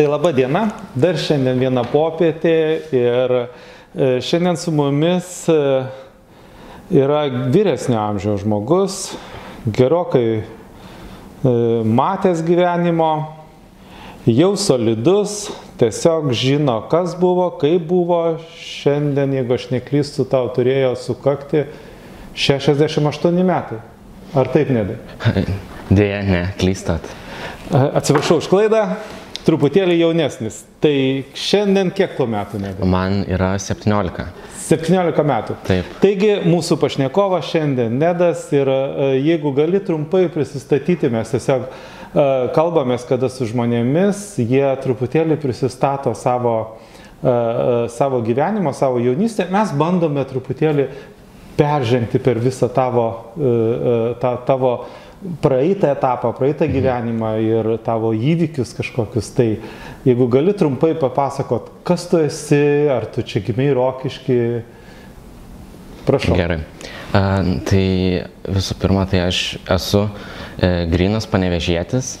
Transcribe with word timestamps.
Tai 0.00 0.06
laba 0.08 0.30
diena, 0.32 0.62
dar 0.96 1.18
šiandien 1.20 1.58
viena 1.60 1.82
popietė 1.84 2.52
ir 2.96 3.34
e, 3.36 3.42
šiandien 4.24 4.56
su 4.56 4.72
mumis 4.72 5.42
e, 5.52 5.56
yra 6.96 7.18
vyresnio 7.52 7.98
amžiaus 8.00 8.40
žmogus, 8.40 8.96
gerokai 9.68 10.24
e, 10.38 10.42
matęs 11.84 12.40
gyvenimo, 12.48 13.10
jau 14.24 14.54
solidus, 14.56 15.50
tiesiog 15.84 16.32
žino, 16.32 16.78
kas 16.88 17.12
buvo, 17.20 17.50
kaip 17.60 17.84
buvo. 17.92 18.24
Šiandien, 18.56 19.36
jeigu 19.36 19.58
aš 19.60 19.68
neklystu, 19.76 20.24
tau 20.32 20.48
turėjo 20.56 20.96
sukakti 20.96 21.66
68 22.40 23.44
metai. 23.52 23.84
Ar 24.32 24.48
taip 24.56 24.72
nedai? 24.72 24.96
Dėja, 25.92 26.24
ne, 26.24 26.46
klystat. 26.56 27.18
Atsiprašau 27.68 28.40
už 28.40 28.48
klaidą, 28.48 28.86
truputėlį 29.46 29.98
jaunesnis. 30.00 30.62
Tai 30.82 30.94
šiandien 31.36 31.92
kiek 31.96 32.16
tuo 32.18 32.26
metų 32.30 32.60
nedai? 32.62 32.88
Man 32.88 33.22
yra 33.28 33.54
17. 33.60 34.28
17 34.70 35.24
metų. 35.26 35.56
Taip. 35.66 35.94
Taigi 36.02 36.36
mūsų 36.46 36.78
pašnekovas 36.80 37.48
šiandien 37.50 37.96
Nedas 37.98 38.46
ir 38.54 38.70
e, 38.70 39.08
jeigu 39.18 39.50
gali 39.56 39.80
trumpai 39.82 40.28
prisistatyti, 40.30 41.10
mes 41.10 41.32
tiesiog 41.32 41.66
e, 41.66 41.72
kalbamės 42.54 43.06
kada 43.08 43.30
su 43.32 43.48
žmonėmis, 43.50 44.38
jie 44.38 44.66
truputėlį 44.84 45.40
prisistato 45.42 46.14
savo, 46.18 46.54
e, 47.18 47.34
savo 47.96 48.22
gyvenimo, 48.26 48.74
savo 48.76 49.02
jaunystę, 49.02 49.48
mes 49.50 49.74
bandome 49.80 50.22
truputėlį 50.30 50.86
peržengti 51.58 52.22
per 52.22 52.38
visą 52.40 52.70
tavo, 52.72 53.34
ta, 54.22 54.30
tavo 54.48 54.70
praeitą 55.42 55.90
etapą, 55.92 56.32
praeitą 56.32 56.68
gyvenimą 56.70 57.34
ir 57.44 57.68
tavo 57.84 58.12
įvykius 58.16 58.72
kažkokius. 58.78 59.30
Tai 59.36 59.48
jeigu 60.06 60.28
gali 60.32 60.54
trumpai 60.56 60.94
papasakot, 60.98 61.70
kas 61.84 62.06
tu 62.10 62.20
esi, 62.24 62.62
ar 62.92 63.08
tu 63.12 63.24
čia 63.26 63.42
gimiai 63.44 63.74
rokiški, 63.76 64.38
prašau. 66.08 66.38
Gerai. 66.38 66.62
A, 67.10 67.22
tai 67.66 67.84
visų 68.46 68.76
pirma, 68.80 69.04
tai 69.10 69.24
aš 69.26 69.58
esu 69.76 70.06
e, 70.06 70.70
grinas 70.90 71.26
panevežėtis, 71.28 72.14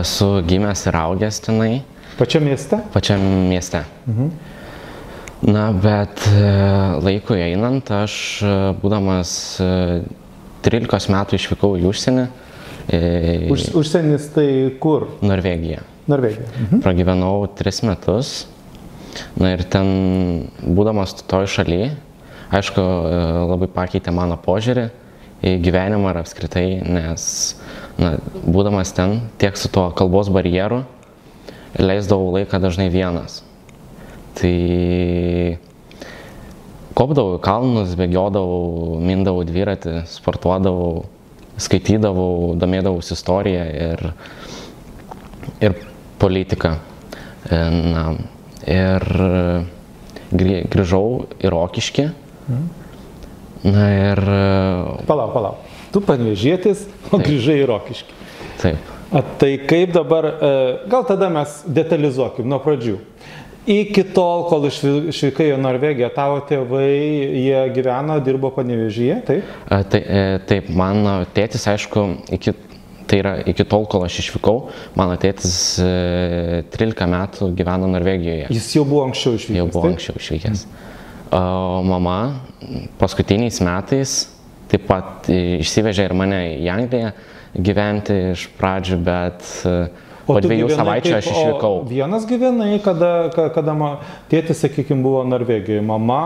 esu 0.00 0.30
gimęs 0.46 0.86
ir 0.86 1.00
augęs 1.00 1.42
tenai. 1.46 1.72
Pačiam 2.20 2.44
mieste? 2.44 2.82
Pačiam 2.92 3.24
mieste. 3.48 3.82
Mhm. 4.06 4.32
Na, 5.40 5.70
bet 5.72 6.20
e, 6.28 6.40
laikui 7.00 7.40
einant, 7.40 7.88
aš 7.96 8.14
e, 8.44 8.56
būdamas 8.82 9.30
e, 9.64 9.68
13 10.64 11.12
metų 11.14 11.38
išvykau 11.38 11.74
į 11.80 11.88
užsienį. 11.90 12.26
Už, 13.52 13.70
užsienis 13.78 14.30
tai 14.34 14.46
kur? 14.82 15.08
Norvegija. 15.22 15.84
Norvegija. 16.10 16.48
Mhm. 16.58 16.80
Pragyvenau 16.84 17.34
3 17.58 17.84
metus. 17.86 18.46
Na 19.38 19.54
ir 19.56 19.64
ten, 19.66 19.88
būdamas 20.62 21.16
toj 21.26 21.48
šalyje, 21.50 21.90
aišku, 22.54 22.82
labai 23.50 23.68
pakeitė 23.74 24.14
mano 24.14 24.36
požiūrį 24.38 24.86
į 25.46 25.56
gyvenimą 25.64 26.12
ir 26.12 26.20
apskritai, 26.20 26.66
nes, 26.84 27.24
na, 27.98 28.14
būdamas 28.44 28.92
ten 28.94 29.18
tiek 29.40 29.56
su 29.58 29.70
tuo 29.72 29.88
kalbos 29.96 30.30
barjeru, 30.32 30.84
leisdavau 31.78 32.30
laiką 32.36 32.60
dažnai 32.62 32.90
vienas. 32.92 33.40
Tai 34.38 34.54
kopdavau 37.00 37.38
į 37.38 37.42
kalnus, 37.44 37.96
bėgiodavau, 37.98 38.98
mindavau 39.00 39.44
dviratį, 39.48 40.02
sportuodavau, 40.10 41.06
skaitydavau, 41.60 42.54
domėdavausi 42.60 43.14
istoriją 43.16 43.64
ir, 43.86 44.04
ir 45.64 45.76
politiką. 46.20 46.76
E, 47.48 47.60
na, 47.94 48.04
ir 48.68 49.06
grįžau 50.30 51.06
į 51.40 51.52
Rokiškį. 51.52 52.06
Na 53.70 53.88
ir... 53.96 54.22
Palauk, 55.08 55.34
palauk. 55.34 55.68
Tu 55.90 56.00
panvežėtis, 56.04 56.86
o 57.10 57.16
Taip. 57.16 57.26
grįžai 57.26 57.60
į 57.60 57.68
Rokiškį. 57.68 58.18
Taip. 58.60 58.90
A, 59.10 59.24
tai 59.40 59.56
kaip 59.66 59.90
dabar, 59.96 60.28
e, 60.30 60.50
gal 60.90 61.02
tada 61.08 61.28
mes 61.32 61.62
detalizuokim 61.66 62.46
nuo 62.48 62.60
pradžių. 62.62 63.00
Iki 63.68 64.06
tol, 64.16 64.46
kol 64.48 64.64
išvykai 64.70 65.50
į 65.52 65.58
Norvegiją, 65.60 66.08
tavo 66.14 66.38
tėvai, 66.48 66.88
jie 67.36 67.60
gyveno, 67.76 68.16
dirbo 68.24 68.48
panevežyje, 68.56 69.18
taip? 69.28 69.50
A, 69.68 69.82
tai, 69.84 70.00
e, 70.00 70.38
taip, 70.48 70.70
mano 70.72 71.18
tėtis, 71.36 71.66
aišku, 71.68 72.04
iki, 72.32 72.54
tai 73.10 73.20
yra 73.20 73.34
iki 73.52 73.66
tol, 73.68 73.84
kol 73.90 74.06
aš 74.06 74.22
išvykau, 74.24 74.70
mano 74.96 75.18
tėtis 75.20 75.52
e, 75.84 76.62
13 76.72 77.12
metų 77.12 77.50
gyveno 77.58 77.90
Norvegijoje. 77.92 78.48
Jis 78.48 78.70
jau 78.78 78.86
buvo 78.88 79.04
anksčiau 79.10 79.36
išvykęs. 79.36 79.60
Jau 79.60 79.68
buvo 79.68 79.84
taip? 79.84 79.98
anksčiau 79.98 80.22
išvykęs. 80.24 80.66
O 81.30 81.82
mama 81.86 82.18
paskutiniais 82.98 83.60
metais 83.62 84.22
taip 84.70 84.88
pat 84.88 85.28
išsivežė 85.30 86.08
ir 86.08 86.14
mane 86.16 86.40
į 86.56 86.70
Angliją 86.72 87.12
gyventi 87.54 88.16
iš 88.32 88.48
pradžių, 88.58 88.98
bet 89.04 89.46
Po 90.30 90.42
dviejų 90.44 90.70
savaičių 90.74 91.16
aš 91.18 91.30
išvykau. 91.32 91.72
Vienas 91.90 92.26
gyvenai, 92.30 92.76
kada, 92.84 93.30
kada 93.54 93.74
ma, 93.76 93.90
tėtis, 94.30 94.62
sakykime, 94.64 95.02
buvo 95.04 95.24
Norvegijoje, 95.28 95.82
mama. 95.84 96.20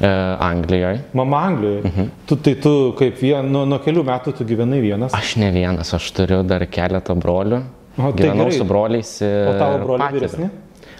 E, 0.00 0.08
Anglijoje. 0.40 1.02
Mama 1.18 1.42
Anglijoje. 1.50 1.82
Mhm. 1.84 2.12
Tu, 2.26 2.38
tai 2.40 2.54
tu 2.62 2.74
kaip 2.98 3.18
vien, 3.20 3.48
nuo, 3.52 3.64
nuo 3.68 3.80
kelių 3.84 4.04
metų 4.08 4.36
tu 4.38 4.46
gyvenai 4.48 4.80
vienas? 4.84 5.16
Aš 5.16 5.36
ne 5.42 5.50
vienas, 5.54 5.92
aš 5.96 6.06
turiu 6.16 6.40
dar 6.46 6.64
keletą 6.70 7.16
brolių. 7.18 7.62
O, 7.96 8.10
tai 8.12 8.26
Gyvenau 8.26 8.46
gerai. 8.50 8.58
su 8.58 8.64
broliais. 8.68 9.10
O 9.24 9.52
tavo 9.56 9.82
broliai 9.84 10.12
vyresni? 10.12 10.50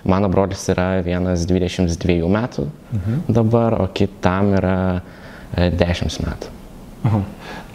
Mano 0.06 0.28
brolis 0.30 0.62
yra 0.70 1.02
vienas 1.02 1.44
22 1.50 2.28
metų 2.30 2.68
mhm. 2.94 3.24
dabar, 3.28 3.80
o 3.82 3.88
kitam 3.94 4.54
yra 4.56 4.76
10 5.56 6.06
e, 6.06 6.22
metų. 6.26 6.52
Aha. 7.06 7.20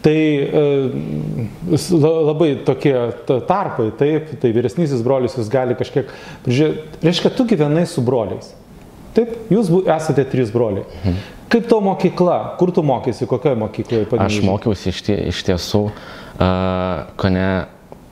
Tai 0.01 0.17
e, 0.17 1.78
labai 2.01 2.56
tokie 2.66 2.95
tarpai, 3.45 3.91
taip, 4.00 4.31
tai 4.41 4.50
vyresnysis 4.56 5.03
brolius 5.06 5.38
jūs 5.38 5.51
gali 5.53 5.78
kažkiek 5.78 6.09
prižiūrėti. 6.45 7.03
Reiškia, 7.06 7.34
tu 7.38 7.45
gyvenai 7.50 7.85
su 7.89 8.01
broliais. 8.06 8.50
Taip, 9.13 9.35
jūs 9.53 9.69
esate 9.84 10.25
trys 10.31 10.53
broliai. 10.53 10.88
Mhm. 11.03 11.22
Kaip 11.51 11.67
tavo 11.67 11.84
mokykla? 11.90 12.38
Kur 12.56 12.72
tu 12.72 12.81
mokėsi, 12.88 13.28
kokioje 13.28 13.59
mokykloje? 13.59 14.07
Panevežė? 14.07 14.40
Aš 14.40 14.47
mokiausi 14.47 14.88
iš, 14.94 15.01
tie, 15.03 15.17
iš 15.34 15.41
tiesų, 15.50 15.81
uh, 15.91 17.01
ko 17.19 17.31
ne 17.34 17.47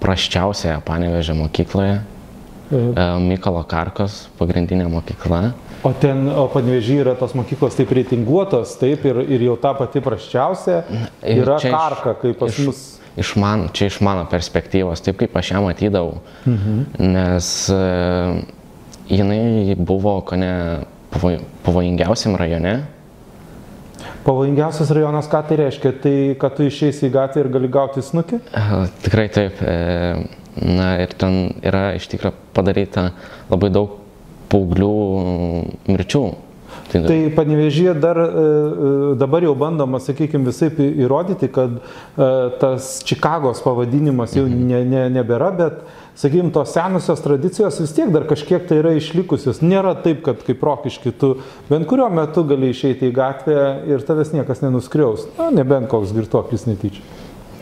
praščiausioje 0.04 0.82
panevežė 0.88 1.38
mokykloje. 1.40 2.02
Uh, 2.70 3.16
Mykolo 3.24 3.64
Karkos 3.66 4.26
pagrindinė 4.38 4.90
mokykla. 4.92 5.54
O 5.84 5.92
ten, 5.96 6.26
o 6.28 6.46
panvežį 6.52 7.00
yra 7.06 7.16
tos 7.16 7.32
mokyklos 7.38 7.78
taip 7.78 7.92
reitinguotos, 7.96 8.74
taip, 8.82 9.06
ir, 9.08 9.22
ir 9.32 9.46
jau 9.48 9.56
ta 9.62 9.72
pati 9.78 10.02
praščiausia 10.04 10.82
yra 11.24 11.60
čia 11.62 11.72
karka, 11.72 12.16
kaip 12.20 12.40
pas 12.42 12.52
iš, 12.52 12.66
mus. 12.68 12.82
Iš 13.20 13.34
man, 13.40 13.68
čia 13.76 13.88
iš 13.88 14.00
mano 14.04 14.26
perspektyvos, 14.32 15.04
taip 15.06 15.22
kaip 15.22 15.38
aš 15.40 15.54
ją 15.54 15.64
matydavau. 15.64 16.20
Mhm. 16.44 16.82
Nes 17.16 17.52
uh, 17.72 18.42
jinai 19.08 19.76
buvo, 19.80 20.18
ko 20.28 20.40
ne, 20.40 20.54
pavoj, 21.16 21.40
pavojingiausiam 21.64 22.36
rajone. 22.40 22.82
Pavojingiausias 24.26 24.92
rajonas, 24.92 25.32
ką 25.32 25.42
tai 25.48 25.62
reiškia? 25.64 25.94
Tai, 26.04 26.18
kad 26.42 26.60
tu 26.60 26.68
išeisi 26.68 27.08
į 27.08 27.14
gatvę 27.16 27.46
ir 27.46 27.52
gali 27.56 27.72
gauti 27.72 28.04
snukį? 28.04 28.42
Uh, 28.52 28.84
tikrai 29.06 29.30
taip. 29.32 29.64
Uh, 29.64 30.28
na 30.60 30.92
ir 31.00 31.16
ten 31.16 31.54
yra 31.64 31.94
iš 31.96 32.10
tikrųjų 32.12 32.36
padaryta 32.56 33.10
labai 33.48 33.72
daug 33.72 33.96
paauglių 34.52 34.94
mirčių. 35.90 36.28
Tai, 36.90 37.04
tai 37.06 37.30
panevežyje 37.36 37.94
dar 38.02 38.18
e, 38.18 38.24
e, 38.24 39.16
dabar 39.16 39.44
jau 39.46 39.54
bandoma, 39.58 40.00
sakykime, 40.02 40.50
visai 40.50 40.70
įrodyti, 41.04 41.50
kad 41.54 41.78
e, 41.78 42.30
tas 42.62 42.92
Čikagos 43.06 43.62
pavadinimas 43.66 44.34
jau 44.38 44.48
mhm. 44.48 44.64
ne, 44.72 44.82
ne, 44.90 45.04
nebėra, 45.20 45.52
bet, 45.58 45.84
sakykime, 46.18 46.50
tos 46.56 46.74
senusios 46.74 47.22
tradicijos 47.26 47.78
vis 47.84 47.94
tiek 47.98 48.10
dar 48.14 48.26
kažkiek 48.30 48.66
tai 48.70 48.82
yra 48.82 48.96
išlikusios. 48.98 49.62
Nėra 49.66 49.96
taip, 50.02 50.24
kad 50.26 50.42
kaip 50.46 50.66
rokiški 50.66 51.14
tu 51.22 51.36
bent 51.70 51.90
kuriuo 51.90 52.10
metu 52.14 52.46
gali 52.50 52.74
išeiti 52.74 53.10
į 53.12 53.16
gatvę 53.18 53.62
ir 53.90 54.06
tavęs 54.06 54.34
niekas 54.34 54.66
nenuskriaus. 54.66 55.30
Na, 55.38 55.52
nebent 55.54 55.90
koks 55.94 56.14
girtuoklis 56.18 56.66
netyčia. 56.70 57.06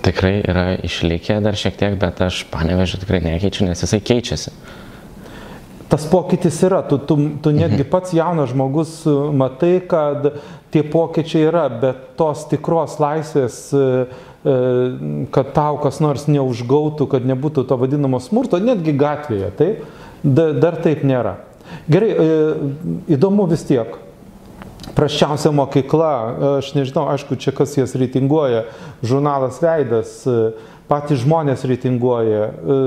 Tikrai 0.07 0.37
yra 0.39 0.69
išlikę 0.87 1.41
dar 1.43 1.57
šiek 1.59 1.75
tiek, 1.79 1.99
bet 1.99 2.23
aš 2.23 2.45
panevežiu 2.53 3.01
tikrai 3.01 3.19
nekeičiu, 3.25 3.67
nes 3.67 3.83
jisai 3.83 3.99
keičiasi 4.07 4.55
tas 5.89 6.05
pokytis 6.09 6.59
yra, 6.63 6.81
tu, 6.83 6.97
tu, 6.97 7.17
tu 7.41 7.51
netgi 7.51 7.83
mhm. 7.83 7.89
pats 7.91 8.13
jaunas 8.15 8.51
žmogus 8.51 8.99
e, 9.07 9.13
matai, 9.35 9.77
kad 9.87 10.33
tie 10.73 10.83
pokyčiai 10.83 11.47
yra, 11.47 11.67
bet 11.71 12.01
tos 12.19 12.43
tikros 12.51 12.97
laisvės, 12.99 13.59
e, 13.71 13.83
e, 14.43 14.57
kad 15.35 15.53
tau 15.55 15.79
kas 15.83 16.01
nors 16.03 16.27
neužgautų, 16.31 17.07
kad 17.11 17.27
nebūtų 17.27 17.67
to 17.69 17.79
vadinamo 17.79 18.19
smurto, 18.23 18.59
netgi 18.59 18.95
gatvėje, 18.99 19.53
tai 19.59 19.71
dar 20.23 20.81
taip 20.83 21.05
nėra. 21.07 21.37
Gerai, 21.91 22.09
įdomu 23.11 23.45
vis 23.51 23.63
tiek. 23.67 23.95
Praščiausia 24.95 25.51
mokykla, 25.51 26.11
aš 26.57 26.71
nežinau, 26.77 27.09
aišku, 27.11 27.35
čia 27.43 27.51
kas 27.55 27.75
jas 27.75 27.91
reitinguoja, 27.99 28.63
žurnalas 29.03 29.59
Veidas, 29.61 30.13
patys 30.87 31.23
žmonės 31.23 31.65
reitinguoja. 31.67 32.45
E, 32.47 32.77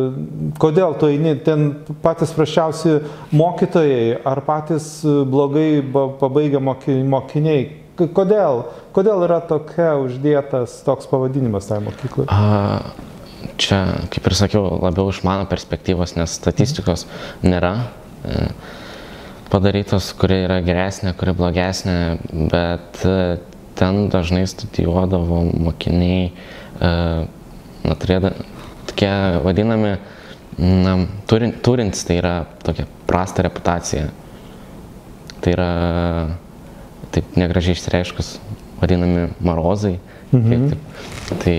kodėl 0.61 0.97
tu 1.01 1.11
eini 1.11 1.35
ten 1.45 1.69
patys 2.05 2.33
prašiausi 2.37 2.99
mokytojai 3.37 4.21
ar 4.27 4.43
patys 4.47 4.93
blogai 5.05 5.83
pabaigę 6.21 6.63
mokiniai? 6.63 7.69
Kodėl? 8.01 8.65
Kodėl 8.97 9.27
yra 9.27 9.43
tokia 9.45 9.93
uždėtas 10.01 10.81
toks 10.87 11.09
pavadinimas 11.11 11.69
tai 11.69 11.83
mokyklai? 11.85 12.25
A, 12.33 12.81
čia, 13.61 13.81
kaip 14.13 14.29
ir 14.29 14.37
sakiau, 14.37 14.79
labiau 14.81 15.11
iš 15.13 15.23
mano 15.27 15.49
perspektyvos, 15.51 16.17
nes 16.17 16.33
statistikos 16.41 17.07
nėra 17.45 17.75
e, 18.25 18.49
padarytos, 19.53 20.13
kuri 20.19 20.45
yra 20.47 20.61
geresnė, 20.65 21.15
kuri 21.19 21.35
blogesnė, 21.37 21.99
bet 22.53 23.05
e, 23.05 23.19
ten 23.81 24.07
dažnai 24.13 24.47
studijuodavo 24.51 25.45
mokiniai, 25.67 26.31
e, 26.31 26.93
turėda, 28.01 28.33
tokie 28.91 29.11
vadinami, 29.45 29.97
na, 30.61 30.97
turintys, 31.31 32.05
tai 32.07 32.19
yra 32.21 32.35
tokia 32.65 32.87
prasta 33.09 33.45
reputacija. 33.47 34.09
Tai 35.41 35.53
yra 35.55 35.71
taip 37.15 37.37
negražiai 37.41 37.79
išreiškus 37.79 38.35
vadinami 38.81 39.29
marozai. 39.45 39.99
Mhm. 40.33 40.69
Taip, 40.71 41.39
tai 41.43 41.57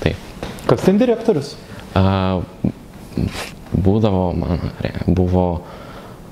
taip. 0.00 0.46
Kas 0.70 0.86
ten 0.86 0.98
direktorius? 1.00 1.56
A, 1.98 2.40
būdavo, 3.74 4.30
man, 4.38 4.70
buvo 5.06 5.46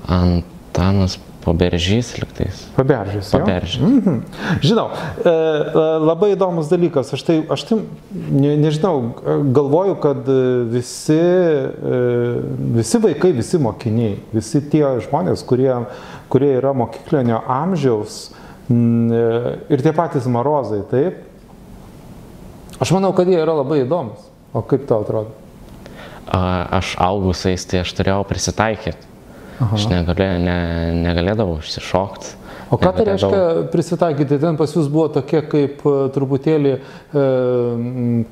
Antanas 0.09 1.19
Paberžys 1.45 2.17
liktais. 2.19 2.67
Paberžys. 2.75 3.31
Paberžys. 3.31 3.79
Mhm. 3.81 4.21
Žinau, 4.61 4.89
e, 4.91 5.29
e, 5.29 5.83
labai 6.03 6.33
įdomus 6.35 6.67
dalykas. 6.67 7.13
Aš 7.15 7.23
tai, 7.23 7.37
aš 7.47 7.63
tai 7.69 7.77
ne, 8.11 8.57
nežinau, 8.59 9.15
galvoju, 9.55 9.95
kad 10.03 10.27
visi, 10.73 11.15
e, 11.15 12.01
visi 12.75 13.01
vaikai, 13.07 13.31
visi 13.39 13.61
mokiniai, 13.61 14.19
visi 14.35 14.61
tie 14.67 14.83
žmonės, 15.07 15.45
kurie, 15.47 15.71
kurie 16.29 16.51
yra 16.59 16.75
mokyklinio 16.75 17.39
amžiaus 17.47 18.21
ir 18.69 19.81
tie 19.81 19.93
patys 19.95 20.27
marozai, 20.29 20.83
taip. 20.91 21.23
Aš 22.83 22.91
manau, 22.93 23.15
kad 23.17 23.27
jie 23.31 23.39
yra 23.41 23.55
labai 23.63 23.81
įdomus. 23.87 24.27
O 24.53 24.61
kaip 24.65 24.85
tau 24.89 25.01
atrodo? 25.01 25.33
Aš 26.29 26.93
augusiais, 27.01 27.63
tai 27.65 27.81
aš 27.81 27.95
turėjau 27.97 28.21
prisitaikyti 28.29 29.08
Aha. 29.59 29.75
Aš 29.75 29.89
negalė, 29.91 30.29
ne, 30.39 30.59
negalėdavau 31.03 31.59
išsišokti. 31.59 32.37
O 32.69 32.77
ką 32.77 32.91
tai 32.93 33.05
reiškia 33.07 33.69
prisitaikyti? 33.73 34.37
Ten 34.41 34.57
pas 34.59 34.71
jūs 34.71 34.89
buvo 34.91 35.07
tokie 35.11 35.41
kaip 35.49 35.81
e, 35.81 35.93
truputėlį 36.13 36.73
e, 36.77 36.81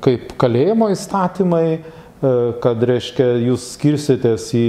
kaip 0.04 0.34
kalėjimo 0.38 0.88
įstatymai, 0.94 1.64
e, 1.74 2.32
kad 2.62 2.84
reiškia 2.90 3.26
jūs 3.48 3.66
skirsitės 3.74 4.46
į 4.54 4.64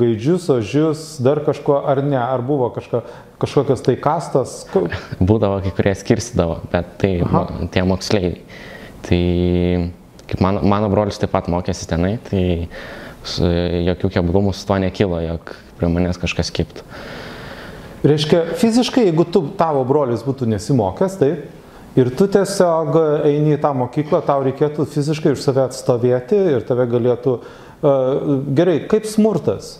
gaidžius, 0.00 0.48
ožius, 0.56 1.04
dar 1.22 1.40
kažko 1.46 1.78
ar 1.86 2.02
ne, 2.02 2.18
ar 2.18 2.42
buvo 2.46 2.72
kažka, 2.74 3.04
kažkokios 3.42 3.86
tai 3.86 3.94
kastas? 4.02 4.58
Būdavo 5.30 5.62
kai 5.62 5.74
kurie 5.78 5.94
skirsidavo, 6.02 6.58
bet 6.74 6.96
tai 7.02 7.14
Aha. 7.22 7.46
tie 7.72 7.86
moksleiviai. 7.86 8.42
Tai 9.06 9.22
kaip 10.32 10.42
mano, 10.42 10.66
mano 10.66 10.90
brolis 10.90 11.22
taip 11.22 11.30
pat 11.34 11.46
mokėsi 11.52 11.86
tenai, 11.90 12.16
tai 12.26 12.44
jokių 13.86 14.10
keblumų 14.18 14.50
su 14.56 14.66
to 14.66 14.82
nekilo, 14.82 15.22
jog 15.22 15.54
prie 15.82 15.90
manęs 15.90 16.20
kažkas 16.22 16.52
kiptų. 16.54 16.86
Reiškia, 18.06 18.44
fiziškai, 18.58 19.06
jeigu 19.08 19.26
tu, 19.30 19.44
tavo 19.58 19.82
brolis 19.86 20.24
būtų 20.26 20.46
nesimokęs, 20.50 21.18
taip, 21.20 21.44
ir 21.98 22.10
tu 22.18 22.26
tiesiog 22.30 22.96
eini 23.28 23.56
į 23.56 23.60
tą 23.62 23.70
mokyklą, 23.78 24.22
tau 24.26 24.42
reikėtų 24.46 24.86
fiziškai 24.90 25.34
už 25.36 25.42
save 25.44 25.62
atstovėti 25.68 26.38
ir 26.56 26.66
tave 26.66 26.88
galėtų, 26.90 27.36
uh, 27.38 28.34
gerai, 28.58 28.80
kaip 28.90 29.06
smurtas, 29.10 29.76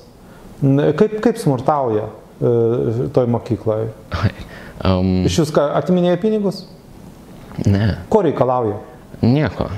kaip, 0.62 1.18
kaip 1.24 1.42
smurtauja 1.42 2.08
uh, 2.10 3.02
toj 3.14 3.30
mokykloje? 3.34 3.90
Um, 4.82 5.20
Iš 5.28 5.42
jūs 5.42 5.50
ką, 5.54 5.68
atiminėja 5.78 6.18
pinigus? 6.18 6.64
Ne. 7.66 7.92
Ko 8.10 8.22
reikalauja? 8.26 8.80
Nieko. 9.22 9.68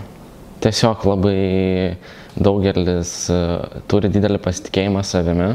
Tiesiog 0.65 1.03
labai 1.05 1.97
daugelis 2.41 3.11
uh, 3.33 3.81
turi 3.89 4.09
didelį 4.13 4.41
pasitikėjimą 4.45 5.03
savimi 5.05 5.51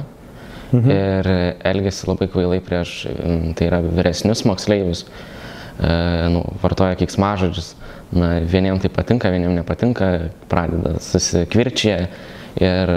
mhm. 0.71 0.89
ir 0.93 1.31
elgesi 1.71 2.09
labai 2.09 2.29
kvailai 2.31 2.61
prieš, 2.65 3.03
tai 3.57 3.69
yra 3.69 3.81
vyresnius 3.85 4.45
moksleivius, 4.47 5.05
e, 5.05 5.93
nu, 6.33 6.43
vartoja 6.63 6.97
kiksmažodžius. 6.99 7.75
Na, 8.09 8.39
vieniems 8.41 8.81
tai 8.81 8.89
patinka, 8.89 9.29
vieniems 9.29 9.59
nepatinka, 9.59 10.07
pradeda 10.49 10.95
susikvirčia 11.03 12.07
ir 12.57 12.91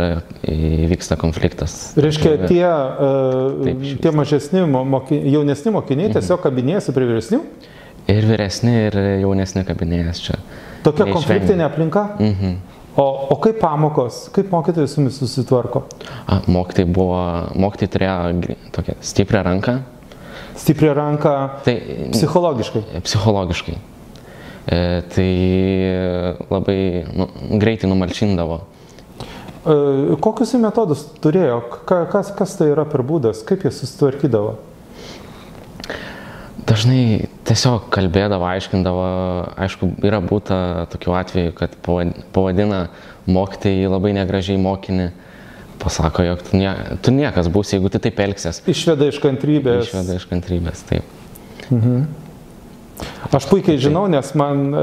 įvyksta 0.49 1.19
konfliktas. 1.21 1.93
Reiškia, 2.01 2.49
tie, 2.49 2.65
uh, 2.65 3.61
Taip, 3.67 3.85
tie 4.03 4.13
mažesni, 4.17 4.65
moky, 4.65 5.19
jaunesni 5.35 5.75
mokiniai 5.75 6.09
mhm. 6.09 6.17
tiesiog 6.17 6.41
kabinėjasi 6.47 6.97
prie 6.97 7.09
vyresnių? 7.11 7.43
Ir 8.11 8.27
vyresni, 8.27 8.73
ir 8.89 8.97
jaunesni 9.23 9.63
kabinėjas 9.69 10.23
čia. 10.25 10.39
Tokia 10.83 11.07
konfliktinė 11.13 11.69
aplinka? 11.69 12.09
Mhm. 12.19 12.57
O, 12.97 13.05
o 13.33 13.37
kaip 13.41 13.57
pamokos, 13.57 14.27
kaip 14.37 14.51
mokytojai 14.53 14.89
su 14.89 15.01
jumis 15.01 15.17
susitvarko? 15.17 15.87
A, 16.29 16.43
mokytojai 16.45 16.91
buvo, 16.93 17.21
mokytojai 17.57 17.93
turėjo 17.95 18.59
tokią 18.75 18.97
stiprią 19.01 19.41
ranką. 19.47 19.79
Stiprią 20.61 20.93
ranką 20.99 21.33
tai, 21.65 21.79
psichologiškai? 22.13 22.83
Psichologiškai. 23.07 23.79
E, 24.67 24.83
tai 25.15 25.31
labai 26.53 26.79
nu, 27.17 27.31
greitai 27.63 27.89
numalšindavo. 27.89 28.61
E, 28.61 29.77
kokius 30.21 30.53
metodus 30.61 31.07
turėjo? 31.25 31.63
Ka, 31.89 32.05
kas, 32.13 32.35
kas 32.37 32.59
tai 32.61 32.75
yra 32.75 32.85
per 32.85 33.07
būdas? 33.09 33.41
Kaip 33.49 33.65
jie 33.65 33.73
susitvarkydavo? 33.73 34.59
Dažnai 36.69 37.32
tiesiog 37.53 37.89
kalbėdavo, 37.93 38.47
aiškindavo, 38.49 39.03
aišku, 39.61 39.93
yra 40.07 40.23
būta 40.25 40.87
tokių 40.93 41.17
atvejų, 41.21 41.53
kad 41.59 41.75
pavadina 41.85 42.87
mokytojai 43.29 43.91
labai 43.93 44.15
negražiai 44.17 44.61
mokinį, 44.61 45.11
pasako, 45.83 46.25
jog 46.25 46.43
tu, 46.47 46.57
nie, 46.61 46.73
tu 47.05 47.13
niekas 47.15 47.51
būsi, 47.53 47.77
jeigu 47.77 47.93
tu 47.93 48.01
taip 48.03 48.21
elgsies. 48.25 48.63
Išveda 48.71 49.11
iš 49.11 49.21
kantrybės. 49.23 49.89
Išveda 49.91 50.19
iš 50.21 50.29
kantrybės, 50.31 50.85
taip. 50.89 51.17
Mhm. 51.69 52.05
Aš 53.35 53.49
puikiai 53.51 53.81
žinau, 53.83 54.05
nes 54.11 54.29
man 54.39 54.69
e, 54.71 54.83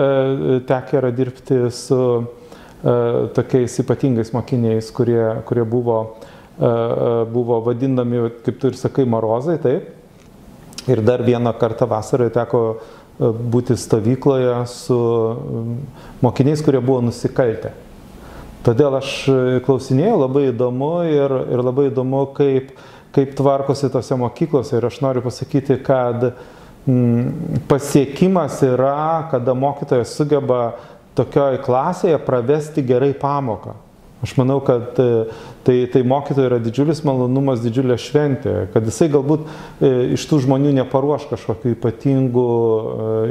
tekia 0.68 1.00
yra 1.00 1.12
dirbti 1.16 1.62
su 1.74 2.00
e, 2.20 2.96
tokiais 3.36 3.78
ypatingais 3.82 4.34
mokiniais, 4.36 4.90
kurie, 4.96 5.22
kurie 5.48 5.64
buvo, 5.64 6.02
e, 6.60 6.68
e 6.68 7.14
buvo 7.32 7.62
vadinami, 7.70 8.26
kaip 8.44 8.60
tu 8.60 8.74
ir 8.74 8.78
sakai, 8.82 9.08
marozai, 9.08 9.56
taip 9.64 9.96
Ir 10.88 11.02
dar 11.04 11.24
vieną 11.26 11.54
kartą 11.60 11.88
vasaroje 11.90 12.32
teko 12.38 12.62
e, 12.72 13.30
būti 13.54 13.76
stovykloje 13.78 14.56
su 14.72 15.00
mokiniais, 16.24 16.64
kurie 16.66 16.82
buvo 16.82 17.02
nusikaltę. 17.10 17.74
Todėl 18.66 19.00
aš 19.00 19.12
e, 19.32 19.40
klausinėjau, 19.66 20.16
labai 20.26 20.46
įdomu 20.52 20.94
ir, 21.08 21.36
ir 21.56 21.64
labai 21.64 21.90
įdomu, 21.90 22.26
kaip, 22.38 22.74
kaip 23.16 23.36
tvarkosi 23.38 23.92
tose 23.92 24.18
mokyklose. 24.20 24.78
Ir 24.78 24.88
aš 24.90 25.02
noriu 25.04 25.24
pasakyti, 25.26 25.80
kad 25.84 26.32
mm, 26.86 27.62
pasiekimas 27.72 28.62
yra, 28.68 29.30
kada 29.32 29.56
mokytojas 29.56 30.16
sugeba 30.16 30.64
tokioj 31.20 31.60
klasėje 31.66 32.20
pravesti 32.24 32.84
gerai 32.86 33.14
pamoką. 33.18 33.76
Aš 34.24 34.34
manau, 34.36 34.60
kad 34.60 34.98
e, 35.00 35.26
tai, 35.64 35.78
tai 35.88 36.02
mokytojai 36.04 36.50
yra 36.50 36.58
didžiulis 36.60 37.00
malonumas, 37.08 37.62
didžiulė 37.64 37.96
šventė, 38.04 38.56
kad 38.74 38.84
jisai 38.84 39.08
galbūt 39.14 39.46
e, 39.48 39.92
iš 40.18 40.26
tų 40.28 40.42
žmonių 40.44 40.74
neparuoš 40.82 41.30
kažkokiu 41.30 41.72
ypatingu, 41.78 42.48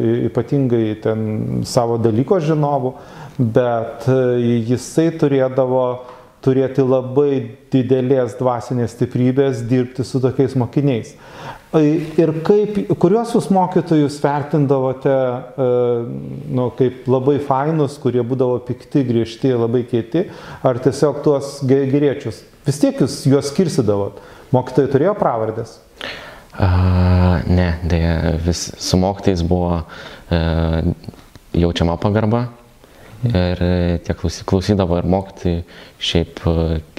e, 0.00 0.14
ypatingai 0.30 0.84
ten 1.04 1.26
savo 1.68 1.98
dalyko 2.00 2.40
žinovu, 2.40 2.94
bet 3.36 4.08
jisai 4.08 5.10
turėdavo 5.20 5.84
turėti 6.42 6.82
labai 6.86 7.32
didelės 7.72 8.38
dvasinės 8.38 8.96
stiprybės 8.96 9.60
dirbti 9.68 10.06
su 10.06 10.22
tokiais 10.24 10.56
mokiniais. 10.56 11.12
Ir 11.76 12.30
kaip, 12.46 12.78
kuriuos 12.96 13.34
jūs 13.36 13.50
mokytojus 13.52 14.14
vertindavote, 14.22 15.12
e, 15.12 15.66
nu, 16.56 16.70
kaip 16.78 17.04
labai 17.12 17.34
fainus, 17.44 17.98
kurie 18.00 18.22
būdavo 18.24 18.62
pikti, 18.64 19.02
griežti, 19.04 19.50
labai 19.52 19.82
kieti, 19.90 20.22
ar 20.64 20.78
tiesiog 20.80 21.18
tuos 21.26 21.58
geriečius? 21.68 22.40
Vis 22.64 22.80
tiek 22.80 23.02
jūs 23.04 23.18
juos 23.28 23.50
skirsidavot. 23.52 24.22
Mokytojai 24.56 24.88
turėjo 24.94 25.12
pravardės? 25.20 25.74
Uh, 26.58 27.44
ne, 27.44 27.74
dėja, 27.84 28.38
vis 28.46 28.62
su 28.80 28.98
mokytais 28.98 29.44
buvo 29.46 29.82
uh, 29.82 30.78
jaučiama 31.52 31.98
pagarba 32.00 32.46
ir 33.28 33.60
tie 34.06 34.16
klausydavo 34.16 34.96
ir 35.02 35.10
mokytojai 35.10 35.60
šiaip, 36.00 36.40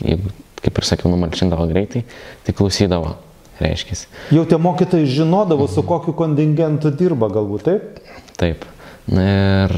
jeigu, 0.03 0.31
kaip 0.61 0.79
ir 0.79 0.87
sakiau, 0.87 1.09
numalšindavo 1.13 1.65
greitai, 1.71 2.03
tai 2.45 2.55
klausydavo 2.55 3.15
reiškia. 3.63 3.97
Jau 4.35 4.45
tie 4.49 4.59
mokytojai 4.61 5.09
žinodavo, 5.09 5.67
su 5.71 5.83
kokiu 5.87 6.15
kontingentu 6.17 6.91
dirba 6.95 7.31
galbūt, 7.33 7.67
taip? 7.67 8.15
Taip. 8.39 8.65
Ir 9.09 9.75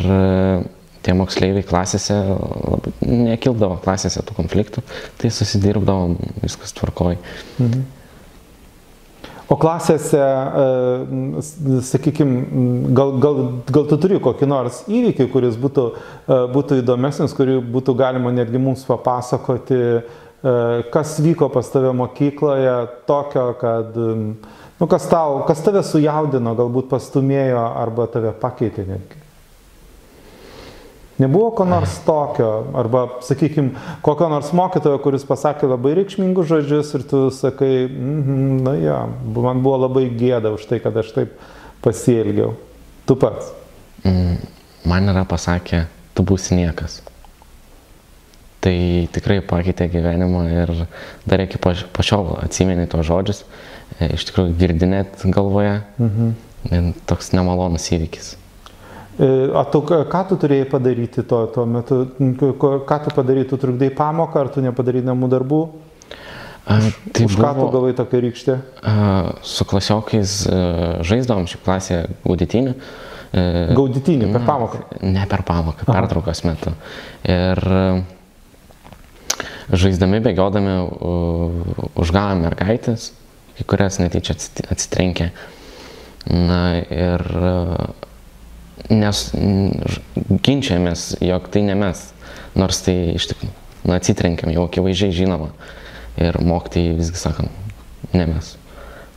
tie 1.06 1.16
moksleiviai 1.18 1.66
klasėse 1.66 2.18
labai, 2.18 2.94
nekildavo 3.02 3.80
klasėse 3.82 4.22
tų 4.26 4.38
konfliktų, 4.38 4.84
tai 5.22 5.32
susidirbdavom, 5.34 6.18
viskas 6.44 6.76
tvarkoj. 6.78 7.18
Mhm. 7.58 7.90
O 9.52 9.58
klasėse, 9.60 10.16
e, 10.16 11.42
sakykime, 11.84 12.92
gal, 12.96 13.18
gal, 13.20 13.40
gal 13.68 13.88
tu 13.90 13.98
turi 14.00 14.20
kokį 14.24 14.48
nors 14.48 14.78
įvykį, 14.88 15.26
kuris 15.34 15.58
būtų, 15.60 15.88
e, 15.92 16.38
būtų 16.54 16.78
įdomesnis, 16.80 17.36
kurį 17.36 17.58
būtų 17.74 17.98
galima 18.00 18.32
netgi 18.32 18.62
mums 18.64 18.86
papasakoti, 18.88 19.76
e, 19.76 20.22
kas 20.94 21.20
vyko 21.22 21.50
pas 21.54 21.68
tave 21.70 21.92
mokykloje, 21.94 22.76
tokio, 23.08 23.48
kad, 23.62 23.98
nu, 24.80 24.88
kas, 24.90 25.06
tau, 25.10 25.44
kas 25.48 25.62
tave 25.62 25.84
sujaudino, 25.86 26.56
galbūt 26.58 26.90
pastumėjo 26.90 27.66
arba 27.84 28.08
tave 28.10 28.34
pakeitė 28.42 28.88
netgi. 28.88 29.22
Nebuvo 31.22 31.52
ko 31.54 31.66
nors 31.70 32.00
tokio, 32.06 32.50
arba, 32.74 33.04
sakykime, 33.22 33.76
kokio 34.02 34.30
nors 34.32 34.50
mokytojo, 34.58 34.98
kuris 35.04 35.26
pasakė 35.30 35.70
labai 35.70 35.94
reikšmingus 36.00 36.50
žodžius 36.50 36.96
ir 36.98 37.04
tu 37.06 37.20
sakai, 37.36 37.86
mm 37.86 38.24
-hmm, 38.24 38.62
na 38.66 38.74
ja, 38.80 38.98
man 39.36 39.62
buvo 39.62 39.78
labai 39.86 40.08
gėda 40.10 40.54
už 40.56 40.66
tai, 40.66 40.80
kad 40.80 40.98
aš 40.98 41.12
taip 41.14 41.38
pasielgiau. 41.82 42.56
Tu 43.06 43.16
pats. 43.16 43.54
Mm, 44.04 44.38
man 44.86 45.10
yra 45.10 45.26
pasakę, 45.26 45.86
tu 46.14 46.24
būsi 46.24 46.56
niekas. 46.56 47.02
Tai 48.62 48.76
tikrai 49.10 49.40
pakeitė 49.42 49.88
gyvenimą 49.90 50.44
ir 50.54 50.72
dar 51.26 51.42
iki 51.42 51.58
pačiol 51.62 52.36
atsimeni 52.44 52.86
tos 52.90 53.08
žodžius, 53.08 53.42
e, 53.98 54.12
iš 54.14 54.28
tikrųjų 54.30 54.54
girdinėt 54.60 55.26
galvoje. 55.34 55.80
Mhm. 55.98 56.94
Toks 57.10 57.32
nemalonus 57.34 57.88
įvykis. 57.90 58.36
E, 59.18 59.30
o 59.50 59.64
tu, 59.74 59.82
ką 59.82 60.22
tu 60.30 60.38
turėjai 60.44 60.68
padaryti 60.70 61.26
tuo, 61.26 61.48
tuo 61.50 61.66
metu? 61.66 62.04
Ką 62.62 63.00
tu 63.08 63.16
padarai? 63.18 63.48
Tu 63.50 63.58
trukdai 63.58 63.90
pamoką, 63.98 64.46
ar 64.46 64.54
tu 64.54 64.62
nepadarai 64.62 65.02
namų 65.10 65.32
darbų? 65.34 65.62
A, 66.62 66.78
tai 67.10 67.26
Už 67.26 67.36
buvo, 67.36 67.48
ką 67.48 67.52
tu 67.58 67.68
gavai 67.74 67.92
tokią 67.98 68.22
rykštę? 68.28 68.60
A, 68.86 68.96
su 69.42 69.66
klasiokais 69.66 70.38
a, 70.46 70.62
žaisdavom 71.02 71.50
šį 71.50 71.64
klasę 71.66 72.04
gaudytinį. 72.28 72.78
Gaudytinį, 73.32 74.28
per 74.34 74.42
pamoką? 74.44 74.80
Ne 75.08 75.26
per 75.32 75.42
pamoką, 75.48 75.86
pertraukos 75.88 76.44
metu. 76.44 76.74
Ir 77.24 77.62
žaisdami, 79.72 80.22
bėgiodami, 80.24 80.76
užgavome 82.00 82.48
mergaitės, 82.48 83.12
kai 83.58 83.68
kurias 83.74 84.00
netyčia 84.02 84.36
atsitrenkė. 84.72 85.32
Na 86.32 86.62
ir 86.84 87.24
nes 88.92 89.24
ginčiamės, 90.46 91.06
jog 91.24 91.48
tai 91.54 91.64
ne 91.66 91.76
mes, 91.78 92.04
nors 92.58 92.82
tai 92.86 92.96
iš 93.16 93.32
tikrųjų, 93.32 93.54
na, 93.88 93.98
atsitrenkiam, 93.98 94.52
jau 94.54 94.68
akivaizdžiai 94.68 95.16
žinoma. 95.22 95.52
Ir 96.22 96.38
mokytojai 96.44 96.98
visgi 97.00 97.18
sakam, 97.18 97.48
ne 98.14 98.28
mes. 98.34 98.56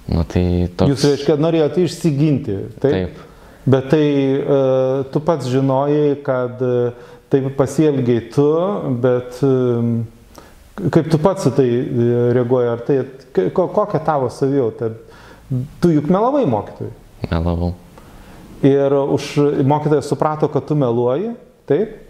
Na, 0.06 0.22
tai 0.28 0.70
toks... 0.76 0.92
Jūs, 0.92 1.06
reiškia, 1.10 1.38
norėjote 1.40 1.84
išsiginti. 1.84 2.58
Taip. 2.78 2.90
taip. 2.92 3.22
Bet 3.64 3.88
tai 3.94 4.06
uh, 4.36 5.04
tu 5.08 5.22
pats 5.24 5.48
žinojai, 5.48 6.18
kad 6.24 6.60
uh, 6.62 7.14
taip 7.32 7.48
pasielgiai 7.58 8.26
tu, 8.32 8.46
bet 9.02 9.40
uh, 9.42 9.94
kaip 10.74 11.10
tu 11.10 11.20
pats 11.22 11.48
į 11.48 11.54
tai 11.54 11.68
reaguoji, 12.34 12.70
ar 12.70 12.84
tai, 12.86 12.98
kokia 13.54 14.00
tavo 14.04 14.30
savijauta? 14.32 14.90
Tu 15.82 15.92
juk 15.94 16.08
melavai 16.10 16.44
mokytojui. 16.50 16.92
Melavau. 17.30 17.74
Ir 18.64 18.94
už 18.96 19.28
mokytojas 19.66 20.08
suprato, 20.08 20.48
kad 20.48 20.66
tu 20.66 20.76
meluoji, 20.78 21.34
taip? 21.68 22.00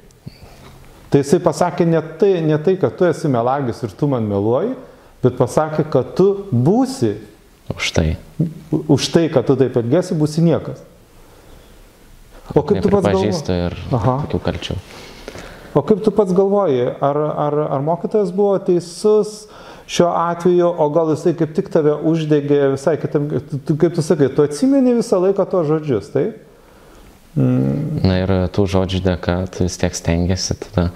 Tai 1.10 1.20
jisai 1.22 1.38
pasakė 1.42 1.86
ne 1.86 2.00
tai, 2.18 2.32
ne 2.42 2.56
tai, 2.62 2.76
kad 2.80 2.96
tu 2.98 3.06
esi 3.06 3.30
melagis 3.30 3.82
ir 3.86 3.92
tu 3.94 4.08
man 4.10 4.24
meluoji, 4.26 4.72
bet 5.22 5.36
pasakė, 5.38 5.86
kad 5.90 6.14
tu 6.18 6.28
būsi. 6.50 7.12
Už 7.74 7.92
tai. 7.96 8.08
Už 8.70 9.08
tai, 9.14 9.28
kad 9.32 9.46
tu 9.46 9.56
taip 9.58 9.76
elgesi, 9.80 10.16
būsi 10.18 10.42
niekas. 10.44 10.82
O 12.52 12.60
kaip 12.66 12.82
tu 12.84 12.90
pats 12.92 13.06
galvoji? 13.08 13.30
ir 13.54 13.76
tokių 13.90 14.40
kalčių. 14.44 14.76
O 15.74 15.82
kaip 15.82 16.04
tu 16.06 16.12
pats 16.14 16.32
galvoji, 16.34 16.86
ar, 17.02 17.18
ar, 17.18 17.58
ar 17.76 17.82
mokytojas 17.82 18.30
buvo 18.34 18.54
teisus, 18.62 19.48
šiuo 19.90 20.08
atveju, 20.16 20.68
o 20.78 20.88
gal 20.94 21.10
jisai 21.12 21.34
kaip 21.38 21.54
tik 21.56 21.68
tave 21.72 21.96
uždegė 22.08 22.60
visai 22.76 22.96
kitam, 23.02 23.28
kaip 23.68 23.96
tu 23.96 24.04
sakai, 24.04 24.30
tu 24.32 24.46
atsimeni 24.46 24.94
visą 24.96 25.20
laiką 25.24 25.46
to 25.50 25.64
žodžius, 25.68 26.12
taip? 26.14 26.40
Mm. 27.34 28.04
Na 28.06 28.20
ir 28.22 28.32
tų 28.54 28.68
žodžių 28.70 29.02
dėka 29.04 29.40
tu 29.50 29.66
vis 29.66 29.76
tiek 29.80 29.96
stengiasi, 29.98 30.56
tada 30.62 30.88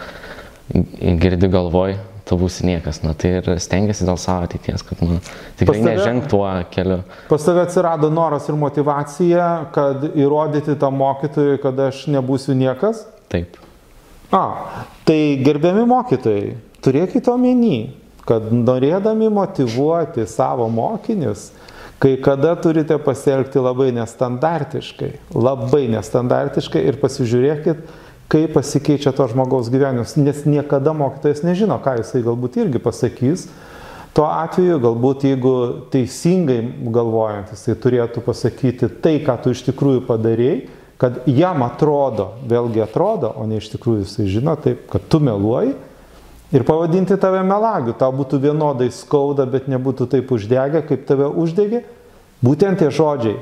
girdi 1.19 1.51
galvoj, 1.51 1.99
tu 2.29 2.39
būsi 2.39 2.67
niekas, 2.69 3.03
na 3.03 3.15
tai 3.19 3.39
ir 3.41 3.49
stengiasi 3.61 4.07
dėl 4.07 4.19
savo 4.21 4.47
ateities, 4.47 4.85
kad 4.87 5.01
nu, 5.03 5.19
tikrai 5.59 5.81
neženk 5.83 6.29
tuo 6.31 6.47
keliu. 6.71 7.01
Pas 7.31 7.45
tave 7.45 7.65
atsirado 7.67 8.13
noras 8.15 8.47
ir 8.47 8.59
motivacija, 8.61 9.49
kad 9.75 10.05
įrodyti 10.13 10.77
tam 10.81 11.01
mokytojui, 11.03 11.59
kad 11.65 11.89
aš 11.89 12.07
nebūsiu 12.15 12.57
niekas? 12.59 13.07
Taip. 13.33 13.59
A, 14.29 14.45
tai 15.09 15.39
gerbiami 15.41 15.87
mokytojai, 15.89 16.57
turėkite 16.85 17.31
omeny, 17.33 17.95
kad 18.29 18.51
norėdami 18.53 19.31
motivuoti 19.33 20.27
savo 20.29 20.67
mokinius, 20.69 21.47
kai 21.99 22.19
kada 22.21 22.53
turite 22.61 22.99
pasielgti 23.01 23.63
labai 23.63 23.89
nestandartiškai, 23.97 25.15
labai 25.33 25.87
nestandartiškai 25.95 26.85
ir 26.91 27.01
pasižiūrėkit, 27.01 27.81
kaip 28.29 28.53
pasikeičia 28.53 29.15
to 29.17 29.25
žmogaus 29.33 29.71
gyvenimas, 29.73 30.19
nes 30.21 30.45
niekada 30.45 30.93
mokytojas 30.93 31.41
nežino, 31.47 31.81
ką 31.81 31.97
jisai 32.03 32.21
galbūt 32.27 32.61
irgi 32.61 32.83
pasakys. 32.85 33.49
Tuo 34.13 34.27
atveju 34.29 34.77
galbūt 34.83 35.25
jeigu 35.25 35.55
teisingai 35.93 36.61
galvojant, 36.93 37.55
jisai 37.55 37.77
turėtų 37.81 38.21
pasakyti 38.27 38.91
tai, 39.01 39.21
ką 39.25 39.39
tu 39.41 39.57
iš 39.57 39.65
tikrųjų 39.71 40.05
padarėjai, 40.09 40.67
kad 40.99 41.21
jam 41.31 41.63
atrodo, 41.63 42.33
vėlgi 42.51 42.83
atrodo, 42.83 43.31
o 43.39 43.47
ne 43.47 43.61
iš 43.63 43.71
tikrųjų 43.75 44.03
jisai 44.03 44.27
žino 44.31 44.57
taip, 44.59 44.89
kad 44.91 45.05
tu 45.07 45.21
meluoji 45.23 45.77
ir 46.53 46.65
pavadinti 46.67 47.19
tave 47.21 47.45
melagiu. 47.47 47.95
Tau 47.99 48.11
būtų 48.15 48.41
vienodai 48.43 48.91
skauda, 48.95 49.47
bet 49.47 49.69
nebūtų 49.71 50.09
taip 50.11 50.33
uždegę, 50.35 50.83
kaip 50.89 51.07
tave 51.07 51.29
uždegė. 51.31 51.85
Būtent 52.43 52.83
tie 52.83 52.91
žodžiai. 52.95 53.39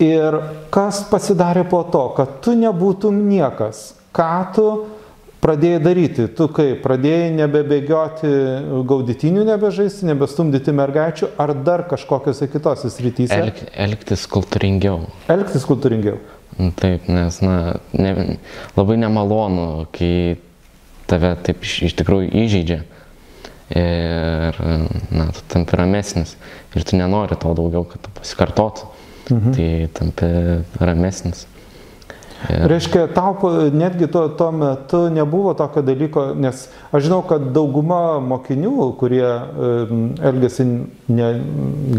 Ir 0.00 0.38
kas 0.72 1.02
pasidarė 1.10 1.66
po 1.68 1.82
to, 1.92 2.06
kad 2.16 2.38
tu 2.44 2.54
nebūtum 2.56 3.18
niekas, 3.28 3.90
ką 4.16 4.32
tu 4.56 4.66
pradėjai 5.40 5.80
daryti, 5.82 6.26
tu 6.36 6.46
kaip, 6.52 6.82
pradėjai 6.84 7.30
nebebėgioti 7.38 8.32
gaudytinių, 8.88 9.46
nebežaisti, 9.48 10.08
nebestumdyti 10.10 10.74
mergaičių, 10.76 11.32
ar 11.40 11.54
dar 11.66 11.86
kažkokiose 11.90 12.48
kitose 12.52 12.92
srityse? 12.92 13.36
Elg, 13.36 13.64
elgtis 13.86 14.26
kultūringiau. 14.30 15.08
Elgtis 15.32 15.66
kultūringiau. 15.68 16.20
Taip, 16.80 17.08
nes 17.08 17.40
na, 17.44 17.56
ne, 17.96 18.14
labai 18.76 18.98
nemalonu, 19.00 19.86
kai 19.96 20.38
tave 21.10 21.34
taip 21.46 21.64
iš, 21.66 21.76
iš 21.88 21.98
tikrųjų 22.00 22.32
įžeidžia. 22.44 22.80
Ir 23.70 24.56
na, 25.14 25.28
tu 25.30 25.44
tampi 25.52 25.78
ramesnis 25.78 26.34
ir 26.74 26.82
tu 26.86 26.98
nenori 26.98 27.38
to 27.38 27.52
daugiau, 27.54 27.84
kad 27.86 28.10
pasikartotų. 28.18 28.88
Mhm. 29.30 29.52
Tai 29.54 29.68
tampi 29.94 30.30
ramesnis. 30.82 31.46
Ir... 32.48 32.66
Reiškia, 32.72 33.04
tau 33.12 33.34
netgi 33.76 34.08
tuo, 34.12 34.26
tuo 34.38 34.50
metu 34.56 35.02
nebuvo 35.12 35.52
tokio 35.58 35.82
dalyko, 35.84 36.30
nes 36.40 36.66
aš 36.90 37.06
žinau, 37.06 37.20
kad 37.28 37.50
dauguma 37.54 38.18
mokinių, 38.24 38.76
kurie 39.00 39.26
elgesi 40.30 40.66
ne, 41.12 41.32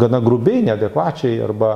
gana 0.02 0.22
grubiai, 0.24 0.64
neadekvačiai 0.66 1.38
arba, 1.46 1.76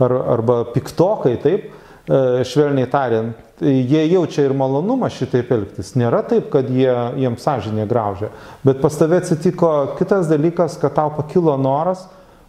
ar, 0.00 0.16
arba 0.36 0.62
piktokai, 0.72 1.36
taip, 1.44 1.68
E, 2.06 2.44
švelniai 2.46 2.86
tariant, 2.86 3.34
jie 3.58 4.04
jaučia 4.06 4.44
ir 4.46 4.52
malonumą 4.54 5.08
šitaip 5.10 5.48
elgtis. 5.50 5.96
Nėra 5.98 6.20
taip, 6.30 6.52
kad 6.52 6.68
jie, 6.70 6.92
jiems 7.18 7.42
sąžinė 7.42 7.86
graužia. 7.90 8.28
Bet 8.62 8.78
pas 8.78 8.94
tave 8.94 9.18
atsitiko 9.18 9.70
kitas 9.98 10.30
dalykas, 10.30 10.76
kad 10.78 10.94
tau 10.94 11.10
pakilo 11.16 11.56
noras 11.58 12.04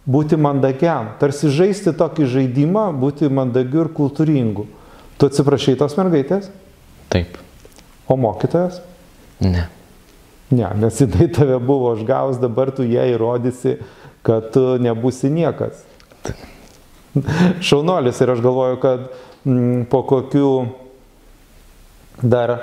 būti 0.06 0.38
mandagiam. 0.38 1.10
Tarsi 1.18 1.50
žaisti 1.50 1.90
tokį 1.90 2.28
žaidimą, 2.36 2.84
būti 3.02 3.26
mandagiu 3.34 3.82
ir 3.82 3.90
kultūringu. 3.98 4.68
Tu 5.18 5.28
atsiprašai 5.28 5.76
tos 5.80 5.96
mergaitės? 5.98 6.50
Taip. 7.12 7.38
O 8.08 8.16
mokytojas? 8.20 8.80
Ne. 9.42 9.68
Ne, 10.48 10.68
nes 10.80 11.00
jinai 11.02 11.28
tave 11.34 11.58
buvo 11.60 11.92
užgaus, 11.92 12.38
dabar 12.40 12.70
tu 12.72 12.86
ją 12.88 13.04
įrodysi, 13.12 13.76
kad 14.24 14.48
tu 14.54 14.78
nebūsi 14.80 15.28
niekas. 15.32 15.82
Šaunuolis 17.68 18.20
ir 18.22 18.32
aš 18.32 18.40
galvoju, 18.44 18.78
kad 18.80 19.08
Mm, 19.46 19.86
po 19.88 20.02
kokių 20.06 20.48
dar 22.26 22.54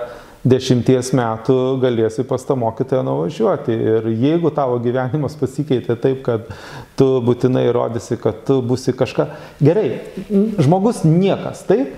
dešimties 0.45 1.13
metų 1.15 1.55
galėsi 1.81 2.25
pas 2.27 2.43
tą 2.45 2.57
mokytoją 2.59 3.01
nuvažiuoti. 3.07 3.77
Ir 3.93 4.09
jeigu 4.11 4.51
tavo 4.53 4.77
gyvenimas 4.83 5.37
pasikeitė 5.39 5.95
taip, 6.01 6.21
kad 6.27 6.51
tu 6.99 7.07
būtinai 7.25 7.65
įrodysi, 7.71 8.19
kad 8.21 8.43
tu 8.47 8.59
būsi 8.65 8.93
kažką. 8.97 9.29
Gerai, 9.63 9.87
žmogus 10.59 11.05
niekas, 11.07 11.63
taip? 11.69 11.95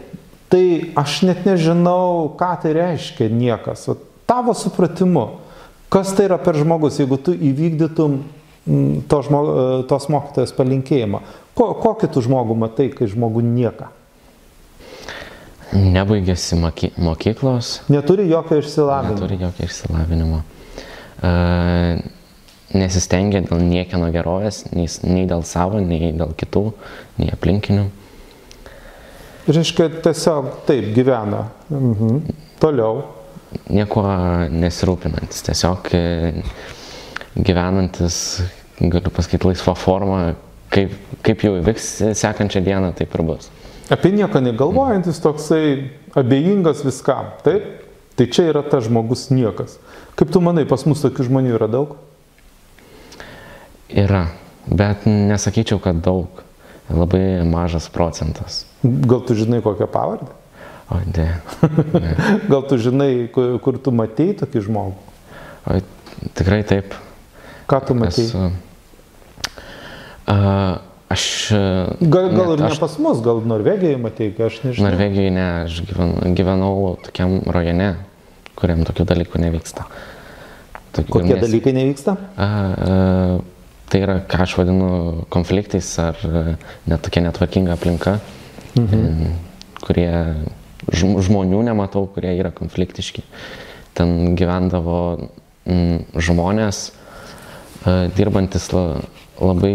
Tai 0.48 0.64
aš 0.96 1.22
net 1.28 1.44
nežinau, 1.48 2.32
ką 2.40 2.54
tai 2.64 2.72
reiškia 2.78 3.28
niekas. 3.34 3.84
O 3.92 3.98
tavo 4.30 4.56
supratimu, 4.56 5.26
kas 5.92 6.14
tai 6.16 6.30
yra 6.30 6.40
per 6.40 6.56
žmogus, 6.60 7.02
jeigu 7.02 7.20
tu 7.20 7.36
įvykdytum 7.36 8.18
mm, 8.22 9.04
to 9.12 9.22
žmog, 9.28 9.52
tos 9.92 10.08
mokytojas 10.12 10.56
palinkėjimą. 10.56 11.24
Ko, 11.58 11.72
kokį 11.84 12.12
tu 12.14 12.24
žmogų 12.24 12.56
matai, 12.64 12.90
kai 12.96 13.10
žmogų 13.12 13.44
nieka? 13.44 13.92
Nebaigėsi 15.76 16.56
moky 16.56 16.94
mokyklos. 16.96 17.82
Neturi 17.92 18.30
jokio 18.30 18.62
išsilavinimo. 18.62 19.18
Neturi 19.18 19.40
jokio 19.42 19.68
išsilavinimo. 19.68 20.44
Uh, 21.18 22.00
nesistengia 22.78 23.42
dėl 23.44 23.64
niekieno 23.64 24.08
gerovės, 24.14 24.64
nei, 24.72 24.88
nei 25.04 25.26
dėl 25.28 25.44
savo, 25.48 25.82
nei 25.84 26.14
dėl 26.16 26.32
kitų, 26.40 26.64
nei 27.20 27.32
aplinkinių. 27.36 27.88
Reiškia, 29.48 29.88
tiesiog 30.04 30.50
taip 30.68 30.90
gyvena. 30.96 31.46
Mhm. 31.72 32.18
Toliau. 32.60 33.06
Nieko 33.72 34.04
nesirūpinantis, 34.52 35.40
tiesiog 35.48 35.88
e, 35.96 36.02
gyvenantis, 37.38 38.18
galiu 38.82 39.12
pasakyti, 39.14 39.48
laisvą 39.48 39.76
formą, 39.80 40.20
kaip, 40.74 40.92
kaip 41.24 41.46
jau 41.48 41.56
įvyks 41.62 41.88
sekančią 42.20 42.62
dieną, 42.66 42.92
taip 42.98 43.16
ir 43.16 43.24
bus. 43.30 43.48
Apie 43.94 44.12
nieką 44.12 44.42
negalvojantis, 44.44 45.22
toksai 45.24 45.64
abejingas 46.20 46.84
viskam, 46.84 47.32
taip? 47.48 47.86
Tai 48.20 48.28
čia 48.34 48.50
yra 48.52 48.66
tas 48.68 48.90
žmogus 48.90 49.30
niekas. 49.32 49.78
Kaip 50.20 50.34
tu 50.34 50.42
manai, 50.44 50.66
pas 50.68 50.84
mus 50.90 51.06
tokių 51.06 51.30
žmonių 51.30 51.56
yra 51.56 51.72
daug? 51.72 51.96
Yra, 53.88 54.26
bet 54.68 55.08
nesakyčiau, 55.08 55.80
kad 55.80 56.04
daug. 56.04 56.44
Labai 56.92 57.46
mažas 57.48 57.88
procentas. 57.92 58.66
Gal 58.84 59.22
tu 59.26 59.36
žinai 59.38 59.62
kokią 59.66 59.88
pavardę? 59.90 60.32
O, 60.90 60.96
ne. 61.18 61.40
ne. 61.94 62.16
Gal 62.52 62.64
tu 62.64 62.78
žinai, 62.78 63.28
kur, 63.34 63.58
kur 63.64 63.80
tu 63.82 63.92
matei 63.92 64.32
tokį 64.38 64.62
žmogų? 64.70 64.94
O, 65.68 65.80
tikrai 66.38 66.62
taip. 66.68 66.96
Ką 67.68 67.82
tu 67.84 67.98
matei? 67.98 68.24
Esu, 68.24 68.46
uh, 70.32 70.78
aš. 71.12 71.26
Gal, 72.00 72.30
gal 72.32 72.54
ir 72.54 72.64
ne 72.64 72.70
aš, 72.70 72.80
pas 72.80 72.96
mus, 73.04 73.20
gal 73.26 73.42
Norvegijoje 73.44 74.00
matei, 74.00 74.30
aš 74.32 74.62
nežinau. 74.64 74.88
Norvegijoje 74.88 75.34
ne, 75.36 75.48
aš 75.66 75.82
gyvenau, 75.90 76.32
gyvenau 76.40 76.94
tokiam 77.04 77.36
rajone, 77.52 77.90
kuriam 78.56 78.88
tokių 78.88 79.10
dalykų 79.12 79.44
nevyksta. 79.44 79.90
Tokių, 80.96 81.12
Kokie 81.18 81.34
nes, 81.34 81.44
dalykai 81.44 81.76
nevyksta? 81.76 82.16
Uh, 82.16 82.48
uh, 82.48 83.76
tai 83.92 84.06
yra, 84.06 84.22
ką 84.24 84.40
aš 84.48 84.56
vadinu 84.62 84.90
konfliktais 85.34 85.92
ar 86.00 86.16
net 86.88 87.04
tokia 87.04 87.28
netvarkinga 87.28 87.76
aplinka, 87.76 88.18
mhm. 88.84 89.34
kurie 89.84 90.12
žmonių 90.94 91.64
nematau, 91.68 92.08
kurie 92.14 92.32
yra 92.38 92.52
konfliktiški. 92.56 93.24
Ten 93.98 94.36
gyvendavo 94.38 95.00
žmonės, 95.68 96.92
dirbantis 98.16 98.70
labai, 98.72 99.74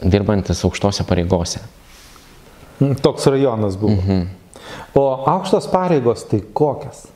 dirbantis 0.00 0.64
aukštose 0.64 1.04
pareigose. 1.08 1.60
Toks 3.04 3.26
rajonas 3.26 3.76
buvo. 3.76 3.96
Mhm. 3.98 4.28
O 4.94 5.02
aukštos 5.28 5.66
pareigos 5.70 6.24
tai 6.30 6.40
kokias? 6.52 7.08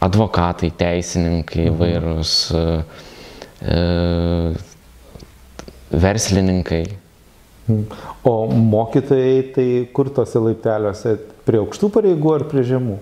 Advokatai, 0.00 0.70
teisininkai, 0.78 1.66
mhm. 1.68 1.78
vairūs, 1.80 2.32
e, 2.54 3.74
verslininkai. 5.90 6.84
O 8.24 8.34
mokytojai 8.48 9.38
tai 9.54 9.68
kur 9.92 10.10
tose 10.14 10.40
laipteliuose? 10.42 11.16
Prie 11.48 11.60
aukštų 11.62 11.90
pareigų 11.92 12.34
ar 12.34 12.44
prie 12.48 12.64
žemų? 12.68 12.98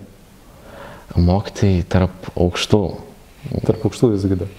Mokytojai 1.17 1.83
tarp 1.89 2.31
aukštų. 2.35 2.81
Tarp 3.63 3.85
aukštų 3.87 4.11
visgi 4.15 4.39
dar. 4.43 4.55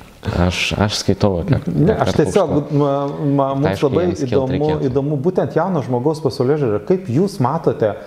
Aš, 0.48 0.72
aš 0.74 0.98
skaitau, 1.02 1.44
kad. 1.46 1.66
Ne, 1.70 1.94
aš 1.94 2.16
tiesiog, 2.16 2.72
man 2.74 3.12
ma, 3.38 3.52
tai 3.52 3.60
mums 3.62 3.82
labai 3.86 4.06
įdomu, 4.26 4.70
įdomu 4.88 5.18
būtent 5.22 5.54
jauno 5.56 5.82
žmogaus 5.86 6.20
pasaulio 6.24 6.56
žiūrė, 6.58 6.80
kaip 6.88 7.06
jūs 7.14 7.36
matote 7.44 7.92
e, 7.92 7.98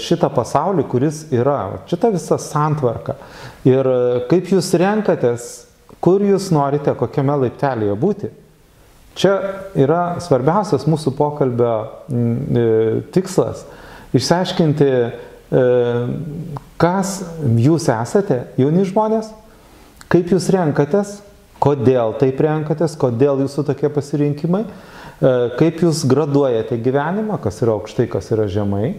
šitą 0.00 0.30
pasaulį, 0.32 0.86
kuris 0.88 1.26
yra, 1.36 1.58
šitą 1.90 2.10
visą 2.14 2.38
santvarką. 2.40 3.18
Ir 3.68 3.90
e, 3.92 4.00
kaip 4.32 4.48
jūs 4.54 4.72
renkatės, 4.80 5.50
kur 6.00 6.24
jūs 6.24 6.48
norite, 6.56 6.96
kokiame 6.96 7.36
laiptelėje 7.44 8.00
būti. 8.00 8.32
Čia 9.16 9.32
yra 9.80 10.18
svarbiausias 10.20 10.84
mūsų 10.84 11.14
pokalbio 11.16 11.72
e, 12.12 12.64
tikslas- 13.14 13.62
išsiaiškinti, 14.16 14.88
e, 14.92 15.62
kas 16.76 17.22
jūs 17.64 17.88
esate, 17.94 18.42
jauni 18.60 18.84
žmonės, 18.84 19.30
kaip 20.12 20.28
jūs 20.34 20.50
renkatės, 20.52 21.20
kodėl 21.64 22.12
taip 22.20 22.42
renkatės, 22.44 22.98
kodėl 23.00 23.40
jūsų 23.46 23.64
tokie 23.70 23.88
pasirinkimai, 23.88 24.66
e, 24.66 25.34
kaip 25.56 25.80
jūs 25.80 26.04
graduojate 26.04 26.76
gyvenimą, 26.76 27.40
kas 27.40 27.62
yra 27.64 27.78
aukštai, 27.78 28.10
kas 28.12 28.28
yra 28.36 28.44
žemai. 28.52 28.98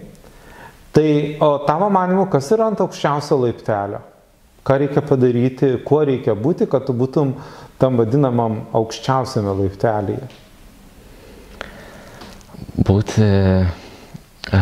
Tai, 0.98 1.10
o 1.46 1.52
tavo 1.68 1.92
manimu, 1.94 2.26
kas 2.34 2.50
yra 2.56 2.72
ant 2.72 2.82
aukščiausio 2.82 3.38
laiptelio? 3.38 4.02
Ką 4.66 4.80
reikia 4.82 5.06
padaryti, 5.06 5.76
kuo 5.86 6.02
reikia 6.10 6.34
būti, 6.34 6.66
kad 6.68 6.90
tu 6.90 6.96
būtum 6.98 7.36
tam 7.82 7.98
vadinamam 8.00 8.64
aukščiausiame 8.78 9.54
laiptelėje? 9.62 10.28
Būti 12.88 13.24
e, 13.24 14.60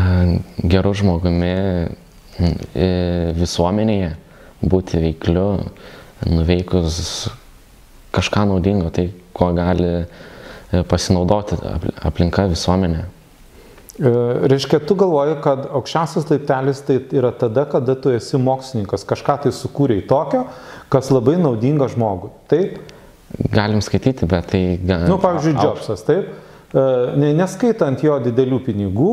geru 0.71 0.93
žmogumi 0.97 1.51
e, 1.55 2.89
visuomenėje, 3.37 4.13
būti 4.65 5.01
veikliu, 5.03 5.49
nuveikus 6.27 7.01
kažką 8.15 8.45
naudingo, 8.51 8.91
tai 8.95 9.09
kuo 9.35 9.51
gali 9.55 9.91
e, 9.95 10.05
pasinaudoti 10.87 11.59
aplinka 12.07 12.47
visuomenė. 12.51 13.03
Reiškia, 13.95 14.81
tu 14.83 14.95
galvoji, 14.99 15.37
kad 15.43 15.69
aukščiausias 15.71 16.25
laiptelis 16.27 16.81
tai 16.83 16.97
yra 17.15 17.29
tada, 17.31 17.63
kada 17.71 17.93
tu 17.95 18.11
esi 18.11 18.35
mokslininkas, 18.35 19.05
kažką 19.07 19.37
tai 19.45 19.53
sukūrėjai 19.55 20.03
tokio, 20.09 20.41
kas 20.91 21.13
labai 21.15 21.37
naudinga 21.39 21.87
žmogui. 21.93 22.33
Taip? 22.51 22.94
Galim 23.51 23.81
skaityti, 23.81 24.27
bet 24.29 24.51
tai... 24.51 24.61
Na, 24.85 25.01
nu, 25.09 25.17
pavyzdžiui, 25.21 25.55
Džobsas, 25.57 26.03
taip. 26.07 26.29
E, 26.75 27.31
neskaitant 27.35 28.03
jo 28.03 28.17
didelių 28.23 28.61
pinigų, 28.67 29.11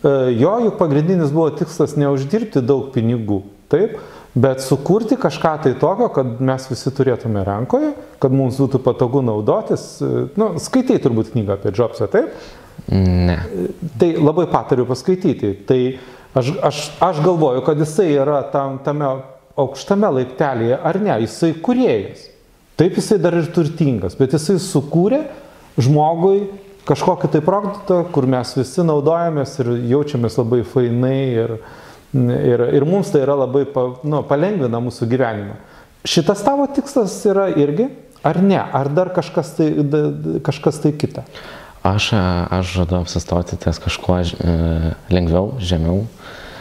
e, 0.00 0.12
jo 0.38 0.54
juk 0.66 0.78
pagrindinis 0.80 1.32
buvo 1.34 1.50
tikslas 1.58 1.96
neuždirbti 2.00 2.62
daug 2.64 2.88
pinigų, 2.94 3.42
taip, 3.72 3.98
bet 4.38 4.62
sukurti 4.62 5.18
kažką 5.20 5.56
tai 5.64 5.74
tokio, 5.80 6.08
kad 6.14 6.38
mes 6.44 6.68
visi 6.70 6.92
turėtume 6.94 7.42
rankoje, 7.46 7.92
kad 8.22 8.34
mums 8.34 8.60
būtų 8.62 8.82
patogu 8.86 9.24
naudotis. 9.26 9.86
E, 9.98 10.26
nu, 10.40 10.52
skaitai 10.62 11.00
turbūt 11.02 11.34
knygą 11.34 11.58
apie 11.58 11.74
Džobsą, 11.74 12.08
taip? 12.12 12.32
Ne. 12.90 13.36
Tai 14.00 14.10
labai 14.18 14.46
patariu 14.50 14.86
paskaityti. 14.88 15.52
Tai 15.68 15.80
aš, 16.38 16.54
aš, 16.64 16.82
aš 17.02 17.22
galvoju, 17.26 17.66
kad 17.66 17.82
jisai 17.82 18.12
yra 18.14 18.40
tam, 18.54 18.78
tame 18.86 19.08
aukštame 19.60 20.10
laiptelėje, 20.20 20.78
ar 20.78 21.00
ne, 21.02 21.14
jisai 21.26 21.52
kuriejas. 21.60 22.28
Taip 22.80 22.96
jisai 22.96 23.18
dar 23.20 23.36
ir 23.36 23.50
turtingas, 23.52 24.16
bet 24.16 24.32
jisai 24.32 24.56
sukūrė 24.64 25.20
žmogui 25.76 26.46
kažkokį 26.88 27.28
tai 27.34 27.42
produktą, 27.44 28.00
kur 28.12 28.24
mes 28.30 28.54
visi 28.56 28.84
naudojamės 28.86 29.58
ir 29.60 29.72
jaučiamės 29.90 30.38
labai 30.40 30.62
fainai 30.64 31.18
ir, 31.42 31.52
ir, 32.16 32.64
ir 32.80 32.86
mums 32.88 33.12
tai 33.12 33.20
yra 33.26 33.36
labai 33.42 33.66
pa, 33.68 33.84
nu, 34.00 34.22
palengvina 34.26 34.80
mūsų 34.82 35.10
gyvenimą. 35.10 35.58
Šitas 36.08 36.40
tavo 36.46 36.64
tikslas 36.72 37.18
yra 37.28 37.50
irgi, 37.52 37.90
ar 38.24 38.40
ne, 38.40 38.58
ar 38.58 38.88
dar 38.96 39.12
kažkas 39.12 39.52
tai, 39.58 39.68
da, 39.84 40.06
kažkas 40.46 40.80
tai 40.80 40.94
kita? 40.96 41.26
Aš, 41.84 42.10
aš 42.52 42.74
žadu 42.80 42.98
apsistoti 42.98 43.56
ties 43.60 43.80
kažkuo 43.80 44.18
e, 44.24 44.56
lengviau, 45.12 45.54
žemiau. 45.60 46.06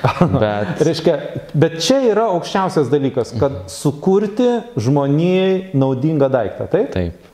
Bet... 0.03 0.81
Reiškia, 0.87 1.15
bet 1.53 1.79
čia 1.83 1.99
yra 2.11 2.29
aukščiausias 2.35 2.91
dalykas, 2.91 3.33
kad 3.39 3.65
sukurti 3.71 4.47
žmonijai 4.79 5.73
naudingą 5.77 6.29
daiktą, 6.31 6.69
taip? 6.71 6.93
Taip. 6.93 7.25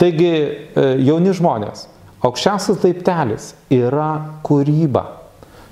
Taigi, 0.00 0.32
e, 0.76 0.88
jauni 1.06 1.32
žmonės, 1.36 1.86
aukščiausias 2.26 2.82
laiptelis 2.84 3.52
yra 3.72 4.10
kūryba. 4.46 5.06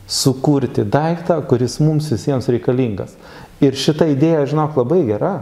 Sukurti 0.08 0.84
daiktą, 0.84 1.40
kuris 1.48 1.78
mums 1.80 2.10
visiems 2.12 2.48
reikalingas. 2.52 3.16
Ir 3.64 3.76
šita 3.78 4.06
idėja, 4.12 4.44
žinok, 4.52 4.78
labai 4.80 5.02
gera. 5.08 5.34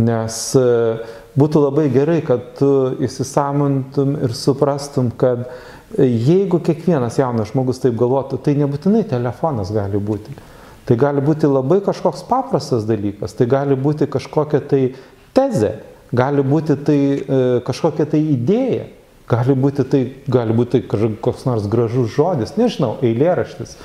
Nes 0.00 0.36
e, 0.56 0.68
būtų 1.38 1.64
labai 1.68 1.88
gerai, 1.94 2.20
kad 2.26 2.54
tu 2.58 2.70
įsisamontum 3.04 4.16
ir 4.24 4.34
suprastum, 4.36 5.10
kad 5.18 5.46
uh, 5.46 5.77
Jeigu 5.96 6.60
kiekvienas 6.60 7.16
jaunas 7.16 7.48
žmogus 7.52 7.80
taip 7.80 7.96
galvotų, 7.96 8.36
tai 8.44 8.52
nebūtinai 8.58 9.06
telefonas 9.08 9.70
gali 9.72 9.96
būti. 9.96 10.34
Tai 10.88 10.96
gali 11.00 11.22
būti 11.24 11.48
labai 11.48 11.80
kažkoks 11.84 12.26
paprastas 12.28 12.84
dalykas, 12.88 13.32
tai 13.36 13.46
gali 13.48 13.76
būti 13.76 14.08
kažkokia 14.08 14.60
tai 14.68 14.82
tezė, 15.36 15.78
gali 16.12 16.44
būti 16.44 16.76
tai 16.84 16.98
e, 17.16 17.40
kažkokia 17.64 18.08
tai 18.12 18.20
idėja, 18.34 18.86
gali 19.28 19.56
būti 19.56 19.84
tai, 19.88 20.02
gali 20.28 20.56
būti 20.56 20.82
koks 20.88 21.44
nors 21.48 21.68
gražus 21.68 22.12
žodis, 22.14 22.56
nežinau, 22.60 22.96
eilėraštis, 23.04 23.76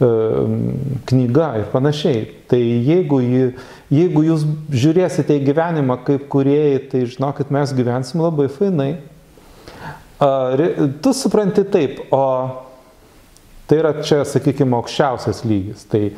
knyga 0.00 1.48
ir 1.60 1.66
panašiai. 1.72 2.24
Tai 2.48 2.58
jeigu, 2.60 3.20
jeigu 3.92 4.24
jūs 4.24 4.46
žiūrėsite 4.72 5.36
į 5.36 5.44
gyvenimą 5.50 5.98
kaip 6.06 6.26
kuriejai, 6.32 6.80
tai 6.88 7.04
žinokit, 7.04 7.52
mes 7.52 7.74
gyvensim 7.76 8.24
labai 8.24 8.48
fainai. 8.52 8.94
Tu 10.20 11.12
supranti 11.16 11.64
taip, 11.72 12.02
o 12.12 12.24
Tai 13.70 13.76
yra 13.78 13.90
čia, 14.02 14.24
sakykime, 14.26 14.74
aukščiausias 14.80 15.44
lygis. 15.46 15.84
Tai 15.86 16.08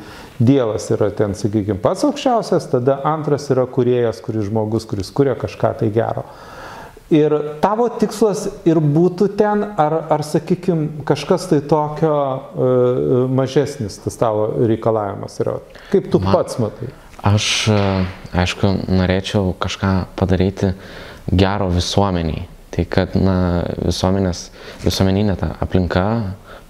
Dievas 0.41 0.87
yra 0.89 1.11
ten, 1.13 1.35
sakykime, 1.37 1.77
pats 1.83 2.01
aukščiausias, 2.07 2.65
tada 2.71 2.95
antras 3.05 3.45
yra 3.53 3.67
kuriejas, 3.69 4.23
kuris 4.25 4.47
žmogus, 4.47 4.87
kuris 4.89 5.11
kuria 5.13 5.35
kažką 5.37 5.69
tai 5.83 5.91
gero. 5.93 6.23
Ir 7.13 7.35
tavo 7.61 7.85
tikslas 8.01 8.47
ir 8.65 8.79
būtų 8.81 9.27
ten, 9.37 9.61
ar, 9.77 9.99
ar 10.15 10.23
sakykime, 10.25 11.03
kažkas 11.05 11.45
tai 11.51 11.59
tokio 11.61 12.15
uh, 12.15 13.11
mažesnis 13.29 13.99
tas 14.01 14.17
tavo 14.17 14.47
reikalavimas 14.63 15.37
yra. 15.43 15.59
Kaip 15.91 16.09
tu 16.09 16.23
Man, 16.23 16.33
pats 16.33 16.57
matai? 16.63 16.89
Aš, 17.23 17.51
e, 17.69 17.83
aišku, 18.33 18.73
norėčiau 18.97 19.53
kažką 19.61 19.93
padaryti 20.19 20.73
gero 21.29 21.69
visuomeniai. 21.71 22.49
Tai 22.73 22.83
kad 22.89 23.13
na, 23.19 23.37
visuomenės, 23.85 24.47
visuomeninė 24.81 25.35
ta 25.37 25.51
aplinka 25.61 26.05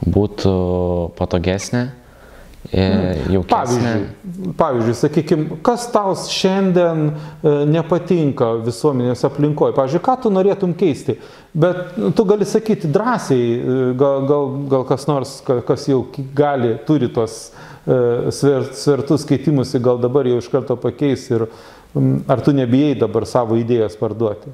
būtų 0.04 0.56
patogesnė, 1.16 1.84
e, 2.68 2.88
jaukesnė. 3.32 3.54
Pavyzdžiui, 3.54 4.56
pavyzdžiui 4.60 4.96
sakykime, 5.00 5.60
kas 5.64 5.86
tau 5.94 6.12
šiandien 6.20 7.06
e, 7.08 7.54
nepatinka 7.72 8.50
visuomenės 8.66 9.24
aplinkoje? 9.30 9.76
Pavyzdžiui, 9.78 10.02
ką 10.04 10.18
tu 10.26 10.32
norėtum 10.36 10.74
keisti? 10.80 11.16
Bet 11.56 11.96
nu, 12.02 12.12
tu 12.12 12.26
gali 12.28 12.48
sakyti 12.50 12.92
drąsiai, 12.92 13.48
e, 13.54 13.78
gal, 14.00 14.28
gal, 14.28 14.52
gal 14.74 14.84
kas 14.90 15.08
nors, 15.08 15.38
kas 15.48 15.88
jau 15.88 16.02
gali, 16.36 16.76
turi 16.88 17.12
tos 17.14 17.46
svertus 17.84 19.26
keitimus, 19.28 19.74
gal 19.84 19.98
dabar 20.00 20.28
jau 20.28 20.38
iš 20.40 20.48
karto 20.52 20.78
pakeis 20.80 21.26
ir 21.32 21.50
ar 22.32 22.44
tu 22.44 22.54
nebijai 22.56 22.94
dabar 22.96 23.28
savo 23.28 23.60
idėjas 23.60 24.00
parduoti? 24.00 24.52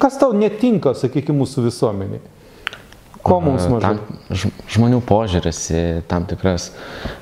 Kas 0.00 0.16
tau 0.20 0.32
netinka, 0.36 0.94
sakykime, 0.96 1.36
mūsų 1.42 1.66
visuomeniai? 1.66 2.22
Ko 3.24 3.38
mums 3.44 3.64
mažai? 3.72 3.94
Tam, 3.96 4.52
žmonių 4.68 5.00
požiūris 5.04 5.60
į 5.72 5.82
tam 6.08 6.26
tikras 6.28 6.70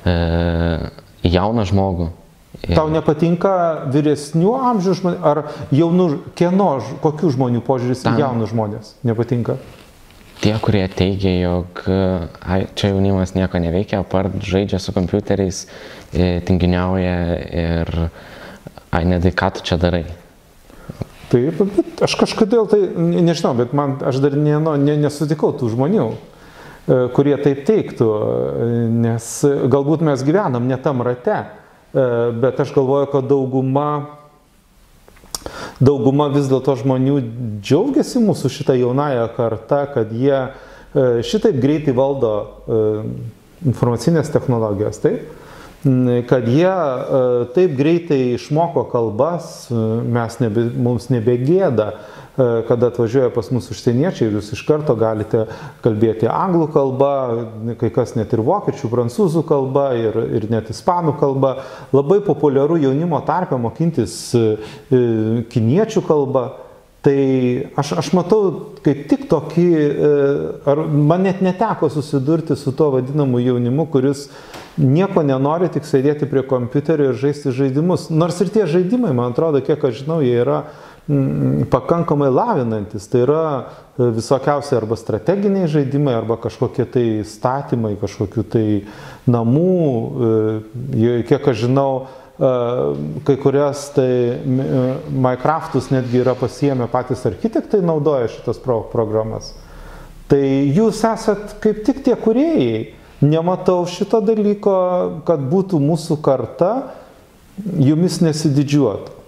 e, 0.07 0.15
jauną 1.27 1.67
žmogų. 1.69 2.09
Tau 2.63 2.87
nepatinka 2.93 3.53
vyresnių 3.91 4.55
amžių 4.71 4.97
žmonių, 4.99 5.21
ar 5.27 5.43
jaunų, 5.75 6.09
kieno, 6.39 6.73
kokių 7.03 7.33
žmonių 7.37 7.63
požiūris 7.67 8.05
į 8.07 8.17
jaunus 8.21 8.53
žmonės 8.53 8.93
nepatinka? 9.07 9.57
Tie, 10.43 10.55
kurie 10.63 10.83
teigia, 10.91 11.33
jog 11.39 11.85
ai, 11.87 12.65
čia 12.79 12.91
jaunimas 12.91 13.35
nieko 13.37 13.61
neveikia, 13.63 14.03
apart 14.03 14.35
žaidžia 14.43 14.83
su 14.83 14.95
kompiuteriais, 14.95 15.65
e, 16.11 16.33
tinginiauja 16.47 17.19
ir 17.63 17.93
ai, 18.91 19.05
nedai, 19.07 19.31
ką 19.35 19.53
tu 19.59 19.67
čia 19.67 19.79
darai. 19.79 20.05
Taip, 21.33 21.63
bet 21.65 22.03
aš 22.05 22.15
kažkodėl 22.21 22.67
tai, 22.69 22.79
nežinau, 22.93 23.55
bet 23.57 23.73
man, 23.77 23.97
aš 24.05 24.19
dar 24.21 24.35
ne, 24.37 24.59
ne, 24.61 24.97
nesutikau 25.01 25.55
tų 25.57 25.71
žmonių, 25.73 26.05
e, 26.13 26.99
kurie 27.17 27.33
taip 27.41 27.63
teiktų, 27.69 28.09
e, 28.13 28.67
nes 29.07 29.29
galbūt 29.73 30.05
mes 30.05 30.25
gyvenam 30.29 30.69
ne 30.69 30.77
tam 30.77 31.01
rate, 31.07 31.39
e, 31.41 32.05
bet 32.37 32.61
aš 32.61 32.75
galvoju, 32.77 33.09
kad 33.15 33.31
dauguma, 33.31 33.89
dauguma 35.81 36.29
vis 36.35 36.53
dėlto 36.53 36.77
žmonių 36.83 37.17
džiaugiasi 37.65 38.21
mūsų 38.27 38.53
šitą 38.53 38.77
jaunąją 38.83 39.31
kartą, 39.39 39.87
kad 39.95 40.13
jie 40.13 40.45
šitaip 41.25 41.57
greitai 41.57 41.95
valdo 41.97 42.35
informacinės 43.65 44.29
technologijas, 44.29 45.01
taip? 45.01 45.31
Kad 46.29 46.49
jie 46.49 46.69
e, 46.69 47.45
taip 47.55 47.77
greitai 47.77 48.35
išmoko 48.37 48.85
kalbas, 48.93 49.67
e, 49.71 49.75
mes 50.15 50.39
nebe, 50.39 50.69
mums 50.79 51.09
nebegėda, 51.11 51.89
e, 51.91 52.47
kada 52.69 52.93
atvažiuoja 52.93 53.33
pas 53.35 53.51
mus 53.51 53.67
užsieniečiai, 53.75 54.31
jūs 54.31 54.53
iš 54.55 54.63
karto 54.69 54.95
galite 54.99 55.49
kalbėti 55.83 56.31
anglų 56.31 56.69
kalba, 56.77 57.13
kai 57.83 57.91
kas 57.95 58.15
net 58.15 58.31
ir 58.31 58.45
vokiečių, 58.47 58.93
prancūzų 58.95 59.43
kalba 59.49 59.89
ir, 59.99 60.21
ir 60.39 60.49
net 60.55 60.71
ispanų 60.71 61.17
kalba. 61.19 61.57
Labai 61.91 62.23
populiaru 62.23 62.79
jaunimo 62.85 63.19
tarpe 63.27 63.59
mokintis 63.59 64.21
kiniečių 64.91 66.07
kalbą. 66.07 66.51
Tai 67.03 67.19
aš, 67.83 67.97
aš 67.99 68.13
matau 68.15 68.43
kaip 68.87 69.09
tik 69.11 69.25
tokį, 69.27 69.69
ar 70.71 70.85
man 70.87 71.25
net 71.27 71.41
neteko 71.43 71.89
susidurti 71.91 72.55
su 72.55 72.71
to 72.79 72.93
vadinamu 72.95 73.41
jaunimu, 73.43 73.89
kuris 73.91 74.29
uh, 74.29 74.62
nieko 74.81 75.23
nenori, 75.27 75.69
tik 75.73 75.85
sėdėti 75.89 76.29
prie 76.31 76.45
kompiuterio 76.49 77.11
ir 77.11 77.19
žaisti 77.21 77.53
žaidimus. 77.55 78.09
Nors 78.13 78.41
ir 78.41 78.53
tie 78.53 78.65
žaidimai, 78.71 79.13
man 79.17 79.35
atrodo, 79.35 79.61
kiek 79.65 79.83
aš 79.85 80.03
žinau, 80.03 80.21
jie 80.25 80.39
yra 80.41 80.63
mm, 81.09 81.67
pakankamai 81.73 82.31
lavinantis. 82.33 83.09
Tai 83.13 83.25
yra 83.27 83.45
e, 83.59 84.09
visokiausi 84.17 84.77
arba 84.79 84.97
strateginiai 85.01 85.69
žaidimai, 85.71 86.17
arba 86.23 86.39
kažkokie 86.41 86.87
tai 86.89 87.07
statymai, 87.29 87.95
kažkokių 88.01 88.47
tai 88.55 88.67
namų. 89.31 89.77
E, 90.97 91.13
kiek 91.29 91.53
aš 91.53 91.67
žinau, 91.67 91.91
e, 92.39 92.55
kai 93.29 93.37
kurias 93.43 93.91
tai 93.97 94.09
Minecraftus 94.47 95.93
netgi 95.93 96.25
yra 96.25 96.37
pasiemę 96.39 96.89
patys 96.93 97.27
architektai 97.29 97.85
naudoja 97.85 98.33
šitas 98.33 98.63
pro 98.63 98.81
programas. 98.95 99.53
Tai 100.33 100.41
jūs 100.73 101.05
esat 101.05 101.59
kaip 101.61 101.85
tik 101.85 102.01
tie 102.07 102.17
kuriejai 102.17 103.02
nematau 103.23 103.87
šito 103.89 104.21
dalyko, 104.25 104.77
kad 105.27 105.43
būtų 105.51 105.81
mūsų 105.83 106.19
karta 106.25 106.73
jumis 107.79 108.21
nesididžiuotų. 108.23 109.19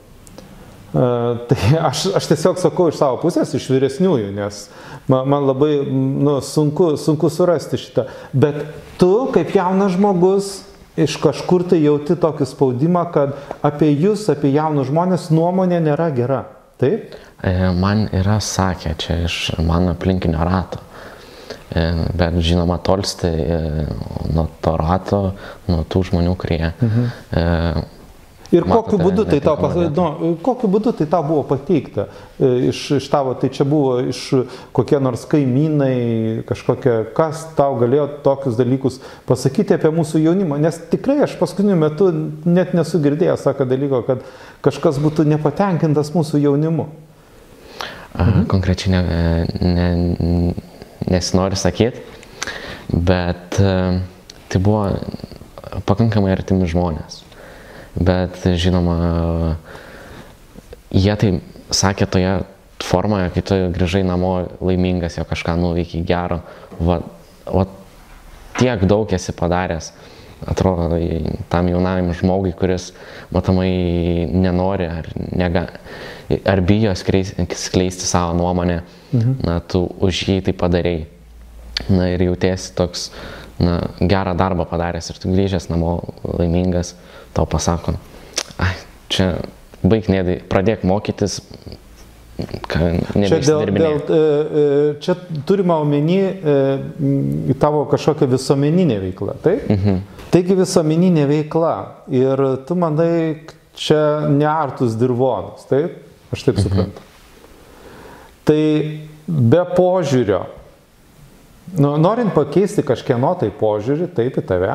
E, 0.95 1.07
tai 1.51 1.71
aš, 1.91 2.07
aš 2.19 2.29
tiesiog 2.31 2.61
sakau 2.63 2.89
iš 2.91 3.01
savo 3.01 3.19
pusės, 3.23 3.55
iš 3.57 3.67
vyresniųjų, 3.73 4.31
nes 4.37 4.67
man, 5.11 5.27
man 5.31 5.49
labai 5.49 5.81
nu, 5.91 6.39
sunku, 6.45 6.95
sunku 7.01 7.31
surasti 7.33 7.81
šitą. 7.81 8.07
Bet 8.31 8.63
tu, 9.01 9.13
kaip 9.35 9.55
jaunas 9.57 9.97
žmogus, 9.97 10.53
iš 10.95 11.17
kažkur 11.23 11.67
tai 11.71 11.81
jauti 11.83 12.15
tokį 12.21 12.47
spaudimą, 12.47 13.09
kad 13.15 13.35
apie 13.67 13.91
jūs, 13.91 14.29
apie 14.31 14.53
jaunus 14.55 14.91
žmonės 14.93 15.31
nuomonė 15.35 15.83
nėra 15.83 16.11
gera. 16.15 16.45
Taip? 16.79 17.15
E, 17.43 17.55
man 17.75 18.07
yra 18.15 18.39
sakę 18.43 18.95
čia 18.99 19.25
iš 19.27 19.39
mano 19.67 19.95
aplinkinio 19.95 20.47
rato. 20.47 20.83
E, 21.73 21.85
bet 22.15 22.37
žinoma 22.45 22.77
tolsti 22.79 23.27
e, 23.27 23.59
nuo 24.35 24.47
to 24.63 24.77
rato, 24.79 25.21
nuo 25.67 25.83
tų 25.89 26.05
žmonių, 26.11 26.37
kurie. 26.39 26.73
Mhm. 26.85 27.11
E, 27.33 27.91
Ir 28.55 28.63
kokiu 28.69 28.99
būdu, 29.01 29.25
tai 29.27 29.41
tau, 29.43 29.57
nu, 29.97 30.35
kokiu 30.45 30.69
būdu 30.71 30.93
tai 30.95 31.07
tau 31.11 31.25
buvo 31.27 31.43
pateikta? 31.49 32.05
Iš, 32.39 32.83
iš 33.01 33.07
tavo, 33.11 33.33
tai 33.41 33.49
čia 33.51 33.65
buvo 33.67 33.97
iš 34.13 34.21
kokie 34.77 35.01
nors 35.03 35.25
kaimynai, 35.31 36.45
kažkokie, 36.47 36.93
kas 37.17 37.41
tau 37.59 37.79
galėjo 37.81 38.05
tokius 38.23 38.59
dalykus 38.61 39.01
pasakyti 39.27 39.75
apie 39.75 39.91
mūsų 39.97 40.23
jaunimą? 40.27 40.61
Nes 40.63 40.79
tikrai 40.93 41.17
aš 41.27 41.35
paskutiniu 41.41 41.79
metu 41.81 42.13
net 42.47 42.77
nesu 42.79 43.01
girdėjęs 43.03 43.49
tokio 43.49 43.67
dalyko, 43.73 44.05
kad 44.07 44.23
kažkas 44.63 45.01
būtų 45.03 45.27
nepatenkintas 45.35 46.13
mūsų 46.15 46.45
jaunimu. 46.45 46.87
Mhm. 48.15 48.47
Konkrečiai 48.53 48.95
ne, 48.95 49.03
ne, 49.59 49.89
nesinori 51.11 51.59
sakyti, 51.59 52.03
bet 52.89 53.61
e, 53.61 53.75
tai 54.49 54.61
buvo 54.63 54.89
pakankamai 55.89 56.33
artimi 56.35 56.69
žmonės. 56.71 57.23
Bet 57.95 58.43
žinoma, 58.59 58.97
jie 60.91 61.15
tai 61.19 61.31
sakė 61.75 62.09
toje 62.11 62.33
formoje, 62.85 63.31
kai 63.35 63.43
tu 63.47 63.59
grįžai 63.75 64.03
namo 64.07 64.35
laimingas, 64.61 65.19
jo 65.19 65.25
kažką 65.29 65.55
nuveikiai 65.61 66.05
gero, 66.07 66.41
va, 66.81 66.99
va 67.47 67.65
tiek 68.59 68.83
daug 68.91 69.13
esi 69.15 69.35
padaręs, 69.37 69.93
atrodo, 70.51 70.99
tam 71.53 71.71
jaunam 71.71 72.13
žmogui, 72.19 72.53
kuris 72.59 72.91
matomai 73.35 74.27
nenori 74.31 74.91
ar, 74.91 75.09
nega, 75.33 75.69
ar 76.45 76.61
bijo 76.65 76.95
skleisti 76.95 78.07
savo 78.07 78.35
nuomonę, 78.39 78.83
mhm. 79.13 79.35
na, 79.45 79.59
tu 79.61 79.85
už 80.01 80.25
jį 80.29 80.41
tai 80.49 80.57
padarėjai. 80.57 81.07
Na 81.91 82.07
ir 82.13 82.23
jautiesi 82.23 82.71
toks, 82.79 83.09
na, 83.59 83.81
gerą 83.99 84.37
darbą 84.39 84.67
padaręs 84.71 85.11
ir 85.11 85.19
tu 85.19 85.33
grįžęs 85.33 85.67
namo 85.73 85.97
laimingas, 86.23 86.95
tau 87.35 87.49
pasako, 87.51 87.97
ai, 88.63 88.77
čia 89.11 89.33
baig 89.83 90.07
nedai, 90.09 90.39
pradėk 90.49 90.87
mokytis, 90.87 91.41
Čia, 92.35 93.39
dėl, 93.47 93.61
dėl, 93.71 94.01
e, 94.11 94.17
e, 94.19 94.63
čia 94.99 95.15
turime 95.47 95.77
omeny 95.79 96.17
e, 96.19 97.55
tavo 97.63 97.85
kažkokią 97.93 98.27
visuomeninę 98.33 98.97
veiklą, 99.05 99.37
taip? 99.45 99.69
Mhm. 99.71 100.01
Taigi 100.35 100.57
visuomeninė 100.59 101.29
veikla 101.31 101.75
ir 102.11 102.43
tu 102.67 102.75
manai, 102.75 103.45
čia 103.79 104.01
neartus 104.35 104.97
dirvonus, 104.99 105.69
taip? 105.71 106.01
Aš 106.35 106.43
taip 106.47 106.59
mhm. 106.59 106.67
suprantu. 106.67 107.07
Tai 108.45 108.63
be 109.25 109.63
požiūrio, 109.73 110.43
nu, 111.79 111.95
norint 111.97 112.35
pakeisti 112.37 112.85
kažkieno 112.85 113.31
tai 113.41 113.49
požiūrį, 113.55 114.11
taip 114.13 114.37
į 114.43 114.45
tave, 114.45 114.75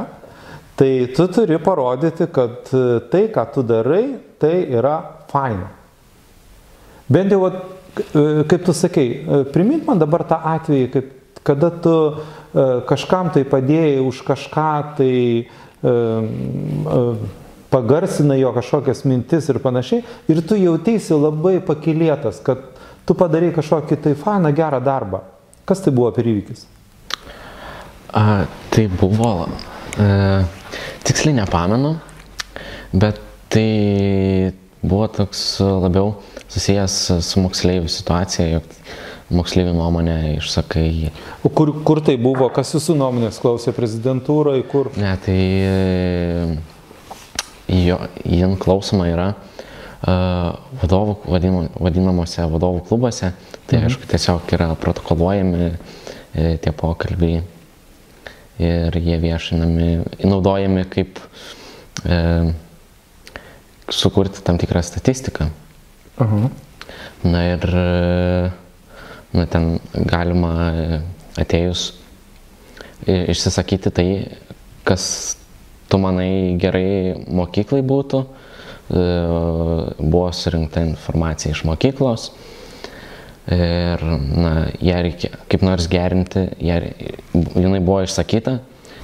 Tai 0.80 1.08
tu 1.16 1.28
turi 1.28 1.58
parodyti, 1.60 2.24
kad 2.32 2.70
e, 2.72 3.00
tai, 3.12 3.26
ką 3.28 3.44
tu 3.52 3.64
darai, 3.68 4.16
tai 4.40 4.64
yra 4.72 4.96
faina. 5.28 5.68
Bent 7.12 7.36
jau, 7.36 7.50
e, 7.50 8.46
kaip 8.48 8.64
tu 8.64 8.72
sakei, 8.72 9.10
e, 9.12 9.42
primink 9.52 9.84
man 9.84 10.00
dabar 10.00 10.24
tą 10.24 10.38
atvejį, 10.56 10.86
kaip, 10.94 11.10
kada 11.44 11.74
tu 11.84 11.96
kažkam 12.88 13.28
tai 13.36 13.44
padėjai 13.46 14.00
už 14.02 14.24
kažką, 14.26 14.72
tai 14.98 15.14
pagarsinai 17.70 18.40
jo 18.42 18.52
kažkokias 18.56 19.04
mintis 19.06 19.50
ir 19.52 19.60
panašiai, 19.64 20.04
ir 20.32 20.42
tu 20.46 20.58
jautėsi 20.58 21.18
labai 21.18 21.60
pakilėtas, 21.66 22.42
kad 22.46 22.64
tu 23.06 23.16
padarai 23.18 23.52
kažkokį 23.56 24.00
tai 24.04 24.16
fainą 24.18 24.54
gerą 24.56 24.82
darbą. 24.84 25.24
Kas 25.70 25.84
tai 25.86 25.94
buvo 25.94 26.10
per 26.14 26.28
įvykis? 26.30 26.66
A, 28.18 28.46
tai 28.74 28.88
buvo, 28.90 29.50
e, 30.02 30.08
tiksliai 31.06 31.36
nepamenu, 31.38 31.94
bet 32.90 33.22
tai 33.54 34.54
buvo 34.82 35.06
toks 35.14 35.60
labiau 35.62 36.16
susijęs 36.50 36.98
su 37.26 37.44
moksleivių 37.44 37.92
situacija, 37.92 38.48
jog 38.56 38.74
moksleivių 39.30 39.76
nuomonę 39.78 40.18
išsakai. 40.40 41.12
O 41.46 41.52
kur, 41.54 41.72
kur 41.86 42.02
tai 42.02 42.18
buvo, 42.18 42.50
kas 42.54 42.74
jūsų 42.74 42.98
nuomonės 42.98 43.38
klausė 43.44 43.76
prezidentūroje, 43.78 44.66
kur? 44.72 44.90
Ne, 44.98 45.14
tai 45.22 45.38
e, 45.38 46.58
jo, 47.70 48.00
jin 48.26 48.58
klausoma 48.60 49.08
yra 49.10 49.30
vadovų, 50.80 51.16
vadinam, 51.28 51.68
vadinamuose 51.76 52.46
vadovų 52.48 52.84
klubuose, 52.88 53.34
tai 53.68 53.80
mhm. 53.80 53.88
aišku 53.90 54.08
tiesiog 54.10 54.54
yra 54.56 54.70
protokoluojami 54.80 55.66
e, 55.68 56.58
tie 56.64 56.72
pokalbiai 56.72 57.42
ir 58.60 58.96
jie 59.00 59.18
viešinami, 59.20 59.90
naudojami 60.24 60.86
kaip 60.92 61.20
e, 62.08 62.20
sukurti 63.92 64.44
tam 64.46 64.60
tikrą 64.60 64.84
statistiką. 64.84 65.50
Aha. 66.20 66.50
Na 67.24 67.42
ir 67.52 67.64
na, 69.36 69.46
ten 69.52 69.80
galima 69.94 70.54
atėjus 71.40 71.90
išsisakyti 73.08 73.92
tai, 73.96 74.08
kas 74.88 75.06
tu 75.90 76.00
manai 76.02 76.56
gerai 76.62 77.18
mokyklai 77.28 77.82
būtų, 77.86 78.22
e, 78.24 79.04
buvo 80.00 80.30
surinkta 80.36 80.86
informacija 80.86 81.56
iš 81.56 81.66
mokyklos, 81.70 82.30
ir 83.50 84.04
na, 84.38 84.52
ją 84.82 85.00
reikia 85.06 85.32
kaip 85.50 85.64
nors 85.66 85.88
gerinti, 85.90 86.46
ją, 86.62 86.82
jinai 87.34 87.82
buvo 87.82 88.04
išsakyta, 88.06 88.60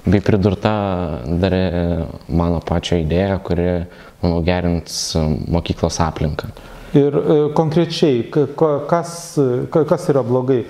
bei 0.06 0.21
pridurta 0.21 0.76
dar 1.41 1.56
mano 2.30 2.62
pačio 2.65 3.00
idėja, 3.02 3.39
kuri, 3.45 3.67
manau, 4.21 4.43
gerins 4.45 5.15
mokyklos 5.50 6.00
aplinką. 6.06 6.52
Ir 6.95 7.15
e, 7.17 7.38
konkrečiai, 7.58 8.21
kas, 8.88 9.15
kas 9.74 10.10
yra 10.13 10.24
blogai? 10.24 10.62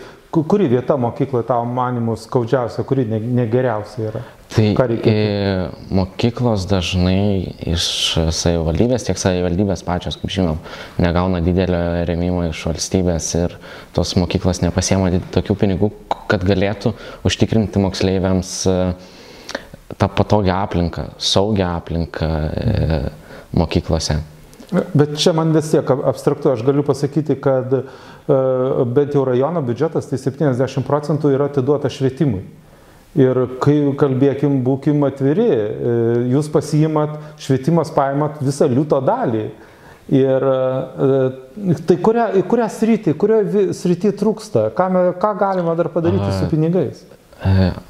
Kuri 0.44 0.68
vieta 0.68 0.98
mokykloje 1.00 1.46
tavo 1.48 1.64
manimų 1.72 2.18
skaudžiausia, 2.20 2.84
kuri 2.88 3.06
negeriausia 3.08 4.10
yra? 4.10 4.24
Tai 4.52 4.66
e, 5.08 5.14
mokyklos 5.96 6.66
dažnai 6.68 7.56
iš 7.72 7.86
savivaldybės, 8.36 9.08
tiek 9.08 9.20
savivaldybės 9.20 9.84
pačios, 9.88 10.18
kaip 10.20 10.34
žinom, 10.36 10.60
negauna 11.02 11.40
didelio 11.44 12.04
remimo 12.08 12.44
iš 12.50 12.66
valstybės 12.68 13.30
ir 13.40 13.56
tos 13.96 14.14
mokyklos 14.20 14.60
nepasiema 14.64 15.10
tokių 15.36 15.58
pinigų, 15.64 15.92
kad 16.32 16.44
galėtų 16.48 16.94
užtikrinti 17.28 17.84
moksleiviams 17.84 18.54
e, 18.72 18.78
tą 19.96 20.12
patogią 20.20 20.60
aplinką, 20.68 21.10
saugią 21.16 21.72
aplinką 21.80 22.32
e, 22.32 23.04
mokyklose. 23.56 24.20
Bet 24.96 25.16
čia 25.22 25.32
man 25.38 25.54
vis 25.56 25.70
tiek 25.72 25.88
abstraktu, 25.96 26.50
aš 26.52 26.64
galiu 26.66 26.84
pasakyti, 26.84 27.36
kad 27.40 27.72
uh, 27.78 28.15
bent 28.28 29.14
jau 29.14 29.24
rajono 29.28 29.62
biudžetas 29.66 30.08
tai 30.10 30.18
70 30.18 30.86
procentų 30.88 31.34
yra 31.36 31.50
atiduota 31.52 31.92
švietimui. 31.94 32.44
Ir 33.16 33.38
kai 33.64 33.78
kalbėkim, 33.96 34.58
būkim 34.66 35.06
atviri, 35.08 35.48
e, 35.48 35.92
jūs 36.34 36.50
pasijimat, 36.52 37.14
švietimas 37.40 37.94
paimat 37.96 38.42
visą 38.44 38.68
liūto 38.68 39.00
dalį. 39.08 39.46
Ir 40.12 40.46
e, 40.52 41.78
tai 41.88 41.96
kurią, 42.04 42.26
kurią 42.52 42.68
sritį, 42.76 43.14
kurioje 43.22 43.70
srity 43.78 44.12
trūksta, 44.20 44.68
ką, 44.76 44.90
ką 45.22 45.32
galima 45.40 45.78
dar 45.80 45.90
padaryti 45.94 46.28
A, 46.28 46.34
su 46.42 46.50
pinigais? 46.52 47.06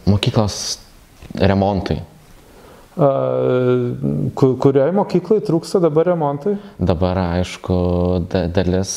Mokyklos 0.05 0.59
remontui. 1.41 1.97
Kurioje 2.95 4.91
mokykloje 4.95 5.43
trūksta 5.49 5.81
dabar 5.83 6.07
remontai? 6.13 6.55
Dabar, 6.79 7.19
aišku, 7.39 7.75
dalis 8.55 8.93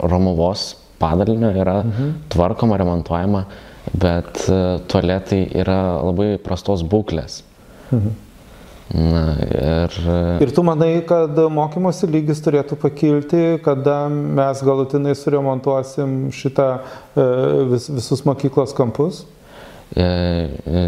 Romuvos 0.00 0.70
padalinio 1.02 1.50
yra 1.52 1.82
mhm. 1.82 2.10
tvarkoma, 2.32 2.78
remontuojama, 2.80 3.44
bet 3.92 4.46
tualetai 4.88 5.42
yra 5.52 5.80
labai 6.00 6.34
prastos 6.40 6.84
būklės. 6.86 7.42
Mhm. 7.90 8.20
Na, 8.94 9.22
ir... 9.40 9.94
ir 10.44 10.50
tu 10.54 10.62
manai, 10.62 10.98
kad 11.08 11.38
mokymosi 11.50 12.06
lygis 12.08 12.42
turėtų 12.44 12.76
pakilti, 12.82 13.44
kada 13.64 14.04
mes 14.12 14.60
galutinai 14.64 15.14
suremontuosim 15.16 16.28
šitą 16.36 16.68
vis, 17.72 17.88
visus 17.88 18.22
mokyklos 18.28 18.76
kampus? 18.76 19.22
E, 19.96 20.04
e, 20.04 20.84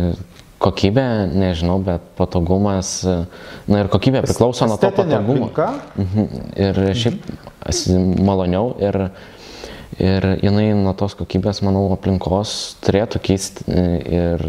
kokybė, 0.62 1.04
nežinau, 1.36 1.78
bet 1.84 2.04
patogumas, 2.18 2.98
na 3.68 3.82
ir 3.82 3.90
kokybė 3.92 4.22
priklauso 4.24 4.68
nuo 4.68 4.78
to 4.80 4.90
patogumo. 4.96 5.50
Mhm. 6.00 6.28
Ir 6.56 6.80
šiaip 6.96 7.26
maloniau 8.24 8.72
ir, 8.80 9.00
ir 10.00 10.28
jinai 10.42 10.70
nuo 10.78 10.94
tos 10.98 11.16
kokybės, 11.18 11.62
manau, 11.66 11.86
aplinkos 11.96 12.76
turėtų 12.86 13.22
keisti 13.28 13.66
ir 13.68 14.46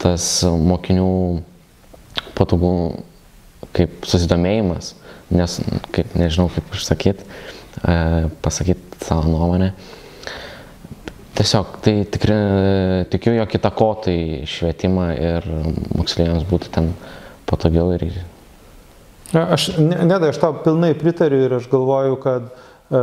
tas 0.00 0.26
mokinių 0.46 1.12
patogumų 2.38 3.04
kaip 3.76 4.06
susidomėjimas, 4.08 4.94
nes, 5.30 5.58
kaip, 5.94 6.14
nežinau, 6.18 6.48
kaip 6.54 6.74
išsakyti, 6.74 7.26
pasakyti 8.42 9.04
savo 9.04 9.28
nuomonę. 9.28 9.74
Tiesiog 11.40 11.78
tai 11.80 12.02
tikri, 12.04 12.34
tikiu, 13.08 13.32
jog 13.32 13.54
įtakotai 13.56 14.42
švietimą 14.44 15.06
ir 15.16 15.46
moksleiviams 15.96 16.44
būtų 16.50 16.68
ten 16.74 16.90
patogiau 17.48 17.94
ir... 17.94 18.02
Aš, 19.32 19.70
nedai, 19.80 20.34
aš 20.34 20.40
tau 20.42 20.58
pilnai 20.60 20.90
pritariu 21.00 21.38
ir 21.46 21.54
aš 21.56 21.70
galvoju, 21.72 22.18
kad 22.20 22.50
e, 22.50 23.00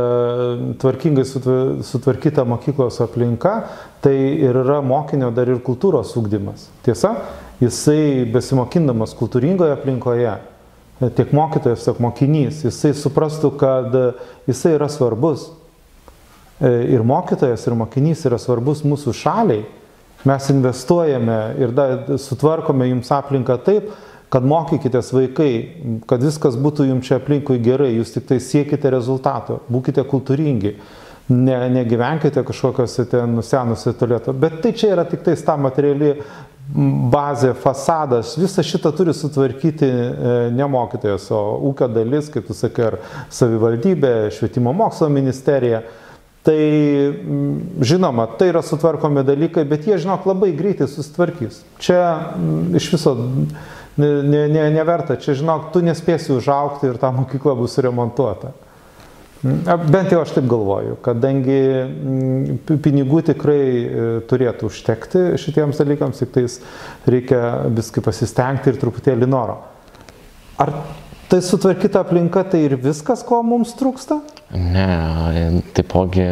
tvarkingai 0.78 1.26
sutvarkyta 1.26 2.46
mokyklos 2.46 3.00
aplinka, 3.02 3.56
tai 4.06 4.14
ir 4.14 4.62
yra 4.62 4.78
mokinio 4.86 5.32
dar 5.34 5.50
ir 5.50 5.58
kultūros 5.66 6.14
ūkdymas. 6.22 6.68
Tiesa, 6.86 7.16
jisai 7.58 8.22
besimokindamas 8.30 9.18
kultūringoje 9.18 9.74
aplinkoje, 9.80 10.38
tiek 11.18 11.34
mokytojas, 11.34 11.90
tiek 11.90 11.98
mokinys, 12.06 12.62
jisai 12.70 12.94
suprastų, 13.02 13.56
kad 13.58 13.98
jisai 14.46 14.78
yra 14.78 14.86
svarbus 14.94 15.48
ir 16.60 17.04
mokytojas, 17.06 17.66
ir 17.66 17.76
mokinys 17.78 18.24
yra 18.26 18.38
svarbus 18.40 18.84
mūsų 18.86 19.14
šaliai, 19.14 19.64
mes 20.26 20.48
investuojame 20.50 21.38
ir 21.62 21.74
da, 21.74 21.88
sutvarkome 22.18 22.88
jums 22.90 23.10
aplinką 23.14 23.58
taip, 23.66 23.92
kad 24.32 24.44
mokykitės 24.44 25.12
vaikai, 25.14 25.52
kad 26.08 26.24
viskas 26.24 26.58
būtų 26.60 26.88
jums 26.90 27.06
čia 27.08 27.16
aplinkui 27.20 27.60
gerai, 27.64 27.94
jūs 27.96 28.12
tik 28.16 28.26
tai 28.28 28.40
siekite 28.44 28.90
rezultato, 28.92 29.62
būkite 29.72 30.04
kultūringi, 30.08 30.74
ne, 31.32 31.56
negyvenkite 31.78 32.44
kažkokiuose 32.44 33.06
ten 33.08 33.38
nusenusiuose 33.38 33.96
tualeto, 33.98 34.34
bet 34.36 34.60
tai 34.64 34.74
čia 34.76 34.92
yra 34.96 35.06
tik 35.08 35.24
tai 35.24 35.36
ta 35.40 35.56
materiali 35.56 36.12
bazė, 36.68 37.54
fasadas, 37.56 38.34
visą 38.36 38.62
šitą 38.66 38.92
turi 38.96 39.14
sutvarkyti 39.16 39.88
e, 39.88 40.34
ne 40.52 40.66
mokytojas, 40.68 41.30
o 41.32 41.40
ūkio 41.70 41.88
dalis, 41.94 42.28
kaip 42.32 42.44
tu 42.50 42.56
sakai, 42.56 42.90
ar 42.90 42.98
savivaldybė, 43.32 44.12
švietimo 44.36 44.74
mokslo 44.76 45.08
ministerija. 45.12 45.80
Tai 46.48 46.56
mm, 46.56 47.82
žinoma, 47.84 48.24
tai 48.40 48.46
yra 48.48 48.62
sutvarkomi 48.64 49.20
dalykai, 49.26 49.66
bet 49.68 49.84
jie, 49.84 49.98
žinok, 50.00 50.24
labai 50.30 50.54
greitai 50.56 50.86
susitvarkys. 50.88 51.58
Čia 51.84 51.98
mm, 52.38 52.78
iš 52.80 52.86
viso 52.94 53.12
ne, 54.00 54.08
ne, 54.24 54.62
neverta, 54.72 55.18
čia, 55.20 55.34
žinok, 55.36 55.66
tu 55.74 55.82
nespėsi 55.84 56.32
užaukti 56.32 56.88
ir 56.88 56.96
ta 57.02 57.10
mokykla 57.12 57.52
bus 57.58 57.76
remontuota. 57.84 58.54
Mm, 59.42 59.60
bent 59.92 60.14
jau 60.14 60.22
aš 60.22 60.32
taip 60.38 60.48
galvoju, 60.48 60.96
kadangi 61.04 61.58
pinigų 62.86 63.20
tikrai 63.28 63.60
e, 63.60 64.06
turėtų 64.30 64.72
užtekti 64.72 65.26
šitiems 65.42 65.82
dalykams, 65.84 66.24
tik 66.24 66.32
tais 66.38 66.56
reikia 67.04 67.42
viskai 67.68 68.00
pasistengti 68.08 68.72
ir 68.72 68.80
truputėlį 68.80 69.28
noro. 69.28 69.60
Ar 70.64 70.72
Tai 71.28 71.42
sutvarkyta 71.44 72.00
aplinka 72.00 72.40
tai 72.48 72.62
ir 72.64 72.78
viskas, 72.80 73.20
ko 73.20 73.42
mums 73.44 73.74
trūksta? 73.76 74.16
Ne, 74.56 74.88
taipogi 75.76 76.24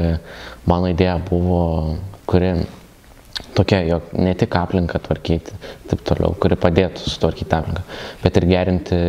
mano 0.64 0.88
idėja 0.88 1.18
buvo, 1.26 1.96
kuri 2.29 2.55
tokia, 3.57 3.83
jog 3.85 4.12
ne 4.16 4.33
tik 4.38 4.57
aplinką 4.57 5.00
tvarkyti, 5.05 5.57
taip 5.90 6.05
toliau, 6.09 6.37
kuri 6.40 6.57
padėtų 6.61 7.11
sutvarkyti 7.12 7.59
aplinką, 7.59 7.85
bet 8.22 8.40
ir 8.40 8.48
gerinti 8.48 9.00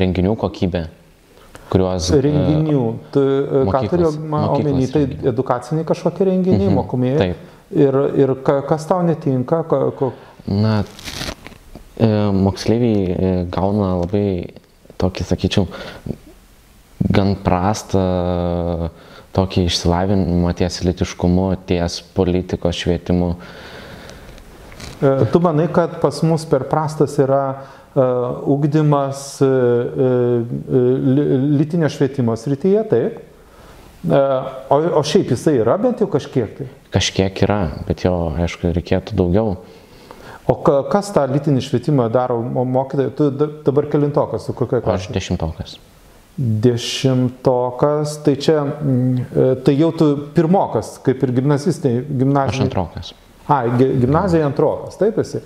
renginių 0.00 0.32
kokybę, 0.40 0.86
kuriuos... 1.72 2.08
Renginių, 2.24 2.82
tu, 3.12 3.26
ką 3.68 3.84
turiu 3.90 4.10
omeny, 4.14 4.88
tai 4.92 5.04
edukaciniai 5.32 5.86
kažkokie 5.88 6.28
renginiai, 6.30 6.68
mhm, 6.70 6.76
mokomieji. 6.80 7.18
Taip. 7.20 7.54
Ir, 7.76 7.96
ir 8.14 8.32
kas 8.44 8.86
tau 8.86 9.02
netinka? 9.02 9.64
Ko, 9.66 9.80
ko... 9.98 10.12
Na, 10.46 10.78
e, 11.98 12.10
moksleiviai 12.32 13.00
e, 13.10 13.32
gauna 13.52 13.96
labai 14.04 14.28
tokį, 15.02 15.26
sakyčiau, 15.26 15.66
gan 17.12 17.36
prastą 17.44 18.02
tokį 19.36 19.66
išsilavinimą 19.68 20.52
ties 20.56 20.80
litiškumu, 20.86 21.50
ties 21.68 22.00
politikos 22.16 22.78
švietimu. 22.80 23.34
E, 24.96 25.12
tu 25.32 25.40
manai, 25.44 25.68
kad 25.72 25.98
pas 26.00 26.22
mus 26.24 26.46
per 26.48 26.64
prastas 26.70 27.18
yra 27.20 27.42
uh, 27.52 28.38
ugdymas 28.48 29.42
uh, 29.44 30.44
litinio 31.58 31.90
švietimo 31.92 32.36
srityje, 32.36 32.84
taip? 32.92 33.24
O, 34.06 34.76
o 35.00 35.00
šiaip 35.02 35.32
jisai 35.34 35.56
yra 35.58 35.74
bent 35.82 35.98
jau 35.98 36.06
kažkiek 36.06 36.52
tai? 36.54 36.66
Kažkiek 36.94 37.40
yra, 37.42 37.58
bet 37.88 38.04
jo, 38.04 38.12
aišku, 38.38 38.70
reikėtų 38.76 39.16
daugiau. 39.18 39.56
O 40.46 40.54
kas 40.62 41.10
tą 41.10 41.24
litinį 41.26 41.64
švietimą 41.66 42.06
daro 42.14 42.38
mokytojai? 42.44 43.10
Tu 43.18 43.26
dabar 43.66 43.88
kelintokas, 43.90 44.46
su 44.46 44.54
kokia 44.54 44.78
klasė? 44.84 45.08
Aš 45.08 45.16
dešimtokas. 45.16 45.74
Dešimtokas, 46.36 48.18
tai 48.24 48.34
čia, 48.36 48.60
mm, 48.64 49.14
e, 49.16 49.44
tai 49.64 49.76
jau 49.78 49.88
tu 49.96 50.08
pirmokas, 50.36 50.98
kaip 51.04 51.22
ir 51.24 51.32
gimnazistai, 51.38 51.94
gimnazijai. 52.04 52.52
Aš 52.52 52.64
antrokas. 52.66 53.12
A, 53.48 53.62
gimnazijai 53.78 54.44
antrokas, 54.44 54.98
taip 55.00 55.16
esi. 55.22 55.40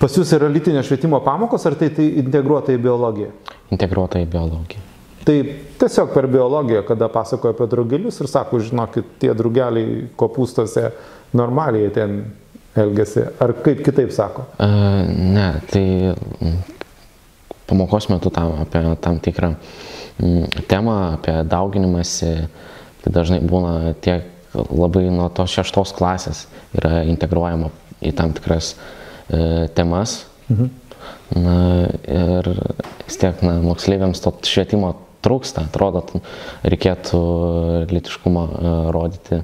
Pas 0.00 0.12
jūs 0.12 0.34
yra 0.36 0.50
lytinio 0.52 0.82
švietimo 0.84 1.22
pamokos, 1.24 1.64
ar 1.64 1.78
tai, 1.80 1.88
tai 1.96 2.10
integruota 2.20 2.74
į 2.74 2.82
biologiją? 2.84 3.30
Integruota 3.72 4.20
į 4.20 4.28
biologiją. 4.28 4.84
Tai 5.24 5.36
tiesiog 5.80 6.12
per 6.12 6.28
biologiją, 6.28 6.82
kada 6.84 7.08
pasakoja 7.08 7.56
apie 7.56 7.68
draugelius 7.72 8.20
ir 8.20 8.28
sako, 8.28 8.60
žinokit, 8.60 9.14
tie 9.22 9.32
draugeliai 9.32 10.02
kopūstose 10.20 10.90
normaliai 11.32 11.88
ten 11.94 12.18
elgesi, 12.76 13.24
ar 13.40 13.54
kaip 13.64 13.80
kitaip 13.86 14.12
sako? 14.12 14.44
Uh, 14.58 15.00
ne, 15.08 15.48
tai 15.70 15.86
pamokos 17.68 18.08
metu 18.12 18.30
tam, 18.34 18.58
apie 18.64 18.82
tam 19.00 19.18
tikrą 19.22 19.54
mm, 19.54 20.64
temą, 20.70 20.96
apie 21.18 21.36
dauginimąsi, 21.48 22.32
tai 23.04 23.12
dažnai 23.12 23.40
būna 23.44 23.94
tiek 24.04 24.30
labai 24.54 25.08
nuo 25.10 25.28
tos 25.34 25.54
šeštos 25.54 25.94
klasės 25.96 26.44
yra 26.76 27.02
integruojama 27.10 27.70
į 28.04 28.12
tam 28.16 28.34
tikras 28.36 28.74
e, 28.74 29.68
temas. 29.74 30.24
Mhm. 30.48 30.70
Na, 31.34 31.56
ir 32.08 32.48
vis 33.04 33.16
tiek 33.20 33.40
na, 33.44 33.56
moksleiviams 33.64 34.20
to 34.22 34.32
švietimo 34.46 34.92
trūksta, 35.24 35.64
atrodo, 35.68 36.04
reikėtų 36.64 37.20
litiškumą 37.90 38.44
e, 38.44 38.74
rodyti. 38.94 39.40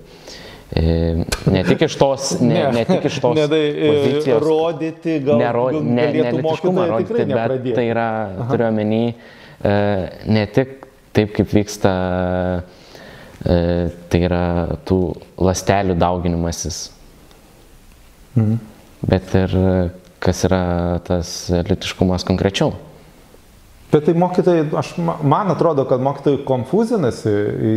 E, 0.77 1.25
ne 1.51 1.63
tik 1.67 1.83
iš 1.89 1.97
tos, 1.99 2.37
ne, 2.39 2.55
ne, 2.55 2.67
ne 2.79 2.83
tik 2.87 3.09
iš 3.11 3.17
tos 3.23 3.35
ne, 3.39 3.47
tai, 3.51 3.63
e, 3.71 3.89
pozicijos. 3.91 4.43
Rodyti, 4.45 5.17
gal, 5.27 5.41
nero, 5.43 5.65
ne, 5.75 6.05
ne 6.15 6.33
litiškumą 6.37 6.85
rodyti, 6.93 7.25
bet 7.27 7.67
tai 7.75 7.87
yra, 7.91 8.11
turiu 8.53 8.69
omeny, 8.69 9.01
e, 9.11 9.73
ne 10.31 10.45
tik 10.55 10.77
taip, 11.17 11.33
kaip 11.35 11.51
vyksta, 11.51 11.93
tai 13.41 14.21
yra 14.21 14.45
tų 14.87 14.99
lastelių 15.43 15.97
dauginimasis, 15.99 16.79
mhm. 18.37 18.61
bet 19.11 19.35
ir 19.41 19.57
kas 20.23 20.45
yra 20.47 20.63
tas 21.09 21.33
litiškumas 21.67 22.27
konkrečiau. 22.29 22.77
Bet 23.91 24.05
tai 24.07 24.15
mokytojai, 24.15 24.69
aš, 24.79 24.93
man 25.27 25.51
atrodo, 25.51 25.85
kad 25.91 26.03
mokytojai 26.05 26.45
konfuzinasi, 26.47 27.33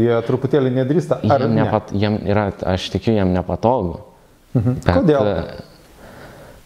jie 0.05 0.17
truputėlį 0.27 0.73
nedrįsta. 0.75 1.17
Ar 1.25 1.45
jiem, 1.47 1.55
nepat, 1.57 1.89
ne? 1.89 2.01
jiem 2.03 2.17
yra, 2.29 2.47
aš 2.73 2.91
tikiu, 2.93 3.15
jiem 3.17 3.33
nepatogu. 3.33 4.03
Mhm. 4.53 4.75
Bet, 4.83 4.91
Kodėl? 4.93 5.29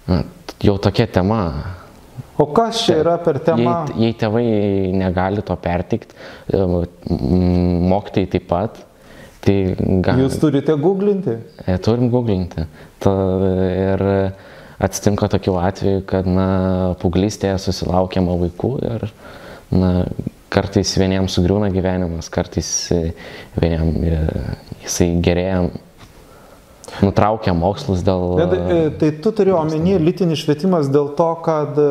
Na, 0.08 0.22
jau 0.64 0.76
tokia 0.84 1.08
tema. 1.20 1.42
O 2.38 2.50
kas 2.54 2.84
čia 2.86 3.00
yra 3.02 3.16
per 3.24 3.40
temą? 3.42 3.78
Jei, 3.96 4.10
jei 4.10 4.18
tėvai 4.20 4.44
negali 4.94 5.42
to 5.46 5.56
pertikti, 5.62 6.18
e, 6.52 6.60
mokytojai 7.08 8.30
taip 8.36 8.46
pat, 8.52 8.84
tai 9.46 9.56
gal... 10.06 10.22
Jūs 10.22 10.38
turite 10.44 10.76
googlinti? 10.78 11.38
E, 11.64 11.80
turim 11.82 12.12
googlinti. 12.14 12.68
Ta, 13.02 13.16
ir 13.72 14.06
atsitinka 14.84 15.30
tokių 15.34 15.58
atvejų, 15.68 16.02
kad, 16.10 16.28
na, 16.30 16.48
paauglystėje 17.02 17.58
susilaukiama 17.62 18.38
vaikų 18.44 18.72
ir, 18.86 19.08
na, 19.74 19.92
kartais 20.54 20.94
vieniems 21.00 21.36
sugriūna 21.38 21.70
gyvenimas, 21.74 22.30
kartais 22.34 22.70
vieniem 23.60 23.94
e, 24.08 24.20
jisai 24.86 25.10
gerėja, 25.24 25.62
nutraukia 27.04 27.56
mokslus 27.58 28.04
dėl... 28.06 28.28
Bet, 28.40 28.54
tai, 28.54 28.82
tai 29.02 29.14
tu 29.24 29.34
turi 29.36 29.56
omeny 29.56 29.98
lytinis 30.02 30.44
švietimas 30.44 30.92
dėl 30.94 31.12
to, 31.18 31.32
kad, 31.46 31.82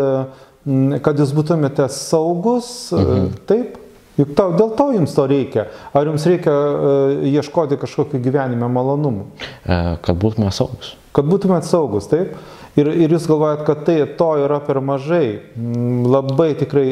kad 1.05 1.21
jūs 1.21 1.35
būtumėte 1.37 1.89
saugus, 1.93 2.71
mhm. 2.97 3.35
taip? 3.51 3.83
Juk 4.17 4.31
tau, 4.33 4.55
dėl 4.57 4.71
to 4.79 4.87
jums 4.95 5.13
to 5.13 5.27
reikia. 5.29 5.67
Ar 5.93 6.09
jums 6.09 6.25
reikia 6.25 6.53
uh, 6.53 7.25
ieškoti 7.29 7.77
kažkokiu 7.77 8.21
gyvenime 8.25 8.69
malonumų? 8.73 9.27
Uh, 9.29 9.91
kad 10.01 10.17
būtume 10.17 10.49
saugus. 10.57 10.95
Kad 11.17 11.29
būtumėt 11.29 11.69
saugus, 11.69 12.09
taip? 12.09 12.33
Ir, 12.77 12.91
ir 12.93 13.15
jūs 13.15 13.25
galvojat, 13.25 13.63
kad 13.65 13.87
tai 13.87 13.97
to 14.19 14.29
yra 14.45 14.59
per 14.61 14.83
mažai. 14.85 15.39
Mm, 15.57 16.05
labai 16.13 16.51
tikrai 16.61 16.85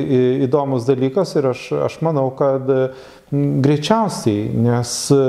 įdomus 0.46 0.86
dalykas 0.88 1.34
ir 1.36 1.50
aš, 1.52 1.66
aš 1.90 1.98
manau, 2.04 2.30
kad 2.38 2.64
mm, 2.64 3.58
greičiausiai, 3.64 4.46
nes 4.64 4.94
e, 5.12 5.20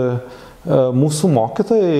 mūsų 0.96 1.32
mokytojai, 1.36 2.00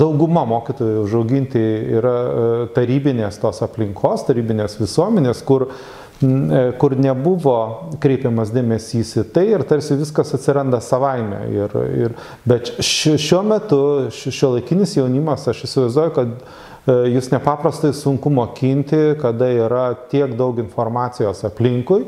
dauguma 0.00 0.46
mokytojų 0.48 1.04
užauginti 1.04 1.64
yra 2.00 2.16
e, 2.16 2.48
tarybinės 2.78 3.36
tos 3.42 3.60
aplinkos, 3.68 4.24
tarybinės 4.30 4.80
visuomenės, 4.80 5.44
kur, 5.44 5.68
e, 5.68 5.99
kur 6.20 6.92
nebuvo 7.00 7.56
kreipiamas 8.02 8.50
dėmesys 8.52 9.14
į 9.22 9.26
tai 9.32 9.46
ir 9.54 9.64
tarsi 9.68 9.96
viskas 9.96 10.34
atsiranda 10.36 10.82
savaime. 10.84 11.46
Ir, 11.54 11.76
ir, 12.06 12.16
bet 12.48 12.74
šiuo 12.84 13.40
metu 13.48 13.82
šio 14.12 14.56
laikinis 14.58 14.98
jaunimas, 14.98 15.46
aš 15.48 15.64
įsivaizduoju, 15.68 16.16
kad 16.18 16.34
E, 16.88 16.94
jūs 17.12 17.28
nepaprastai 17.32 17.92
sunku 17.96 18.30
mokinti, 18.32 19.14
kada 19.20 19.50
yra 19.52 19.84
tiek 20.10 20.32
daug 20.38 20.58
informacijos 20.62 21.44
aplinkui. 21.48 22.06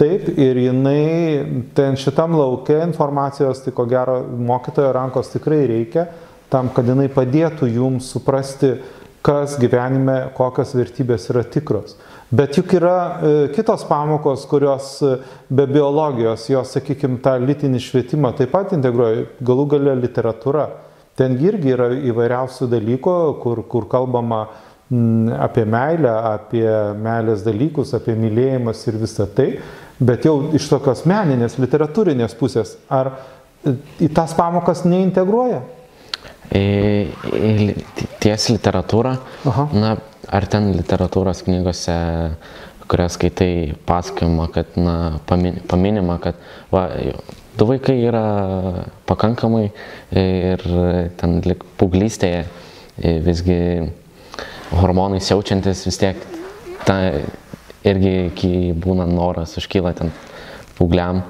Taip, 0.00 0.30
ir 0.40 0.56
jinai, 0.56 1.66
ten 1.76 1.98
šitam 2.00 2.34
laukia 2.38 2.80
informacijos, 2.86 3.60
tai 3.62 3.74
ko 3.76 3.84
gero 3.88 4.22
mokytojo 4.48 4.94
rankos 4.96 5.28
tikrai 5.34 5.66
reikia, 5.68 6.06
tam, 6.50 6.70
kad 6.74 6.88
jinai 6.88 7.10
padėtų 7.12 7.68
jums 7.68 8.08
suprasti, 8.14 8.78
kas 9.20 9.58
gyvenime, 9.60 10.30
kokios 10.34 10.72
vertybės 10.74 11.28
yra 11.30 11.44
tikros. 11.44 11.98
Bet 12.30 12.54
juk 12.54 12.76
yra 12.78 12.96
e, 12.96 13.30
kitos 13.50 13.82
pamokos, 13.88 14.44
kurios 14.46 15.00
e, 15.02 15.16
be 15.50 15.66
biologijos, 15.66 16.44
jos, 16.52 16.70
sakykime, 16.76 17.18
tą 17.24 17.32
litinį 17.42 17.80
švietimą 17.82 18.30
taip 18.38 18.52
pat 18.54 18.70
integruoja, 18.76 19.24
galų 19.42 19.64
galia 19.72 19.96
literatūra. 19.98 20.68
Ten 21.18 21.34
irgi 21.42 21.72
yra 21.74 21.88
įvairiausių 21.90 22.68
dalykų, 22.70 23.14
kur, 23.42 23.64
kur 23.66 23.88
kalbama 23.90 24.44
m, 24.46 25.32
apie 25.42 25.64
meilę, 25.66 26.12
apie 26.30 26.68
meilės 27.02 27.42
dalykus, 27.42 27.96
apie 27.98 28.14
mylėjimas 28.14 28.84
ir 28.86 29.00
visą 29.02 29.26
tai, 29.34 29.48
bet 29.98 30.28
jau 30.30 30.36
iš 30.54 30.70
tokios 30.70 31.02
meninės, 31.10 31.58
literatūrinės 31.58 32.38
pusės, 32.38 32.76
ar 32.86 33.16
į 33.98 34.12
tas 34.14 34.36
pamokas 34.38 34.84
neintegruoja? 34.86 35.64
Į, 36.54 36.62
į 37.34 37.74
ties 38.22 38.48
literatūrą, 38.54 39.16
Aha. 39.50 39.66
na, 39.74 39.96
ar 40.30 40.46
ten 40.50 40.70
literatūros 40.76 41.44
knygose, 41.46 41.96
kurias 42.90 43.14
skaitai, 43.18 43.74
pasakojama, 43.86 44.48
kad, 44.54 44.74
na, 44.78 44.94
paminima, 45.26 46.18
kad, 46.22 46.38
va, 46.72 46.88
du 47.58 47.66
vaikai 47.68 47.98
yra 48.08 48.24
pakankamai 49.10 49.68
ir 50.16 50.64
ten 51.20 51.38
lik 51.46 51.62
paauglystėje 51.78 52.44
visgi 53.26 53.60
hormonai 54.80 55.20
siaučiantis 55.22 55.84
vis 55.86 55.98
tiek 56.00 56.26
ta 56.86 56.98
irgi 57.86 58.72
būna 58.78 59.06
noras, 59.08 59.56
užkyla 59.60 59.94
ten 59.98 60.12
paaugliam. 60.78 61.24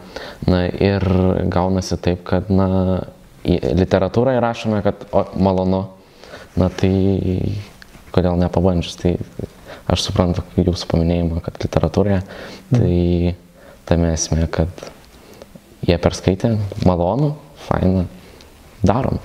Na 0.49 0.65
ir 0.69 1.05
gaunasi 1.53 1.99
taip, 2.01 2.25
kad 2.29 2.51
na, 2.53 3.01
literatūrą 3.45 4.37
įrašome, 4.39 4.81
kad 4.85 5.05
o, 5.13 5.25
malonu, 5.41 5.85
na 6.59 6.69
tai 6.73 6.95
kodėl 8.15 8.39
nepabandžius. 8.41 8.99
Tai 9.01 9.15
aš 9.91 10.07
suprantu 10.07 10.45
jūsų 10.59 10.91
paminėjimą, 10.91 11.43
kad 11.45 11.59
literatūroje, 11.63 12.21
tai 12.73 13.35
tame 13.89 14.13
esmė, 14.15 14.47
kad 14.53 14.85
jie 15.87 15.97
perskaitė, 16.01 16.55
malonu, 16.87 17.35
faina, 17.67 18.07
darom. 18.87 19.19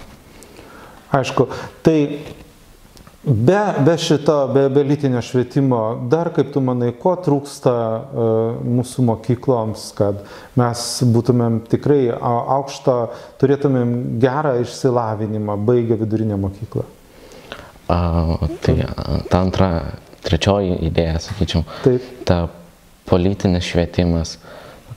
Aišku, 1.15 1.47
tai 1.85 1.99
be, 3.23 3.59
be 3.85 3.95
šito, 4.01 4.35
be, 4.53 4.65
be 4.73 4.83
lytinio 4.87 5.21
švietimo, 5.23 5.81
dar 6.11 6.31
kaip 6.35 6.51
tu 6.53 6.63
manai, 6.65 6.91
ko 6.99 7.15
trūksta 7.25 7.75
uh, 7.75 8.65
mūsų 8.65 9.05
mokykloms, 9.11 9.87
kad 9.97 10.25
mes 10.59 10.83
būtumėm 11.13 11.61
tikrai 11.71 12.01
aukštą, 12.15 12.97
turėtumėm 13.41 13.95
gerą 14.23 14.57
išsilavinimą, 14.65 15.57
baigę 15.67 15.99
vidurinę 16.01 16.39
mokyklą? 16.41 16.87
A, 17.91 17.97
tai 18.65 18.79
ta 19.29 19.41
antra, 19.43 19.69
trečioji 20.25 20.79
idėja, 20.87 21.19
sakyčiau. 21.21 21.65
Taip. 21.85 22.05
Ta 22.25 22.45
politinis 23.05 23.67
švietimas, 23.67 24.37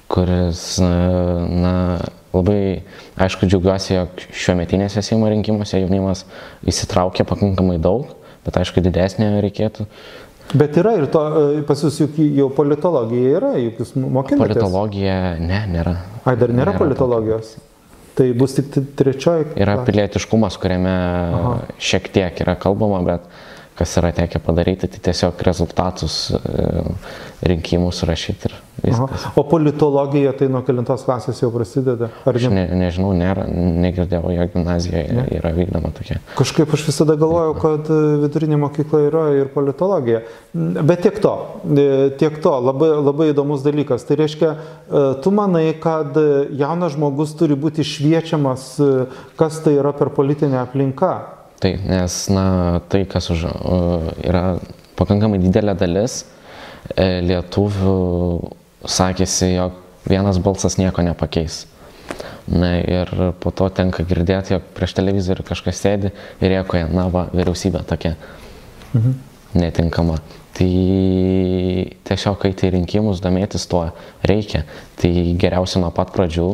kuris, 0.08 0.62
na, 0.80 1.74
labai, 2.32 2.60
aišku, 3.20 3.48
džiaugiuosi, 3.48 3.92
jog 3.98 4.22
šiuo 4.32 4.56
metinėse 4.62 5.04
Seimo 5.04 5.28
rinkimuose 5.28 5.82
jaunimas 5.82 6.24
įsitraukia 6.68 7.28
pakankamai 7.28 7.76
daug, 7.82 8.08
bet 8.46 8.56
aišku, 8.62 8.82
didesnė 8.84 9.34
reikėtų. 9.44 9.84
Bet 10.56 10.78
yra 10.80 10.94
ir 10.96 11.10
to, 11.12 11.20
e, 11.58 11.62
pas 11.68 11.80
jūs 11.84 11.98
juk 12.00 12.20
jau 12.24 12.48
politologija 12.56 13.36
yra, 13.36 13.50
juk 13.60 13.82
jūs 13.82 13.92
mokinatės. 14.00 14.46
Politologija, 14.46 15.16
ne, 15.44 15.58
nėra. 15.74 15.98
Ai, 16.24 16.38
dar 16.40 16.48
nėra, 16.48 16.72
nėra 16.72 16.78
politologijos? 16.80 17.58
To. 17.58 17.67
Tai 18.18 18.26
bus 18.34 18.56
tik 18.56 18.72
trečioji. 18.98 19.52
Yra 19.62 19.76
pilietiškumas, 19.86 20.56
kuriame 20.58 20.94
Aha. 21.38 21.52
šiek 21.78 22.08
tiek 22.10 22.40
yra 22.42 22.56
kalbama, 22.58 22.98
bet 23.06 23.28
kas 23.78 23.96
yra 24.00 24.10
tekę 24.12 24.40
padaryti, 24.42 24.88
tai 24.90 25.00
tiesiog 25.08 25.42
rezultatus 25.46 26.16
e, 26.34 26.38
rinkimų 27.46 27.92
surašyti 27.94 28.48
ir 28.48 28.56
viskas. 28.82 29.24
Aha. 29.24 29.32
O 29.38 29.44
politologija 29.46 30.32
tai 30.38 30.48
nuo 30.50 30.64
kilintos 30.66 31.04
klasės 31.06 31.38
jau 31.42 31.52
prasideda? 31.54 32.08
Ar 32.26 32.38
ne? 32.42 32.50
ne, 32.56 32.64
nežinau, 32.80 33.12
nėra, 33.14 33.46
negirdėjau, 33.46 34.32
jo 34.34 34.48
gimnazijoje 34.54 35.14
ne? 35.14 35.26
yra 35.38 35.54
vykdoma 35.54 35.92
tokia. 35.94 36.18
Kažkaip 36.38 36.74
aš 36.74 36.88
visada 36.90 37.14
galvojau, 37.20 37.54
kad 37.62 37.92
e, 37.94 38.00
vidurinė 38.24 38.58
mokykla 38.64 39.04
yra 39.06 39.24
ir 39.38 39.54
politologija. 39.54 40.24
Bet 40.82 41.06
tiek 41.06 41.22
to, 41.22 41.36
e, 41.70 41.88
tiek 42.18 42.42
to, 42.42 42.58
labai, 42.66 42.90
labai 42.98 43.30
įdomus 43.30 43.62
dalykas. 43.66 44.06
Tai 44.08 44.18
reiškia, 44.24 44.52
tu 45.22 45.30
manai, 45.34 45.68
kad 45.78 46.18
jaunas 46.58 46.98
žmogus 46.98 47.38
turi 47.38 47.54
būti 47.58 47.86
šviečiamas, 47.86 48.70
kas 49.38 49.62
tai 49.62 49.78
yra 49.78 49.94
per 49.94 50.10
politinę 50.18 50.64
aplinką. 50.66 51.37
Taip, 51.58 51.82
nes 51.90 52.16
na, 52.30 52.80
tai, 52.86 53.02
kas 53.10 53.30
už, 53.34 53.48
yra 54.22 54.60
pakankamai 54.98 55.40
didelė 55.42 55.74
dalis 55.78 56.20
e, 56.94 57.18
lietuvių 57.26 57.94
sakėsi, 58.86 59.50
jog 59.56 59.80
vienas 60.08 60.38
balsas 60.42 60.78
nieko 60.78 61.02
nepakeis. 61.02 61.64
Na 62.48 62.78
ir 62.80 63.10
po 63.42 63.50
to 63.52 63.66
tenka 63.74 64.06
girdėti, 64.08 64.54
jog 64.54 64.70
prieš 64.76 64.94
televizorių 64.96 65.44
kažkas 65.50 65.82
sėdi 65.82 66.12
ir 66.40 66.54
rėkoja, 66.54 66.86
na 66.94 67.08
va, 67.12 67.26
vyriausybė 67.34 67.82
tokia 67.90 68.14
mhm. 68.94 69.18
netinkama. 69.58 70.22
Tai 70.58 70.70
tiesiog, 72.08 72.38
kai 72.42 72.54
tai 72.58 72.72
rinkimus 72.74 73.20
domėtis 73.22 73.66
tuo 73.70 73.84
reikia, 74.26 74.64
tai 74.98 75.12
geriausia 75.38 75.82
nuo 75.82 75.90
pat 75.94 76.14
pradžių 76.14 76.48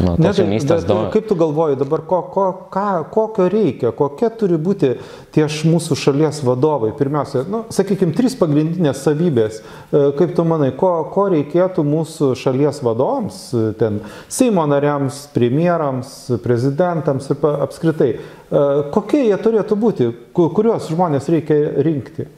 Nu, 0.00 0.14
ne, 0.18 0.30
tai, 0.32 0.58
bet, 0.66 0.86
do... 0.86 0.94
Kaip 1.12 1.26
tu 1.28 1.34
galvoji 1.36 1.76
dabar, 1.76 2.00
ko, 2.08 2.22
ko, 2.32 2.44
ką, 2.72 3.04
kokio 3.12 3.48
reikia, 3.52 3.90
kokie 3.92 4.30
turi 4.40 4.56
būti 4.56 4.94
tie 5.36 5.44
mūsų 5.44 5.98
šalies 6.00 6.40
vadovai? 6.46 6.94
Pirmiausia, 6.96 7.42
nu, 7.52 7.66
sakykime, 7.72 8.16
trys 8.16 8.32
pagrindinės 8.40 9.02
savybės. 9.04 9.60
E, 9.60 10.02
kaip 10.16 10.32
tu 10.38 10.46
manai, 10.48 10.70
ko, 10.80 10.94
ko 11.12 11.26
reikėtų 11.34 11.84
mūsų 11.84 12.32
šalies 12.40 12.80
vadovams, 12.86 13.44
ten 13.80 14.00
Seimo 14.32 14.64
nariams, 14.70 15.26
premjerams, 15.36 16.14
prezidentams 16.40 17.28
ir 17.28 17.48
apskritai? 17.52 18.12
E, 18.16 18.66
kokie 18.96 19.26
jie 19.26 19.36
turėtų 19.44 19.76
būti, 19.76 20.12
kuriuos 20.32 20.88
žmonės 20.88 21.28
reikia 21.36 21.58
rinkti? 21.84 22.30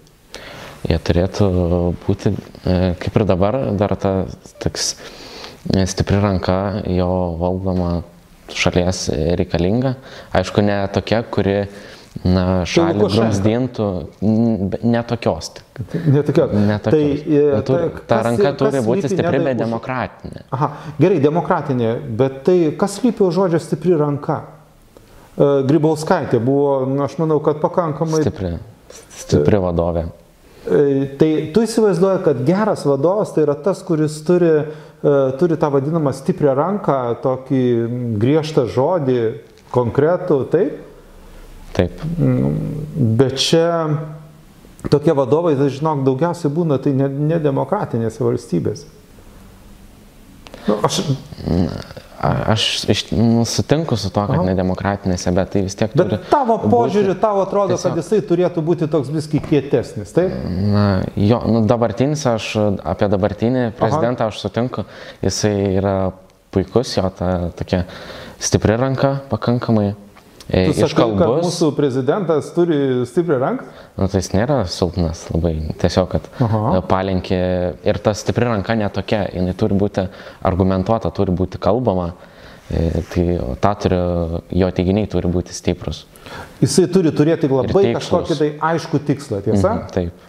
Jie 0.90 0.98
turėtų 1.06 1.52
būti, 2.02 2.34
e, 2.66 2.80
kaip 2.98 3.14
ir 3.14 3.30
dabar, 3.30 3.62
dar 3.78 3.94
ta 3.94 4.24
toks 4.58 4.96
stipri 5.86 6.20
ranka 6.20 6.58
jo 6.92 7.08
valdoma 7.40 8.02
šalies 8.52 9.08
reikalinga. 9.38 9.94
Aišku, 10.36 10.62
ne 10.64 10.78
tokia, 10.92 11.22
kuri 11.32 11.56
na, 12.22 12.62
šalį 12.68 13.08
grumsdintų, 13.10 13.88
ne 14.22 15.02
tokios. 15.08 15.50
Ne 16.06 16.22
tokios. 16.24 16.52
Ne 16.54 16.78
tokios. 16.78 16.94
Tai, 16.94 17.04
e, 17.26 17.62
turi, 17.66 17.88
ta 18.04 18.18
kas, 18.18 18.26
ranka 18.28 18.52
turi 18.60 18.82
būti 18.86 19.10
stipri, 19.10 19.40
bet 19.44 19.60
demokratinė. 19.60 20.44
Aha, 20.54 20.70
gerai, 21.00 21.20
demokratinė, 21.24 21.94
bet 22.20 22.42
tai 22.46 22.58
kas 22.80 23.00
lypi 23.04 23.24
už 23.26 23.40
žodžio 23.40 23.62
stipri 23.62 23.96
ranka? 23.98 24.42
E, 25.34 25.48
Grybauskaitė 25.68 26.40
buvo, 26.44 26.84
na, 26.90 27.08
aš 27.08 27.18
manau, 27.22 27.40
kad 27.44 27.58
pakankamai. 27.64 28.22
Stipri, 28.22 28.54
stipri 29.18 29.62
vadovė. 29.64 30.06
E, 30.64 31.08
tai 31.20 31.30
tu 31.52 31.64
įsivaizduoji, 31.66 32.22
kad 32.24 32.44
geras 32.46 32.86
vadovas 32.88 33.34
tai 33.34 33.48
yra 33.48 33.58
tas, 33.58 33.82
kuris 33.84 34.20
turi 34.24 34.54
turi 35.38 35.58
tą 35.60 35.68
vadinamą 35.74 36.12
stiprią 36.16 36.54
ranką, 36.56 36.98
tokį 37.24 37.62
griežtą 38.20 38.64
žodį, 38.72 39.20
konkretų, 39.74 40.38
taip? 40.52 40.82
Taip. 41.74 42.04
Mm, 42.22 42.54
bet 43.18 43.36
čia 43.42 43.68
tokie 44.88 45.14
vadovai, 45.16 45.56
tai 45.58 45.68
žinok, 45.74 46.04
daugiausiai 46.06 46.52
būna 46.54 46.78
tai 46.82 46.94
nedemokratinėse 46.94 48.22
ne 48.22 48.28
valstybėse. 48.28 48.86
Nu, 50.68 50.78
aš... 50.86 51.02
Aš 52.24 52.84
iš, 52.88 53.04
nu, 53.12 53.44
sutinku 53.48 53.96
su 53.96 54.10
to, 54.10 54.22
kad 54.26 54.38
Aha. 54.38 54.46
nedemokratinėse, 54.50 55.32
bet 55.34 55.50
tai 55.54 55.64
vis 55.66 55.76
tiek. 55.78 55.92
Bet 55.98 56.28
tavo 56.30 56.56
požiūrį, 56.62 57.16
tavo 57.22 57.42
atrodo, 57.44 57.74
tiesiog... 57.74 57.94
kad 57.94 58.02
jisai 58.02 58.20
turėtų 58.28 58.64
būti 58.64 58.88
toks 58.92 59.10
viski 59.12 59.40
kietesnis, 59.44 60.14
taip? 60.16 60.34
Na, 60.74 60.86
jo, 61.18 61.40
nu, 61.50 61.64
dabartinis, 61.68 62.24
aš 62.30 62.52
apie 62.84 63.10
dabartinį 63.12 63.66
prezidentą 63.78 64.28
Aha. 64.28 64.34
aš 64.34 64.44
sutinku, 64.46 64.86
jisai 65.24 65.54
yra 65.80 65.96
puikus, 66.54 66.94
jo 66.96 67.10
ta 67.18 67.34
tokia 67.58 67.84
stipri 68.38 68.78
ranka 68.78 69.16
pakankamai. 69.32 69.92
E, 70.48 70.66
tu 70.68 70.74
sakai, 70.76 71.06
kad 71.16 71.30
mūsų 71.40 71.70
prezidentas 71.76 72.50
turi 72.52 72.76
stiprią 73.08 73.38
ranką? 73.40 73.68
Nu, 73.96 74.08
tai 74.12 74.20
jis 74.20 74.30
nėra 74.34 74.58
silpnas 74.68 75.24
labai. 75.32 75.54
Tiesiog, 75.80 76.10
kad 76.12 76.28
Aha. 76.44 76.62
E, 76.76 76.82
palenkė 76.90 77.40
ir 77.88 78.00
ta 78.04 78.12
stipri 78.16 78.50
ranka 78.50 78.76
netokia, 78.76 79.24
jinai 79.32 79.56
turi 79.56 79.78
būti 79.80 80.04
argumentuota, 80.44 81.12
turi 81.16 81.32
būti 81.36 81.60
kalbama. 81.62 82.12
E, 82.68 83.04
tai 83.12 83.24
tą 83.60 83.72
turi, 83.80 84.02
jo 84.60 84.68
teiginiai 84.76 85.08
turi 85.12 85.32
būti 85.32 85.56
stiprus. 85.56 86.04
Jisai 86.60 86.86
turi 86.92 87.12
turėti 87.12 87.48
labai 87.48 87.90
kažkokį 87.96 88.38
tai 88.40 88.52
aišku 88.72 89.00
tikslą, 89.04 89.40
tiesa? 89.44 89.74
Mhm, 89.74 89.90
taip. 89.96 90.23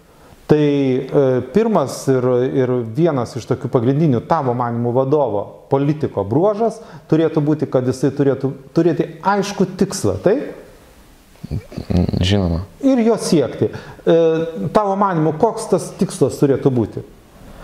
Tai 0.46 0.58
e, 0.62 1.42
pirmas 1.54 2.04
ir, 2.12 2.26
ir 2.54 2.74
vienas 2.94 3.34
iš 3.40 3.48
tokių 3.50 3.70
pagrindinių 3.74 4.20
tavo 4.30 4.54
manimų 4.54 4.92
vadovo 4.94 5.42
politiko 5.72 6.22
bruožas 6.28 6.78
turėtų 7.10 7.42
būti, 7.48 7.70
kad 7.72 7.88
jisai 7.90 8.12
turėtų 8.14 8.52
turėti 8.76 9.08
aišku 9.26 9.66
tikslą, 9.80 10.20
taip? 10.22 10.54
Žinoma. 12.22 12.62
Ir 12.86 13.02
jo 13.08 13.18
siekti. 13.22 13.72
E, 13.72 14.18
tavo 14.74 14.94
manimu, 15.02 15.34
koks 15.42 15.66
tas 15.72 15.88
tikslas 15.98 16.38
turėtų 16.38 16.72
būti? 16.74 17.02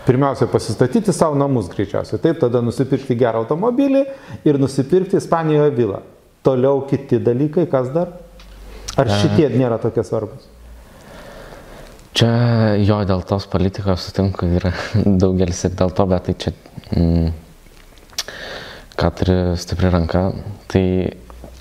Pirmiausia, 0.02 0.48
pasistatyti 0.50 1.14
savo 1.14 1.38
namus 1.38 1.68
greičiausiai. 1.70 2.18
Taip, 2.22 2.40
tada 2.42 2.58
nusipirkti 2.66 3.14
gerą 3.18 3.44
automobilį 3.44 4.02
ir 4.48 4.58
nusipirkti 4.58 5.20
Ispanijoje 5.22 5.70
vilą. 5.76 6.00
Toliau 6.42 6.82
kiti 6.90 7.22
dalykai, 7.22 7.68
kas 7.70 7.92
dar? 7.94 8.16
Ar 8.98 9.12
šitie 9.22 9.46
nėra 9.54 9.78
tokie 9.78 10.02
svarbus? 10.04 10.50
Čia 12.22 12.76
jo 12.78 13.00
dėl 13.02 13.24
tos 13.26 13.48
politikos 13.50 14.04
sutinku 14.06 14.46
yra 14.60 14.70
daugelis 15.22 15.64
ir 15.66 15.74
dėl 15.74 15.90
to, 15.90 16.06
bet 16.06 16.28
tai 16.28 16.36
čia, 16.38 16.52
mm, 16.94 17.32
ką 19.00 19.10
turi 19.18 19.36
stipri 19.58 19.90
ranka, 19.90 20.28
tai 20.70 20.84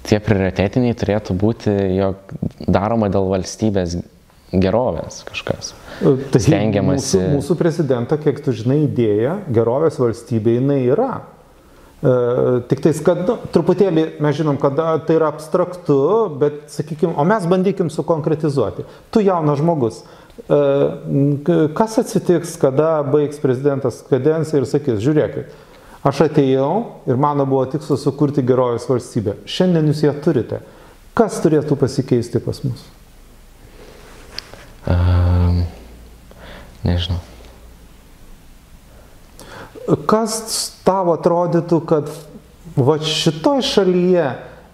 tie 0.06 0.20
prioritetiniai 0.22 0.94
turėtų 0.98 1.34
būti, 1.42 1.74
jog 1.98 2.36
daroma 2.62 3.10
dėl 3.10 3.32
valstybės 3.34 3.98
gerovės 4.52 5.24
kažkas. 5.26 5.74
Tai 6.02 6.42
stengiamasi. 6.46 7.18
Mūsų, 7.18 7.36
mūsų 7.40 7.58
prezidento, 7.58 8.22
kiek 8.22 8.46
tu 8.46 8.54
žinai, 8.54 8.84
idėja 8.86 9.40
gerovės 9.50 9.98
valstybė 10.02 10.60
jinai 10.60 10.82
yra. 10.92 11.12
E, 12.02 12.14
tik 12.70 12.82
tais, 12.86 13.02
kad 13.06 13.26
nu, 13.26 13.38
truputėlį 13.54 14.08
mes 14.22 14.38
žinom, 14.38 14.62
kad 14.62 14.78
tai 14.78 15.18
yra 15.18 15.30
abstraktu, 15.34 16.02
bet, 16.42 16.66
sakykime, 16.74 17.14
o 17.18 17.26
mes 17.26 17.50
bandykim 17.50 17.90
sukonkretizuoti. 17.94 18.86
Tu 19.14 19.26
jaunas 19.26 19.62
žmogus, 19.62 20.04
kas 21.78 21.98
atsitiks, 22.02 22.56
kada 22.60 23.02
baigs 23.08 23.40
prezidentas 23.42 24.02
kadenciją 24.10 24.62
ir 24.62 24.68
sakys, 24.70 25.02
žiūrėkit, 25.04 25.52
aš 26.08 26.24
atėjau 26.28 26.72
ir 27.10 27.20
mano 27.20 27.46
buvo 27.50 27.66
tikslas 27.72 28.04
sukurti 28.06 28.44
gerovės 28.46 28.88
valstybę. 28.90 29.38
Šiandien 29.46 29.92
jūs 29.92 30.06
ją 30.08 30.16
turite. 30.24 30.62
Kas 31.18 31.42
turėtų 31.44 31.76
pasikeisti 31.80 32.40
pas 32.44 32.62
mus? 32.64 32.86
Um, 34.88 35.66
nežinau. 36.88 37.20
Kas 40.08 40.40
tavo 40.86 41.18
atrodytų, 41.18 41.82
kad 41.90 42.10
va 42.80 42.96
šitoj 43.04 43.62
šalyje 43.66 44.26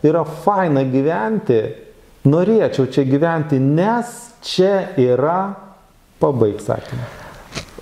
yra 0.06 0.24
faina 0.46 0.84
gyventi, 0.86 1.60
norėčiau 2.28 2.88
čia 2.92 3.06
gyventi, 3.08 3.60
nes 3.60 4.12
čia 4.46 4.90
yra 5.00 5.56
pabaig 6.22 6.60
sakymą. 6.64 7.08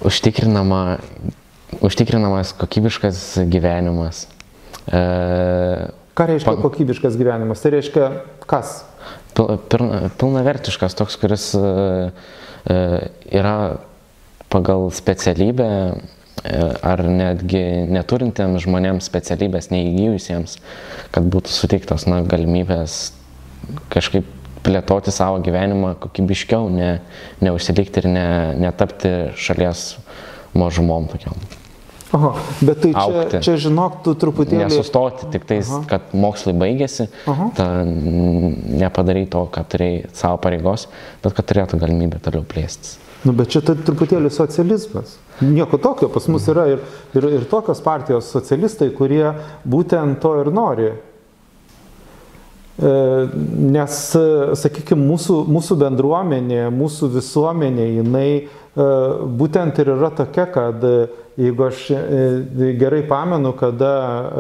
Užtikrinama, 0.06 0.82
užtikrinamas 1.82 2.54
kokybiškas 2.60 3.22
gyvenimas. 3.52 4.26
E, 4.88 5.02
Ką 6.16 6.28
reiškia 6.30 6.52
Pa- 6.52 6.62
kokybiškas 6.64 7.18
gyvenimas? 7.20 7.64
Tai 7.64 7.74
reiškia 7.76 8.10
kas? 8.48 8.84
pil- 9.36 9.58
pilna- 9.70 10.10
pilnavertiškas 10.18 10.96
toks, 10.96 11.18
kuris 11.20 11.52
e, 11.56 12.12
e, 12.70 12.78
yra 13.36 13.78
pagal 14.50 14.88
specialybę 14.96 15.68
e, 15.92 15.96
ar 16.86 17.04
netgi 17.04 17.64
neturintiems 17.92 18.64
žmonėms 18.66 19.08
specialybės 19.10 19.72
neįgyjusiems, 19.74 20.58
kad 21.16 21.28
būtų 21.34 21.52
suteiktos 21.52 22.08
na, 22.08 22.22
galimybės 22.24 23.12
kažkaip 23.94 24.28
plėtoti 24.66 25.14
savo 25.14 25.42
gyvenimą 25.46 25.94
kokybiškiau, 26.02 26.72
ne, 26.74 26.96
neužsilikti 27.46 28.02
ir 28.02 28.10
ne, 28.10 28.26
netapti 28.66 29.14
šalies 29.38 29.92
mažumom 30.58 31.08
tokiam. 31.12 31.38
Aha, 32.16 32.32
bet 32.62 32.80
tai 32.80 32.92
čia, 32.94 33.02
Augti. 33.02 33.40
čia 33.44 33.56
žinok, 33.60 33.98
tu 34.06 34.14
truputėlį... 34.20 34.68
Nesustoti 34.70 35.28
tik 35.34 35.48
tais, 35.50 35.68
Aha. 35.68 35.82
kad 35.90 36.14
mokslai 36.16 36.54
baigėsi, 36.58 37.10
ta, 37.58 37.66
nepadarai 37.84 39.26
to, 39.32 39.42
ką 39.52 39.66
turėjai 39.74 40.06
savo 40.16 40.40
pareigos, 40.44 40.88
bet 41.26 41.36
kad 41.36 41.50
turėtų 41.50 41.82
galimybę 41.82 42.22
toliau 42.24 42.46
plėstis. 42.48 42.96
Nu, 43.26 43.34
bet 43.34 43.50
čia 43.52 43.64
tai 43.66 43.74
truputėlį 43.82 44.30
socializmas. 44.32 45.18
Nieko 45.42 45.80
tokio, 45.82 46.08
pas 46.14 46.30
mus 46.32 46.46
yra 46.52 46.68
ir, 46.76 46.84
ir, 47.18 47.26
ir 47.40 47.48
tokios 47.50 47.82
partijos 47.84 48.30
socialistai, 48.32 48.92
kurie 48.96 49.34
būtent 49.68 50.22
to 50.24 50.36
ir 50.44 50.54
nori. 50.54 50.92
E, 52.76 52.94
Nes, 53.72 54.00
sakykime, 54.60 55.06
mūsų, 55.08 55.46
mūsų 55.48 55.78
bendruomenė, 55.80 56.66
mūsų 56.76 57.10
visuomenė, 57.14 57.86
jinai 58.02 58.30
e, 58.36 58.48
būtent 59.40 59.80
ir 59.80 59.94
yra 59.94 60.10
tokia, 60.16 60.48
kad 60.52 60.84
jeigu 61.40 61.66
aš 61.70 61.86
e, 61.96 62.74
gerai 62.80 63.02
pamenu, 63.08 63.54
kada 63.56 63.94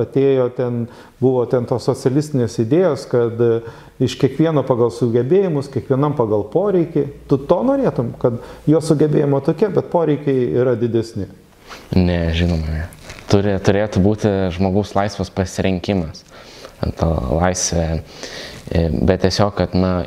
atėjo 0.04 0.50
ten, 0.58 0.84
buvo 1.24 1.46
ten 1.52 1.68
tos 1.70 1.88
socialistinės 1.88 2.60
idėjos, 2.66 3.08
kad 3.12 3.40
iš 4.04 4.18
kiekvieno 4.20 4.66
pagal 4.68 4.92
sugebėjimus, 4.92 5.72
kiekvienam 5.72 6.18
pagal 6.20 6.44
poreikį, 6.52 7.08
tu 7.32 7.40
to 7.40 7.62
norėtum, 7.68 8.12
kad 8.20 8.44
jo 8.68 8.84
sugebėjimo 8.84 9.40
tokie, 9.48 9.72
bet 9.72 9.88
poreikiai 9.96 10.52
yra 10.60 10.76
didesni. 10.80 11.32
Ne, 11.96 12.20
žinoma, 12.36 12.68
ne. 12.68 12.86
Turi, 13.32 13.56
turėtų 13.64 14.04
būti 14.04 14.32
žmogaus 14.54 14.92
laisvas 14.94 15.32
pasirinkimas. 15.34 16.22
Ta 16.98 17.12
laisvė. 17.42 17.86
E, 18.72 18.88
Bet 19.06 19.26
tiesiog, 19.26 19.54
kad, 19.58 19.76
na, 19.78 19.98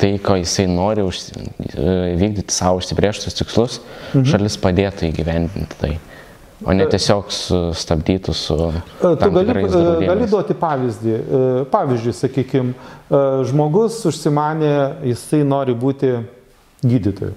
tai, 0.00 0.14
ko 0.22 0.36
jisai 0.40 0.66
nori 0.70 1.02
užsi- 1.06 1.34
e, 1.40 1.96
vykdyti 2.20 2.54
savo 2.54 2.80
užsibrieštus 2.80 3.36
tikslus, 3.40 3.80
mhm. 4.14 4.28
šalis 4.30 4.60
padėtų 4.62 5.10
įgyvendinti 5.10 5.80
tai. 5.80 5.96
O 6.60 6.74
ne 6.76 6.84
tiesiog 6.92 7.30
sustabdytų 7.32 8.34
su... 8.36 8.56
E, 9.00 9.12
Tu 9.16 9.30
gali, 9.32 9.54
e, 9.64 10.08
gali 10.10 10.26
duoti 10.28 10.56
pavyzdį. 10.60 11.14
E, 11.16 11.44
Pavyzdžiui, 11.72 12.16
sakykime, 12.18 12.74
žmogus 13.48 13.96
užsimanė, 14.10 14.74
jisai 15.08 15.40
nori 15.48 15.72
būti 15.76 16.12
gydytoju. 16.84 17.32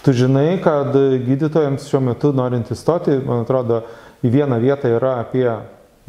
Tu 0.00 0.12
žinai, 0.16 0.60
kad 0.64 0.94
gydytojams 1.26 1.88
šiuo 1.88 2.00
metu 2.04 2.30
norint 2.36 2.70
įstoti, 2.72 3.18
man 3.24 3.42
atrodo, 3.44 3.82
į 4.24 4.30
vieną 4.32 4.56
vietą 4.60 4.92
yra 4.96 5.18
apie, 5.24 5.44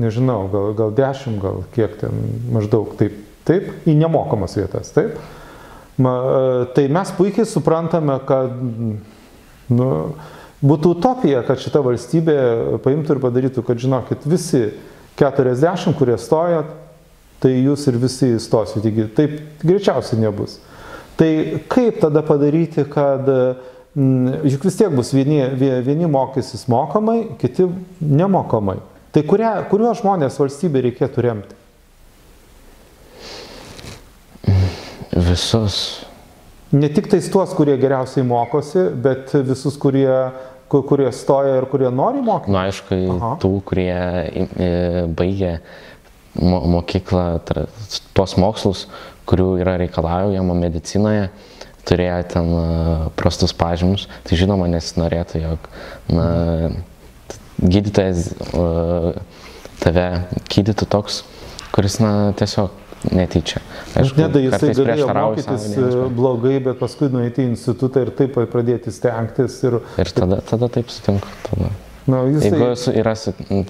nežinau, 0.02 0.46
gal, 0.52 0.74
gal 0.78 0.94
dešimt, 0.98 1.40
gal 1.44 1.64
kiek 1.76 1.96
ten 2.02 2.26
maždaug 2.54 2.96
taip, 3.00 3.16
taip, 3.48 3.70
į 3.88 3.96
nemokamas 4.00 4.58
vietas, 4.60 4.92
taip. 4.96 5.18
Ma, 6.02 6.14
e, 6.18 6.68
tai 6.76 6.88
mes 6.92 7.12
puikiai 7.18 7.48
suprantame, 7.48 8.16
kad 8.28 8.54
nu, 9.72 9.90
būtų 10.62 10.96
utopija, 10.96 11.44
kad 11.48 11.62
šita 11.62 11.82
valstybė 11.86 12.38
paimtų 12.86 13.18
ir 13.18 13.24
padarytų, 13.24 13.66
kad 13.68 13.82
žinokit, 13.82 14.26
visi 14.30 14.70
40, 15.22 15.94
kurie 16.00 16.18
stojat, 16.22 16.70
tai 17.42 17.56
jūs 17.58 17.88
ir 17.90 17.98
visi 18.02 18.36
įstosit. 18.38 18.84
Taigi 18.86 19.08
taip 19.18 19.40
greičiausiai 19.66 20.22
nebus. 20.22 20.60
Tai 21.18 21.30
kaip 21.70 22.00
tada 22.02 22.22
padaryti, 22.26 22.86
kad 22.90 23.28
mm, 23.28 24.46
juk 24.50 24.66
vis 24.66 24.78
tiek 24.80 24.94
bus 24.94 25.12
vieni, 25.14 25.42
vie- 25.58 25.82
vieni 25.86 26.10
mokysis 26.10 26.68
mokamai, 26.72 27.36
kiti 27.42 27.68
nemokamai. 28.00 28.80
Tai 29.12 29.24
kuria, 29.28 29.56
kuriuos 29.72 30.00
žmonės 30.02 30.38
valstybė 30.40 30.86
reikėtų 30.88 31.24
remti? 31.26 31.58
Visus. 35.12 36.06
Ne 36.72 36.88
tik 36.90 37.10
tais 37.12 37.28
tuos, 37.32 37.52
kurie 37.58 37.76
geriausiai 37.80 38.24
mokosi, 38.24 38.86
bet 39.04 39.34
visus, 39.44 39.76
kurie, 39.80 40.08
ku- 40.72 40.84
kurie 40.88 41.10
stoja 41.12 41.58
ir 41.60 41.66
kurie 41.68 41.90
nori 41.92 42.22
mokyti. 42.24 42.52
Na, 42.54 42.62
Nu, 42.62 42.70
aišku, 42.70 43.00
Aha. 43.18 43.32
tų, 43.44 43.52
kurie 43.68 43.92
e, 43.92 45.08
baigė 45.12 45.58
mo 46.40 46.62
mokyklą, 46.78 47.26
tuos 48.16 48.38
mokslus, 48.40 48.86
kurių 49.28 49.50
yra 49.60 49.76
reikalaujama 49.84 50.56
medicinoje, 50.56 51.28
turėjo 51.84 52.22
ten 52.32 52.48
e, 52.56 52.64
prastus 53.20 53.52
pažymus, 53.52 54.08
tai 54.24 54.40
žinoma 54.40 54.70
nesinorėtų, 54.72 55.44
jog 55.44 55.68
na, 56.16 56.30
gydytojas 57.62 58.32
tave 59.82 60.08
gydytų 60.52 60.88
toks, 60.92 61.24
kuris 61.74 62.00
na, 62.02 62.14
tiesiog 62.38 62.82
netyčia. 63.10 63.62
Nedai 63.98 64.46
jisai 64.46 64.60
kartais 64.60 64.78
galėjo 64.78 64.86
prieštarauja 64.86 65.44
savo 65.46 65.56
mokytis 65.56 65.70
idėjoms, 65.72 65.96
e, 65.96 66.10
blogai, 66.18 66.58
bet 66.68 66.82
paskui 66.82 67.08
nueiti 67.14 67.42
į 67.42 67.52
institutą 67.52 68.04
ir 68.06 68.12
taip 68.18 68.36
pradėti 68.52 68.94
stengtis. 68.94 69.62
Ir, 69.66 69.80
Ir 70.02 70.12
tada, 70.14 70.42
tada 70.46 70.70
taip 70.70 70.92
sutinku. 70.94 71.32
Tada. 71.48 71.72
na, 72.10 72.22
jisai, 72.30 72.52
Jeigu 72.52 72.94
yra, 73.02 73.16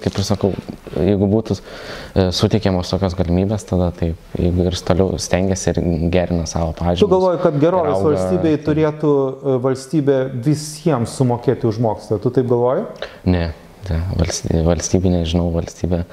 kaip 0.03 0.19
ir 0.19 0.25
sakau, 0.27 0.51
jeigu 0.97 1.31
būtų 1.31 1.57
e, 1.57 2.27
suteikiamos 2.35 2.91
tokios 2.91 3.15
galimybės, 3.19 3.65
tada 3.71 3.89
taip, 3.95 4.19
jeigu 4.39 4.67
ir 4.67 4.77
toliau 4.87 5.15
stengiasi 5.21 5.71
ir 5.71 5.81
gerina 6.11 6.47
savo 6.49 6.75
pažymį. 6.75 7.05
Tu 7.05 7.11
galvoji, 7.11 7.41
kad 7.45 7.59
gerovės 7.63 8.03
valstybei 8.03 8.59
turėtų 8.67 9.15
e, 9.15 9.57
valstybė 9.63 10.21
visiems 10.43 11.15
sumokėti 11.19 11.71
už 11.71 11.79
mokslą. 11.83 12.19
Tu 12.23 12.35
taip 12.35 12.51
galvoji? 12.51 12.87
Ne, 13.31 13.51
ne 13.89 14.63
valstybė, 14.67 15.11
nežinau, 15.17 15.49
valstybė 15.55 16.03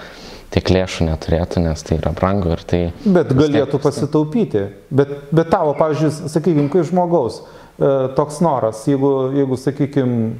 tiek 0.55 0.71
lėšų 0.73 1.09
neturėtų, 1.11 1.62
nes 1.66 1.85
tai 1.85 1.99
yra 1.99 2.14
brangu 2.16 2.55
ir 2.55 2.64
tai... 2.69 2.81
Bet 3.05 3.35
galėtų 3.37 3.81
pasitaupyti. 3.83 4.64
Bet, 4.89 5.12
bet 5.35 5.51
tavo, 5.53 5.75
pavyzdžiui, 5.77 6.31
sakykime, 6.33 6.69
kai 6.73 6.87
žmogaus 6.89 7.43
e, 7.43 7.91
toks 8.16 8.41
noras, 8.45 8.87
jeigu, 8.89 9.12
jeigu 9.37 9.59
sakykime, 9.61 10.31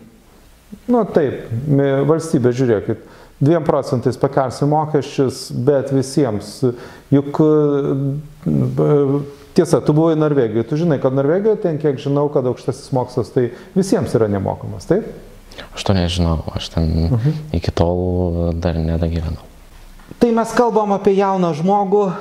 nu 0.89 1.05
taip, 1.12 1.53
valstybė, 2.09 2.55
žiūrėkit, 2.57 3.05
2 3.45 3.61
procentais 3.62 4.16
pakelsi 4.18 4.66
mokesčius, 4.66 5.45
bet 5.53 5.93
visiems. 5.95 6.57
Juk 7.14 7.39
tiesa, 9.55 9.81
tu 9.85 9.95
buvai 9.95 10.16
Norvegijoje, 10.18 10.66
tu 10.66 10.79
žinai, 10.81 10.99
kad 11.03 11.14
Norvegijoje 11.14 11.61
ten, 11.62 11.79
kiek 11.79 12.01
žinau, 12.03 12.26
kad 12.35 12.49
aukštasis 12.51 12.91
mokslas 12.97 13.31
tai 13.35 13.51
visiems 13.76 14.14
yra 14.18 14.26
nemokamas, 14.31 14.89
taip? 14.91 15.07
Aš 15.75 15.85
to 15.85 15.93
nežinau, 15.95 16.39
aš 16.57 16.69
ten 16.69 16.85
uh 16.85 17.11
Mhm. 17.11 17.15
-huh. 17.29 17.33
iki 17.53 17.71
tol 17.71 18.53
dar 18.55 18.75
nedagyvenau. 18.75 19.43
Tai 20.19 20.31
mes 20.33 20.53
kalbam 20.53 20.93
apie 20.93 21.15
jauną 21.17 21.55
žmogų, 21.55 22.13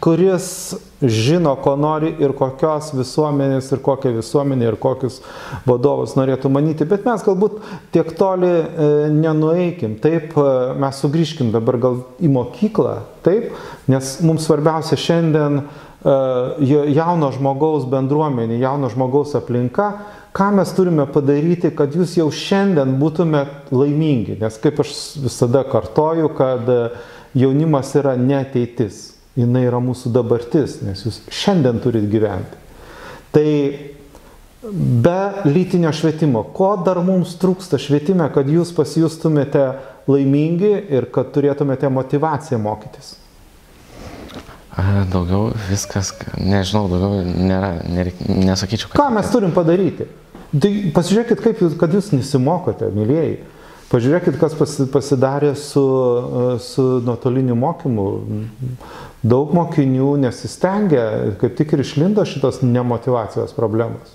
kuris 0.00 0.74
žino, 1.02 1.56
ko 1.62 1.76
nori 1.76 2.14
ir 2.18 2.32
kokios 2.32 2.90
visuomenės 2.96 3.68
ir 3.72 3.78
kokią 3.84 4.12
visuomenę 4.16 4.64
ir 4.66 4.76
kokius 4.80 5.20
vadovus 5.66 6.16
norėtų 6.16 6.48
manyti, 6.50 6.84
bet 6.88 7.04
mes 7.06 7.22
galbūt 7.22 7.60
tiek 7.92 8.12
toli 8.18 8.46
e, 8.48 9.08
nenueikim. 9.10 9.98
Taip, 10.00 10.32
e, 10.38 10.74
mes 10.80 10.96
sugrįžkim 11.02 11.52
dabar 11.52 11.76
gal 11.78 11.96
į 12.20 12.28
mokyklą, 12.32 12.96
taip, 13.22 13.52
nes 13.88 14.20
mums 14.22 14.46
svarbiausia 14.48 14.96
šiandien 14.96 15.58
e, 15.60 15.64
ja- 16.66 16.86
jauno 17.04 17.30
žmogaus 17.32 17.84
bendruomenė, 17.84 18.58
jauno 18.58 18.88
žmogaus 18.88 19.34
aplinka, 19.38 19.92
ką 20.36 20.50
mes 20.52 20.72
turime 20.76 21.06
padaryti, 21.08 21.70
kad 21.72 21.94
jūs 21.96 22.18
jau 22.18 22.28
šiandien 22.28 22.98
būtumėt 23.00 23.70
laimingi. 23.72 24.36
Nes 24.42 24.58
kaip 24.60 24.82
aš 24.84 24.92
visada 25.24 25.62
kartoju, 25.64 26.28
kad 26.36 26.68
e, 26.68 26.80
jaunimas 27.40 27.94
yra 27.96 28.12
ne 28.20 28.36
ateitis, 28.42 29.14
jinai 29.38 29.64
yra 29.70 29.80
mūsų 29.80 30.12
dabartis, 30.12 30.82
nes 30.84 31.06
jūs 31.06 31.22
šiandien 31.32 31.80
turit 31.80 32.04
gyventi. 32.12 32.60
Tai 33.32 33.48
be 34.72 35.20
lytinio 35.48 35.92
švietimo, 35.96 36.44
ko 36.56 36.74
dar 36.84 37.00
mums 37.04 37.36
trūksta 37.40 37.80
švietime, 37.80 38.28
kad 38.34 38.48
jūs 38.50 38.74
pasijustumėte 38.76 39.70
laimingi 40.10 40.74
ir 40.98 41.08
kad 41.14 41.32
turėtumėte 41.32 41.88
motivaciją 41.92 42.60
mokytis? 42.60 43.14
Daugiau 45.08 45.54
viskas, 45.70 46.10
nežinau, 46.36 46.84
daugiau 46.92 47.24
nėra, 47.24 47.70
nereik, 47.88 48.18
nesakyčiau. 48.28 48.90
Ką 48.92 49.08
mes 49.16 49.30
turim 49.32 49.54
padaryti? 49.56 50.04
Tai 50.56 50.70
pasižiūrėkit, 50.94 51.42
kaip 51.42 51.60
jūs, 51.60 51.76
kad 51.80 51.92
jūs 51.92 52.12
nesimokote, 52.14 52.88
mėlyjeji. 52.94 53.36
Pažiūrėkit, 53.86 54.38
kas 54.40 54.54
pasi- 54.58 54.86
pasidarė 54.90 55.52
su, 55.54 55.82
su 56.62 56.84
nuotoliniu 57.06 57.54
mokymu. 57.54 58.06
daug 59.26 59.52
mokinių 59.54 60.16
nesistengia, 60.22 61.34
kaip 61.40 61.56
tik 61.58 61.72
ir 61.72 61.82
išlindo 61.82 62.24
šitos 62.26 62.62
nemotivacijos 62.62 63.54
problemos. 63.56 64.14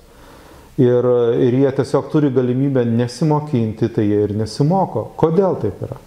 Ir, 0.80 1.06
ir 1.36 1.58
jie 1.60 1.72
tiesiog 1.78 2.08
turi 2.12 2.32
galimybę 2.32 2.86
nesimokinti, 2.88 3.90
tai 3.92 4.06
jie 4.08 4.22
ir 4.24 4.36
nesimoko. 4.40 5.12
Kodėl 5.20 5.58
taip 5.62 5.82
yra? 5.84 5.98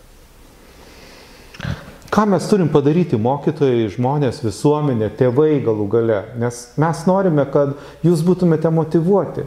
Ką 2.15 2.25
mes 2.31 2.47
turim 2.49 2.69
padaryti 2.71 3.19
mokytojai, 3.19 3.91
žmonės, 3.91 4.39
visuomenė, 4.45 5.11
tėvai 5.19 5.59
galų 5.67 5.89
gale? 5.91 6.21
Nes 6.39 6.61
mes 6.79 7.05
norime, 7.09 7.45
kad 7.51 7.75
jūs 8.07 8.23
būtumėte 8.25 8.71
motivuoti. 8.71 9.45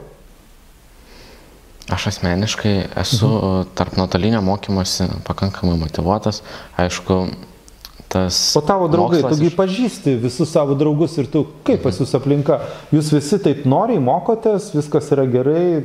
Aš 1.94 2.10
asmeniškai 2.12 2.76
esu 3.00 3.28
mhm. 3.28 3.74
tarp 3.78 3.98
nuotolinio 4.00 4.42
mokymosi 4.44 5.08
pakankamai 5.28 5.78
motivuotas. 5.80 6.42
Aišku, 6.76 7.20
tas. 8.12 8.40
O 8.60 8.64
tavo 8.66 8.90
draugai, 8.92 9.22
tugi 9.24 9.48
iš... 9.52 9.56
pažįsti 9.56 10.18
visus 10.24 10.52
savo 10.52 10.76
draugus 10.80 11.16
ir 11.22 11.30
tu, 11.32 11.46
kaip 11.68 11.86
pas 11.88 11.96
jūs 11.96 12.12
aplinka, 12.20 12.60
jūs 12.92 13.14
visi 13.16 13.40
taip 13.44 13.64
noriai 13.70 14.04
mokotės, 14.04 14.74
viskas 14.76 15.12
yra 15.16 15.28
gerai, 15.32 15.84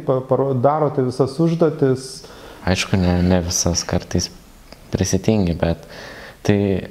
darote 0.63 1.07
visas 1.07 1.39
užduotis. 1.43 2.11
Aišku, 2.67 2.99
ne, 2.99 3.21
ne 3.27 3.43
visas 3.47 3.83
kartais 3.87 4.29
prisitingi, 4.93 5.55
bet 5.59 5.87
Tai 6.43 6.89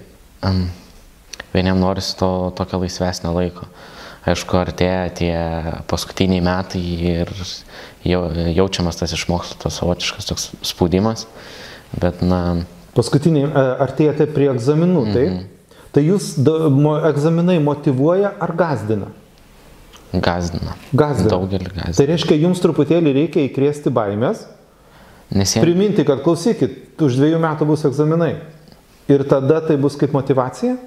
um, 0.48 0.70
vieniem 1.54 1.80
norisi 1.80 2.16
to 2.18 2.54
tokio 2.56 2.80
laisvesnio 2.80 3.34
laiko. 3.36 3.68
Aišku, 4.22 4.54
artėja 4.60 5.06
tie 5.18 5.36
paskutiniai 5.90 6.44
metai 6.46 6.82
ir 6.82 7.32
jau, 8.06 8.22
jaučiamas 8.54 9.00
tas 9.00 9.16
iš 9.18 9.26
mokslo 9.32 9.58
tas 9.64 9.80
savotiškas 9.82 10.30
toks 10.30 10.52
spaudimas, 10.62 11.26
bet 11.98 12.22
na... 12.22 12.62
Paskutiniai 12.94 13.48
e, 13.48 13.64
artėjate 13.82 14.28
prie 14.30 14.52
egzaminų, 14.52 15.08
tai? 15.10 15.26
Mm 15.26 15.40
-hmm. 15.40 15.50
Tai 15.92 16.04
jūs 16.06 16.38
egzaminai 17.10 17.58
motivuoja 17.60 18.32
ar 18.40 18.54
gazdina? 18.56 19.10
Gazdina. 20.12 20.76
Gazdina. 20.92 21.30
Daugelį 21.32 21.72
gazdina. 21.72 21.96
Tai 21.98 22.06
reiškia, 22.08 22.38
jums 22.40 22.62
truputėlį 22.64 23.14
reikia 23.16 23.44
įkrėsti 23.48 23.92
baimės. 23.92 24.46
Nes 25.32 25.56
jie... 25.56 25.64
Priminti, 25.64 26.06
kad 26.08 26.24
klausykit, 26.24 26.96
už 27.02 27.16
dviejų 27.20 27.40
metų 27.44 27.68
bus 27.68 27.86
egzaminai. 27.88 28.36
Ir 29.12 29.24
tada 29.28 29.62
tai 29.64 29.78
bus 29.80 29.96
kaip 30.00 30.14
motivacija? 30.16 30.78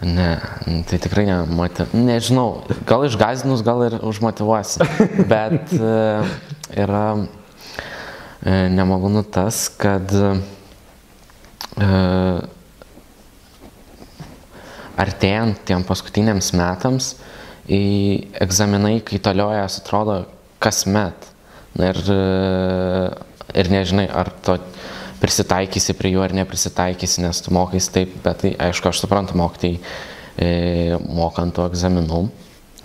Ne, 0.00 0.38
tai 0.86 0.98
tikrai 1.02 1.24
ne, 1.26 1.40
motiv... 1.50 1.90
nežinau, 1.90 2.62
gal 2.86 3.02
išgazinus, 3.08 3.64
gal 3.66 3.82
ir 3.82 3.96
užmotivuosi, 4.06 4.84
bet 5.32 5.72
e, 5.74 5.94
yra 6.78 7.06
e, 7.18 8.52
nemalonu 8.70 9.24
tas, 9.26 9.64
kad 9.74 10.14
e, 10.14 11.88
artėjant 15.02 15.66
tiem 15.66 15.82
paskutiniams 15.88 16.52
metams, 16.54 17.16
į 17.66 17.82
egzaminai 18.38 19.00
kaitaliojas 19.02 19.80
atrodo 19.82 20.22
kasmet. 20.62 21.26
Ir, 21.78 21.98
ir 23.54 23.68
nežinai, 23.70 24.06
ar 24.10 24.30
to 24.42 24.56
prisitaikysi 25.22 25.96
prie 25.98 26.14
jų 26.14 26.24
ar 26.24 26.34
neprisitaikysi, 26.36 27.22
nes 27.24 27.42
tu 27.44 27.54
mokais 27.54 27.88
taip, 27.94 28.14
bet 28.24 28.44
tai 28.44 28.52
aišku, 28.68 28.90
aš 28.90 29.02
suprantu 29.02 29.38
mokytai 29.38 29.74
e, 29.78 30.98
mokant 31.08 31.56
tų 31.56 31.68
egzaminų. 31.72 32.26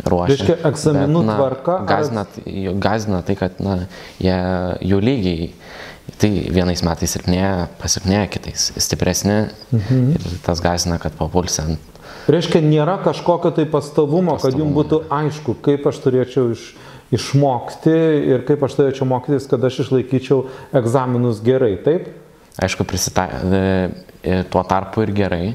Reiškia, 0.03 0.57
egzaminų 0.65 1.19
bet, 1.21 1.27
na, 1.29 1.38
tvarka. 1.38 1.77
Gazina, 1.88 2.25
ar... 2.25 2.77
gazina 2.81 3.21
tai, 3.25 3.38
kad 3.38 3.59
na, 3.61 3.84
jie, 4.21 4.38
jų 4.89 4.99
lygiai, 5.05 5.49
tai 6.19 6.31
vienais 6.53 6.81
metais 6.86 7.13
silpnėja, 7.13 7.67
pasilpnėja, 7.81 8.25
kitais 8.34 8.71
stipresni 8.81 9.43
mhm. 9.71 10.15
ir 10.17 10.39
tas 10.45 10.63
gazina, 10.63 10.97
kad 11.01 11.15
papulsi 11.19 11.61
ant. 11.63 11.91
Reiškia, 12.31 12.61
nėra 12.63 12.97
kažkokio 13.03 13.51
tai 13.55 13.67
pastovumo, 13.67 14.38
pastovumo, 14.38 14.39
kad 14.41 14.59
jums 14.59 14.75
būtų 14.77 14.99
aišku, 15.11 15.57
kaip 15.65 15.88
aš 15.89 15.99
turėčiau 16.05 16.53
iš, 16.55 16.65
išmokti 17.13 17.95
ir 18.34 18.45
kaip 18.47 18.63
aš 18.63 18.77
turėčiau 18.79 19.07
mokytis, 19.09 19.47
kad 19.51 19.63
aš 19.67 19.81
išlaikyčiau 19.86 20.45
egzaminus 20.79 21.41
gerai, 21.43 21.75
taip? 21.84 22.09
Aišku, 22.62 22.86
prisita... 22.86 23.28
E, 23.30 23.62
e, 24.24 24.43
tuo 24.49 24.64
tarpu 24.68 25.04
ir 25.04 25.14
gerai, 25.16 25.54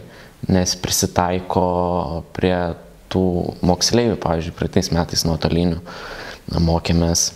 nes 0.50 0.74
prisitaiko 0.82 1.64
prie 2.36 2.56
tų 3.12 3.24
moksleivių, 3.64 4.16
pavyzdžiui, 4.20 4.56
praeitais 4.56 4.90
metais 4.94 5.24
nuotolinių 5.28 5.78
mokėmės. 6.64 7.30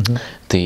Mhm. 0.00 0.18
Tai 0.50 0.64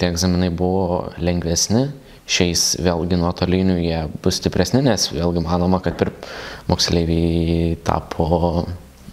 tie 0.00 0.10
egzaminai 0.10 0.50
buvo 0.54 1.08
lengvesni, 1.20 1.88
šiais 2.28 2.74
vėlgi 2.84 3.18
nuotolinių 3.18 3.78
jie 3.80 4.02
bus 4.22 4.38
stipresni, 4.40 4.82
nes 4.84 5.08
vėlgi 5.12 5.42
manoma, 5.44 5.80
kad 5.84 6.04
moksleiviai 6.68 7.78
tapo 7.84 8.66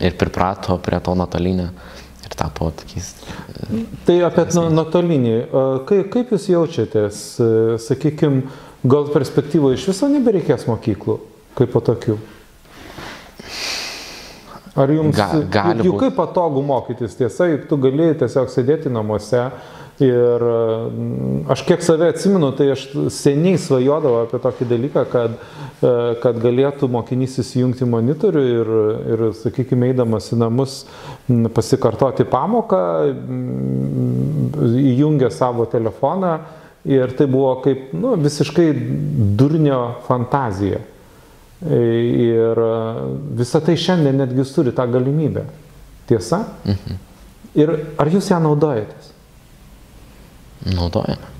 ir 0.04 0.18
priprato 0.20 0.78
prie 0.84 1.00
to 1.00 1.16
nuotolinio 1.16 1.70
ir 2.26 2.36
tapo 2.38 2.72
tokiais. 2.76 3.12
Tai 4.08 4.18
apie 4.28 4.46
nuotolinį. 4.56 5.36
Kaip, 5.90 6.10
kaip 6.14 6.34
jūs 6.36 6.50
jaučiatės, 6.52 7.22
sakykime, 7.86 8.46
gal 8.86 9.10
perspektyvoje 9.14 9.80
iš 9.80 9.90
viso 9.94 10.10
nebereikės 10.12 10.68
mokyklų 10.70 11.20
kaip 11.56 11.72
po 11.72 11.82
tokių? 11.86 12.18
Ar 14.76 14.92
jums 14.92 15.16
Ga, 15.16 15.30
gali 15.52 15.86
juk, 15.86 15.94
juk 15.94 16.02
kaip 16.04 16.18
patogu 16.18 16.60
mokytis, 16.66 17.16
tiesa, 17.16 17.48
juk 17.48 17.70
tu 17.70 17.78
gali 17.80 18.10
tiesiog 18.20 18.50
sėdėti 18.52 18.92
namuose, 18.92 19.46
Ir 20.04 20.42
mm, 20.44 21.46
aš 21.48 21.62
kiek 21.64 21.84
save 21.84 22.10
atsimenu, 22.12 22.50
tai 22.58 22.74
aš 22.74 22.82
seniai 23.16 23.56
svajodavau 23.62 24.26
apie 24.26 24.42
tokį 24.44 24.68
dalyką, 24.68 25.04
kad, 25.08 25.38
e, 25.80 25.92
kad 26.20 26.42
galėtų 26.44 26.90
mokinys 26.92 27.38
įsijungti 27.40 27.88
monitorių 27.88 28.44
ir, 28.58 28.74
ir 29.14 29.24
sakykime, 29.40 29.94
eidamas 29.94 30.28
į 30.36 30.42
namus 30.42 30.76
pasikartoti 31.56 32.28
pamoką, 32.28 32.82
įjungė 34.84 35.32
savo 35.32 35.70
telefoną 35.72 36.36
ir 36.92 37.16
tai 37.16 37.32
buvo 37.32 37.56
kaip 37.64 37.96
nu, 37.96 38.18
visiškai 38.20 38.68
durnio 39.40 39.80
fantazija. 40.10 40.84
E, 41.64 41.82
ir 42.28 42.66
visą 43.40 43.64
tai 43.64 43.80
šiandien 43.80 44.26
netgi 44.26 44.44
turi 44.52 44.76
tą 44.76 44.92
galimybę. 44.92 45.48
Tiesa? 46.12 46.44
Mhm. 46.68 47.04
Ir 47.56 47.78
ar 47.96 48.12
jūs 48.12 48.28
ją 48.36 48.44
naudojatės? 48.44 49.15
Naudojame. 50.66 51.32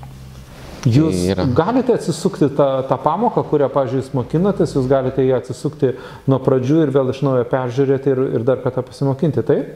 Jūs 0.86 1.18
tai 1.34 1.46
galite 1.56 1.96
atsisukti 1.96 2.46
tą, 2.54 2.68
tą 2.86 2.98
pamoką, 3.02 3.42
kurią, 3.50 3.66
pažiūrėjau, 3.74 4.04
jūs 4.04 4.14
mokinatės, 4.14 4.76
jūs 4.76 4.86
galite 4.90 5.24
ją 5.26 5.40
atsisukti 5.40 5.90
nuo 6.30 6.38
pradžių 6.44 6.84
ir 6.84 6.94
vėl 6.94 7.10
iš 7.10 7.24
naujo 7.26 7.46
peržiūrėti 7.50 8.12
ir, 8.14 8.24
ir 8.38 8.46
dar 8.46 8.62
kartą 8.62 8.86
pasimokinti, 8.86 9.42
taip? 9.46 9.74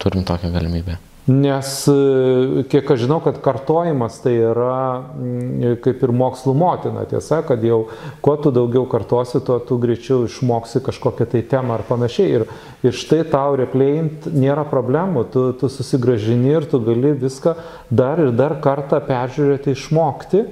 Turim 0.00 0.24
tokią 0.24 0.48
galimybę. 0.54 0.96
Nes 1.22 1.68
e, 1.86 2.64
kiek 2.66 2.88
aš 2.90 3.04
žinau, 3.04 3.20
kad 3.22 3.36
kartojimas 3.44 4.16
tai 4.24 4.32
yra 4.42 5.04
mm, 5.14 5.76
kaip 5.84 6.00
ir 6.02 6.10
mokslų 6.18 6.54
motina. 6.58 7.04
Tiesa, 7.06 7.44
kad 7.46 7.62
jau 7.62 7.84
kuo 8.24 8.34
tu 8.42 8.50
daugiau 8.50 8.88
kartosi, 8.90 9.38
tuo 9.46 9.60
tu 9.62 9.78
greičiau 9.78 10.24
išmoksi 10.26 10.82
kažkokią 10.82 11.28
tai 11.30 11.44
temą 11.46 11.76
ar 11.76 11.84
panašiai. 11.86 12.40
Ir, 12.40 12.44
ir 12.82 12.98
štai 12.98 13.20
tau 13.30 13.54
replėjint 13.60 14.26
nėra 14.34 14.64
problemų, 14.66 15.22
tu, 15.30 15.44
tu 15.60 15.70
susigražini 15.70 16.56
ir 16.56 16.66
tu 16.66 16.82
gali 16.82 17.14
viską 17.22 17.54
dar 17.86 18.18
ir 18.18 18.34
dar 18.34 18.56
kartą 18.64 18.98
peržiūrėti, 19.06 19.76
išmokti. 19.76 20.42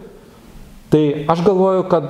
Tai 0.94 1.02
aš 1.34 1.44
galvoju, 1.48 1.82
kad 1.90 2.08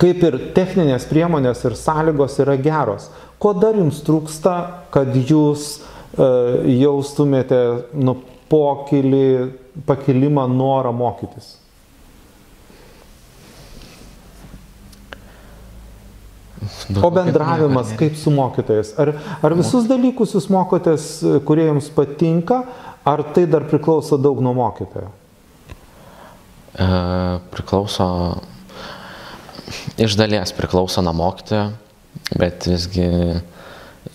kaip 0.00 0.24
ir 0.24 0.40
techninės 0.56 1.04
priemonės 1.12 1.66
ir 1.68 1.76
sąlygos 1.76 2.40
yra 2.40 2.56
geros. 2.56 3.10
Ko 3.36 3.52
dar 3.52 3.76
jums 3.76 4.00
trūksta, 4.08 4.56
kad 4.94 5.12
jūs 5.12 5.82
jaustumėte 6.16 7.58
nu, 7.92 8.16
pokylį, 8.48 9.28
pakilimą, 9.88 10.46
norą 10.50 10.92
mokytis? 10.96 11.56
O 17.02 17.10
bendravimas 17.10 17.92
kaip 17.98 18.16
su 18.16 18.32
mokytais? 18.34 18.92
Ar, 18.98 19.12
ar 19.44 19.54
visus 19.56 19.86
dalykus 19.88 20.34
jūs 20.34 20.48
mokotės, 20.52 21.06
kurie 21.46 21.68
jums 21.68 21.90
patinka, 21.94 22.62
ar 23.06 23.22
tai 23.34 23.46
dar 23.50 23.66
priklauso 23.68 24.18
daug 24.20 24.40
nuo 24.44 24.54
mokytojo? 24.58 25.10
E, 26.78 26.88
priklauso, 27.54 28.08
iš 30.00 30.16
dalies 30.18 30.52
priklauso 30.56 31.04
nuo 31.04 31.14
mokytojo, 31.20 31.70
bet 32.40 32.66
visgi 32.68 33.08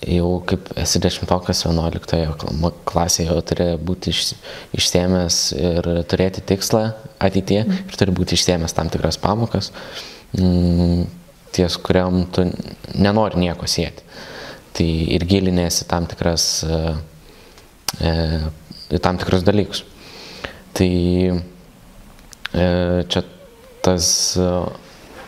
jau 0.07 0.29
kaip 0.47 0.71
esi 0.79 1.01
dešimtokas 1.03 1.63
11 1.65 2.71
klasėje, 2.89 3.29
jau 3.29 3.41
turi 3.45 3.67
būti 3.79 4.13
iš, 4.13 4.33
išsėmęs 4.77 5.39
ir 5.57 5.89
turėti 6.09 6.43
tikslą 6.53 6.83
ateitie 7.23 7.61
mm. 7.63 7.89
ir 7.89 7.99
turi 7.99 8.15
būti 8.15 8.37
išsėmęs 8.37 8.75
tam 8.75 8.91
tikras 8.93 9.19
pamokas, 9.21 9.71
mm, 10.37 11.05
ties 11.55 11.77
kuriam 11.85 12.23
tu 12.33 12.47
nenori 12.95 13.41
nieko 13.43 13.69
sėti. 13.69 14.05
Tai 14.73 14.89
ir 15.15 15.25
gilinėsi 15.29 15.85
tam 15.89 16.07
tikras, 16.09 16.47
e, 16.65 16.95
e, 18.01 18.99
tam 18.99 19.19
tikrus 19.21 19.45
dalykus. 19.45 19.83
Tai 20.73 20.89
e, 22.53 22.65
čia 23.05 23.21
tas 23.85 24.07
e, 24.39 24.49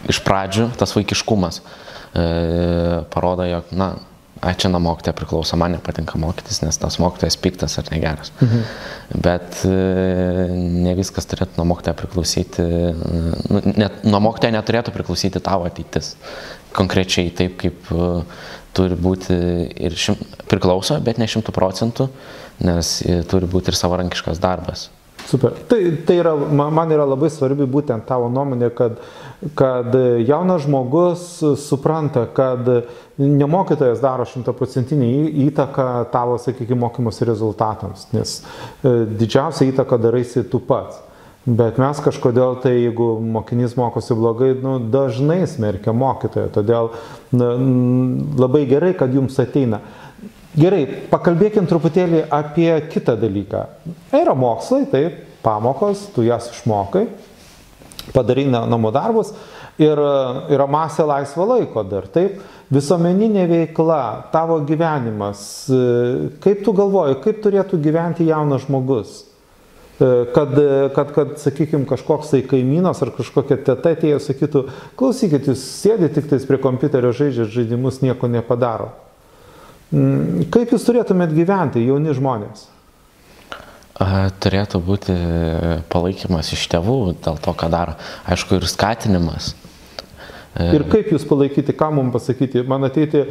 iš 0.09 0.21
pradžių 0.25 0.71
tas 0.79 0.93
vaikiškumas 0.97 1.61
e, 1.61 2.25
parodo, 3.13 3.45
jog, 3.49 3.69
na, 3.77 3.93
ai 4.41 4.53
čia 4.59 4.69
nuo 4.69 4.81
mokytojo 4.83 5.15
priklauso, 5.15 5.57
man 5.59 5.75
nepatinka 5.77 6.19
mokytis, 6.19 6.59
nes 6.63 6.77
tas 6.79 6.97
mokytojas 6.99 7.37
piktas 7.39 7.77
ar 7.79 7.87
negeras. 7.91 8.31
Mhm. 8.41 8.65
Bet 9.23 9.61
e, 9.67 9.75
ne 10.85 10.95
viskas 10.97 11.29
turėtų 11.31 11.61
nuo 11.61 11.69
mokytojo 11.71 11.95
priklausyti, 12.01 12.65
nu, 13.49 13.63
net, 13.75 14.03
nuo 14.07 14.21
mokytojo 14.27 14.57
neturėtų 14.57 14.95
priklausyti 14.95 15.43
tavo 15.43 15.69
ateitis. 15.69 16.15
Konkrečiai 16.75 17.31
taip, 17.35 17.55
kaip 17.61 17.93
e, 17.95 18.11
turi 18.75 18.99
būti 18.99 19.37
ir 19.87 19.95
šim, 19.95 20.19
priklauso, 20.51 20.99
bet 21.03 21.21
ne 21.21 21.29
šimtų 21.31 21.55
procentų, 21.55 22.09
nes 22.67 22.97
turi 23.31 23.47
būti 23.51 23.71
ir 23.71 23.79
savarankiškas 23.79 24.43
darbas. 24.43 24.89
Super. 25.25 25.55
Tai, 25.67 25.79
tai 26.05 26.19
yra, 26.21 26.35
man 26.35 26.91
yra 26.93 27.05
labai 27.07 27.31
svarbi 27.33 27.65
būtent 27.69 28.05
tavo 28.05 28.27
nuomonė, 28.29 28.69
kad, 28.77 28.99
kad 29.57 29.95
jaunas 30.21 30.67
žmogus 30.67 31.23
supranta, 31.63 32.27
kad 32.35 32.69
ne 33.17 33.47
mokytojas 33.49 34.03
daro 34.03 34.27
šimtaprocentinį 34.29 35.09
įtaką 35.47 35.87
tavo, 36.13 36.37
sakykime, 36.41 36.77
mokymosi 36.83 37.25
rezultatams, 37.25 38.05
nes 38.13 38.37
e, 38.37 38.93
didžiausią 39.17 39.71
įtaką 39.71 39.99
daraisi 40.03 40.45
tu 40.51 40.61
pats. 40.61 41.01
Bet 41.45 41.77
mes 41.77 41.99
kažkodėl 42.01 42.55
tai, 42.63 42.71
jeigu 42.87 43.19
mokinys 43.21 43.75
mokosi 43.77 44.15
blogai, 44.17 44.55
nu, 44.57 44.79
dažnai 44.89 45.43
smerkia 45.45 45.93
mokytoją. 45.93 46.49
Todėl 46.55 46.89
na, 47.37 47.51
labai 48.41 48.63
gerai, 48.65 48.95
kad 48.97 49.13
jums 49.13 49.37
ateina. 49.41 49.83
Gerai, 50.55 50.85
pakalbėkim 51.11 51.67
truputėlį 51.67 52.25
apie 52.31 52.69
kitą 52.93 53.17
dalyką. 53.19 53.65
Yra 54.15 54.35
mokslai, 54.39 54.85
taip, 54.87 55.17
pamokos, 55.43 56.07
tu 56.15 56.23
jas 56.23 56.47
išmokai, 56.53 57.09
padarai 58.15 58.45
namų 58.47 58.93
darbus 58.95 59.33
ir 59.81 59.99
yra 60.55 60.67
masė 60.71 61.03
laisvo 61.09 61.47
laiko 61.51 61.83
dar, 61.83 62.07
taip. 62.07 62.39
Visuomeninė 62.73 63.43
veikla, 63.51 64.31
tavo 64.31 64.57
gyvenimas, 64.65 65.67
kaip 66.41 66.63
tu 66.65 66.73
galvoji, 66.73 67.19
kaip 67.21 67.43
turėtų 67.43 67.77
gyventi 67.83 68.25
jaunas 68.25 68.65
žmogus? 68.65 69.19
Kad, 69.99 70.57
kad, 70.95 71.11
kad 71.15 71.37
sakykime, 71.39 71.85
kažkoks 71.87 72.33
tai 72.33 72.41
kaimynas 72.47 72.99
ar 73.05 73.13
kažkokia 73.15 73.59
teta 73.63 73.93
atėjo, 73.93 74.17
sakytų, 74.23 74.65
klausykit, 74.99 75.51
jūs 75.51 75.61
sėdite 75.83 76.17
tik 76.17 76.33
tais 76.33 76.47
prie 76.47 76.59
kompiuterio 76.63 77.13
žaidžiat 77.15 77.53
žaidimus, 77.53 78.01
nieko 78.03 78.27
nepadaro. 78.31 78.89
Mm, 79.93 80.47
kaip 80.53 80.73
jūs 80.73 80.87
turėtumėt 80.87 81.35
gyventi, 81.35 81.83
jauni 81.85 82.15
žmonės? 82.15 82.71
Turėtų 83.95 84.81
būti 84.83 85.13
palaikymas 85.87 86.49
iš 86.51 86.65
tėvų 86.73 86.97
dėl 87.23 87.37
to, 87.39 87.53
ką 87.55 87.69
daro. 87.71 87.93
Aišku, 88.27 88.57
ir 88.57 88.67
skatinimas. 88.67 89.53
Ir 90.55 90.85
kaip 90.87 91.09
jūs 91.11 91.23
palaikyti, 91.27 91.75
ką 91.75 91.89
mums 91.95 92.13
pasakyti, 92.15 92.63
man 92.67 92.87
ateiti 92.87 93.25
e, 93.25 93.29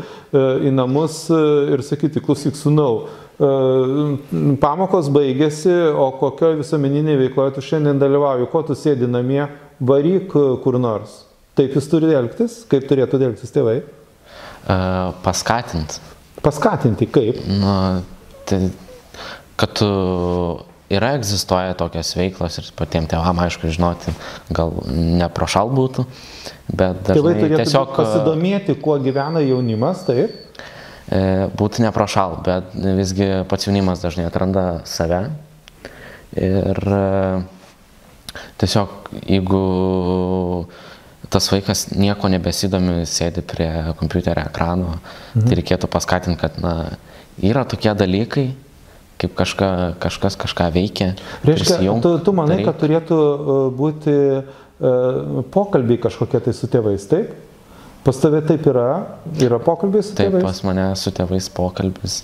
į 0.69 0.73
namus 0.77 1.23
e, 1.33 1.39
ir 1.73 1.81
sakyti, 1.85 2.21
klausyk, 2.25 2.53
sunau, 2.57 3.07
e, 3.41 4.57
pamokos 4.61 5.09
baigėsi, 5.13 5.73
o 5.73 6.11
kokioje 6.21 6.61
visuomeninėje 6.61 7.23
veikloje 7.23 7.57
tu 7.57 7.65
šiandien 7.65 8.01
dalyvauji, 8.01 8.51
ko 8.53 8.65
tu 8.69 8.77
sėdi 8.77 9.09
namie, 9.09 9.47
varyk 9.81 10.37
kur 10.65 10.81
nors. 10.81 11.23
Taip 11.57 11.77
jūs 11.79 11.89
turite 11.89 12.17
elgtis, 12.19 12.61
kaip 12.69 12.85
turėtų 12.91 13.23
elgtis 13.25 13.57
tėvai? 13.57 13.79
Paskatinti 15.25 16.14
Paskatinti 16.45 17.09
kaip? 17.13 17.41
Na, 17.49 18.03
tai, 18.49 18.69
kad 19.61 19.75
tu 19.79 19.89
yra 20.93 21.15
egzistuoja 21.17 21.75
tokios 21.79 22.13
veiklos 22.19 22.59
ir 22.61 22.69
patiems 22.79 23.09
tėvam, 23.11 23.41
aišku, 23.47 23.71
žinoti, 23.73 24.13
gal 24.55 24.75
ne 24.91 25.29
prošal 25.33 25.73
būtų, 25.75 26.05
bet 26.69 27.01
dažnai 27.09 27.35
Tėvai 27.41 27.51
tiesiog 27.57 27.95
pasidomėti, 27.97 28.77
kuo 28.85 28.99
gyvena 29.03 29.43
jaunimas, 29.45 30.05
taip? 30.09 30.37
E, 31.09 31.49
būtų 31.57 31.85
ne 31.85 31.91
prošal, 31.95 32.39
bet 32.45 32.77
visgi 33.01 33.31
pats 33.49 33.69
jaunimas 33.69 34.05
dažnai 34.05 34.29
atranda 34.29 34.83
save 34.89 35.27
ir 36.37 36.81
e, 36.99 37.03
tiesiog 38.61 39.13
jeigu 39.23 39.65
tas 41.35 41.51
vaikas 41.51 41.89
nieko 41.95 42.31
nebesidomi, 42.31 43.03
sėdi 43.11 43.43
prie 43.47 43.71
kompiuterio 43.99 44.47
ekrano, 44.47 44.99
mhm. 45.35 45.49
tai 45.49 45.59
reikėtų 45.61 45.91
paskatinti, 45.91 46.41
kad 46.41 46.61
na, 46.63 46.75
yra 47.43 47.65
tokie 47.69 47.93
dalykai, 47.99 48.49
kaip 49.21 49.35
kažka, 49.39 49.71
kažkas 50.03 50.37
kažką 50.41 50.69
veikia. 50.75 51.15
Reiškia, 51.47 51.81
tu, 52.03 52.17
tu 52.27 52.35
manai, 52.37 52.59
daryk. 52.59 52.69
kad 52.71 52.81
turėtų 52.83 53.19
e, 53.23 53.57
būti 53.79 54.15
uh, 54.35 55.45
pokalbiai 55.55 56.01
kažkokie 56.03 56.43
tai 56.45 56.55
su 56.57 56.71
tėvais, 56.71 57.07
taip? 57.11 57.35
Pas 58.05 58.19
tave 58.21 58.43
taip 58.45 58.67
yra? 58.69 58.89
Yra 59.41 59.57
pokalbis 59.65 60.11
su 60.11 60.17
taip, 60.19 60.35
tėvais? 60.35 60.43
Taip, 60.43 60.51
pas 60.51 60.61
mane 60.67 60.89
su 61.01 61.13
tėvais 61.15 61.47
pokalbis. 61.57 62.19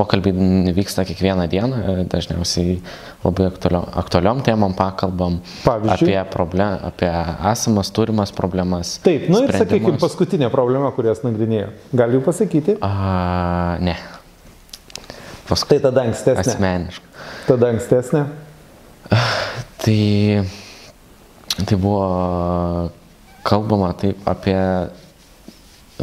Pokalbiai 0.00 0.72
vyksta 0.72 1.04
kiekvieną 1.04 1.44
dieną, 1.52 1.80
dažniausiai 2.08 2.78
labai 3.20 3.50
aktualiom, 3.50 3.84
aktualiom 4.00 4.38
temom 4.46 4.72
pakalbam. 4.78 5.40
Pavyzdžiui? 5.66 6.14
Apie, 6.14 6.30
problem, 6.32 6.78
apie 6.88 7.10
esamas, 7.50 7.90
turimas 7.92 8.32
problemas. 8.32 8.94
Taip, 9.04 9.26
nu 9.28 9.42
ir 9.44 9.52
sakykime, 9.52 9.98
paskutinė 10.00 10.48
problema, 10.54 10.88
kurias 10.96 11.20
nagrinėjo. 11.26 11.74
Gali 11.92 12.16
jau 12.16 12.22
pasakyti? 12.24 12.78
A, 12.80 13.76
ne. 13.84 13.98
Paskui, 15.50 15.74
tai 15.74 15.82
tada 15.84 16.06
ankstesnė. 16.08 16.46
Asmeniškai. 16.46 17.12
Tada 17.50 17.74
ankstesnė? 17.74 18.24
Tai, 19.84 20.00
tai 21.66 21.76
buvo 21.76 22.02
kalbama 23.44 23.92
taip 23.98 24.24
apie 24.30 24.56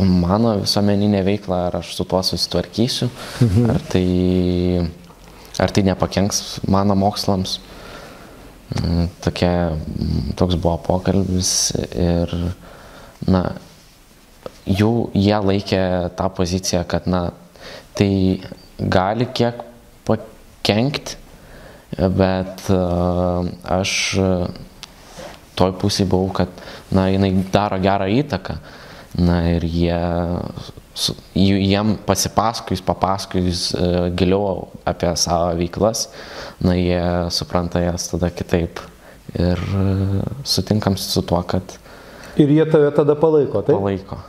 mano 0.03 0.57
visuomeninę 0.61 1.23
veiklą, 1.23 1.55
ar 1.67 1.77
aš 1.79 1.95
su 1.95 2.05
tuo 2.05 2.21
susitvarkysiu, 2.23 3.09
mhm. 3.41 3.69
ar, 3.71 3.81
tai, 3.91 4.07
ar 5.59 5.71
tai 5.71 5.83
nepakenks 5.87 6.59
mano 6.67 6.95
mokslams. 6.95 7.59
Mm, 8.67 9.07
tokia, 9.23 9.51
toks 10.35 10.57
buvo 10.59 10.75
pokalbis 10.83 11.51
ir, 11.95 12.33
na, 13.31 13.43
jų 14.67 14.91
jie 15.15 15.37
laikė 15.39 15.83
tą 16.19 16.27
poziciją, 16.35 16.81
kad, 16.91 17.07
na, 17.07 17.29
tai 17.95 18.11
gali 18.77 19.29
kiek 19.31 19.61
pakenkti, 20.09 21.15
bet 21.95 22.67
aš 22.67 23.93
toj 25.57 25.71
pusėje 25.79 26.11
buvau, 26.11 26.33
kad, 26.43 26.51
na, 26.91 27.07
jinai 27.07 27.31
daro 27.53 27.79
gerą 27.81 28.11
įtaką. 28.19 28.57
Uh, 28.59 28.83
Na 29.17 29.39
ir 29.49 29.65
jie, 29.65 29.97
jiem 31.33 31.95
pasipasakojus, 32.05 32.83
papasakojus 32.85 33.63
e, 33.73 33.89
giliau 34.19 34.67
apie 34.85 35.09
savo 35.17 35.55
veiklas, 35.57 36.05
na 36.61 36.77
jie 36.77 37.01
supranta 37.33 37.81
jas 37.81 38.11
tada 38.11 38.29
kitaip. 38.29 38.81
Ir 39.33 39.57
e, 39.57 40.23
sutinkam 40.45 40.97
su 41.01 41.25
tuo, 41.25 41.41
kad... 41.49 41.77
Ir 42.37 42.53
jie 42.53 42.65
tave 42.69 42.93
tada 42.93 43.17
palaiko, 43.17 43.65
taip? 43.65 43.79
Palaiko 43.79 44.21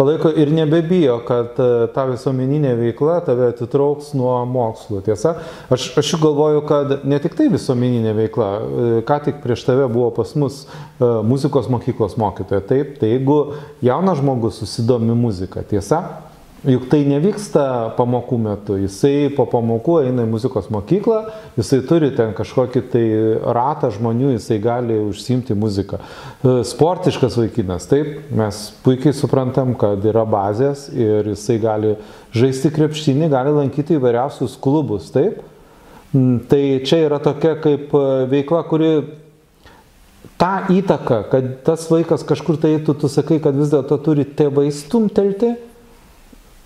palaiko 0.00 0.30
ir 0.32 0.52
nebebijo, 0.52 1.18
kad 1.28 1.58
e, 1.60 1.66
ta 1.92 2.06
visuomeninė 2.08 2.70
veikla 2.78 3.18
tave 3.26 3.50
atitrauks 3.52 4.14
nuo 4.16 4.32
mokslo. 4.48 5.02
Tiesa, 5.04 5.34
aš, 5.68 5.90
aš 6.00 6.14
galvoju, 6.22 6.62
kad 6.70 6.94
ne 7.04 7.18
tik 7.20 7.36
tai 7.36 7.50
visuomeninė 7.52 8.14
veikla, 8.16 8.48
e, 8.56 9.02
ką 9.04 9.18
tik 9.26 9.42
prieš 9.44 9.66
tave 9.68 9.90
buvo 9.92 10.08
pas 10.16 10.32
mus 10.40 10.62
e, 10.64 11.10
muzikos 11.28 11.68
mokyklos 11.68 12.16
mokytoja, 12.20 12.64
taip, 12.72 12.96
tai 13.02 13.12
jeigu 13.12 13.38
jaunas 13.84 14.22
žmogus 14.22 14.62
susidomi 14.62 15.18
muzika, 15.20 15.66
tiesa, 15.68 16.00
Juk 16.60 16.90
tai 16.92 17.06
nevyksta 17.08 17.62
pamokų 17.96 18.36
metu, 18.44 18.74
jisai 18.76 19.30
po 19.32 19.46
pamokų 19.48 19.94
eina 20.02 20.26
į 20.26 20.28
muzikos 20.28 20.66
mokyklą, 20.68 21.22
jisai 21.56 21.78
turi 21.88 22.10
ten 22.12 22.34
kažkokį 22.36 22.82
tai 22.92 23.04
ratą 23.56 23.88
žmonių, 23.94 24.34
jisai 24.34 24.58
gali 24.60 24.98
užsimti 25.00 25.56
muziką. 25.56 25.96
E, 25.96 26.52
sportiškas 26.68 27.38
vaikinas, 27.40 27.86
taip, 27.88 28.10
mes 28.36 28.58
puikiai 28.84 29.16
suprantam, 29.16 29.72
kad 29.80 30.04
yra 30.04 30.26
bazės 30.28 30.90
ir 30.92 31.30
jisai 31.32 31.56
gali 31.62 31.94
žaisti 32.36 32.68
krepšinį, 32.76 33.30
gali 33.32 33.56
lankyti 33.56 33.96
įvairiausius 33.96 34.58
klubus, 34.60 35.08
taip. 35.16 35.40
Mm, 36.12 36.42
tai 36.50 36.62
čia 36.84 37.00
yra 37.06 37.22
tokia 37.24 37.54
kaip 37.64 37.96
e, 37.96 38.04
veikla, 38.34 38.66
kuri 38.68 38.92
tą 40.36 40.52
įtaką, 40.76 41.24
kad 41.32 41.50
tas 41.64 41.88
vaikas 41.88 42.28
kažkur 42.28 42.60
tai 42.60 42.76
eitų, 42.76 42.98
tu 43.00 43.08
sakai, 43.08 43.40
kad 43.40 43.56
vis 43.56 43.72
dėlto 43.72 43.96
turi 44.04 44.28
tėvai 44.28 44.68
stumtelti 44.76 45.54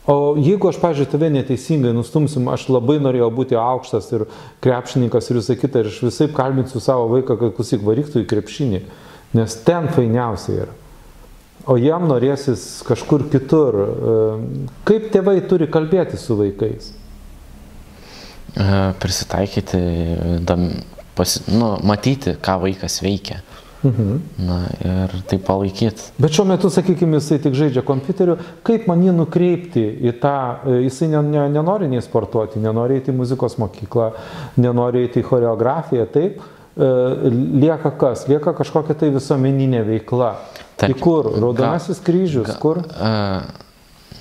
O 0.05 0.35
jeigu 0.37 0.69
aš, 0.69 0.77
pažiūrėjau, 0.83 1.15
tave 1.15 1.31
neteisingai 1.33 1.95
nustumsim, 1.97 2.49
aš 2.53 2.67
labai 2.69 2.99
norėjau 3.01 3.31
būti 3.33 3.57
aukštas 3.57 4.11
ir 4.13 4.27
krepšininkas 4.65 5.31
ir 5.31 5.39
visą 5.41 5.57
kitą, 5.57 5.81
ir 5.81 5.89
aš 5.89 6.03
visai 6.05 6.29
kalbinsiu 6.35 6.83
savo 6.85 7.07
vaiką, 7.15 7.39
kad 7.41 7.55
klausyk 7.57 7.87
varyktų 7.87 8.21
į 8.21 8.29
krepšinį, 8.29 8.83
nes 9.41 9.57
ten 9.65 9.89
fainiausia 9.95 10.59
yra. 10.67 10.75
O 11.65 11.79
jam 11.81 12.05
norėsis 12.11 12.83
kažkur 12.85 13.25
kitur. 13.33 13.79
Kaip 14.85 15.09
tėvai 15.15 15.39
turi 15.49 15.71
kalbėti 15.73 16.21
su 16.21 16.37
vaikais? 16.37 16.91
Prisitaikyti, 19.01 19.81
dam, 20.45 20.69
pasi, 21.17 21.41
nu, 21.57 21.79
matyti, 21.81 22.37
ką 22.45 22.59
vaikas 22.67 23.01
veikia. 23.01 23.41
Mhm. 23.85 24.21
Na 24.39 24.59
ir 24.81 25.13
tai 25.29 25.39
palaikyti. 25.39 26.03
Bet 26.19 26.33
šiuo 26.33 26.47
metu, 26.49 26.71
sakykime, 26.73 27.19
jisai 27.21 27.39
tik 27.45 27.57
žaidžia 27.59 27.83
kompiuteriu, 27.85 28.39
kaip 28.65 28.87
man 28.89 29.03
jį 29.05 29.13
nukreipti 29.19 29.85
į 30.09 30.15
tą, 30.23 30.37
e, 30.65 30.79
jisai 30.87 31.11
ne, 31.13 31.21
ne, 31.29 31.43
nenori 31.53 31.91
nei 31.93 32.01
sportuoti, 32.05 32.63
nenori 32.65 32.97
eiti 32.99 33.13
į 33.13 33.19
muzikos 33.19 33.59
mokyklą, 33.61 34.09
nenori 34.65 35.05
eiti 35.05 35.21
į 35.21 35.27
choreografiją, 35.29 36.09
taip, 36.17 36.41
e, 36.41 36.89
lieka 37.61 37.93
kas, 38.01 38.25
lieka 38.31 38.57
kažkokia 38.57 38.97
tai 39.05 39.13
visuomeninė 39.13 39.85
veikla. 39.91 40.33
Tai 40.81 40.91
kur? 40.99 41.29
Raudonasis 41.37 42.01
kryžius, 42.05 42.49
ga, 42.55 42.59
kur? 42.63 42.83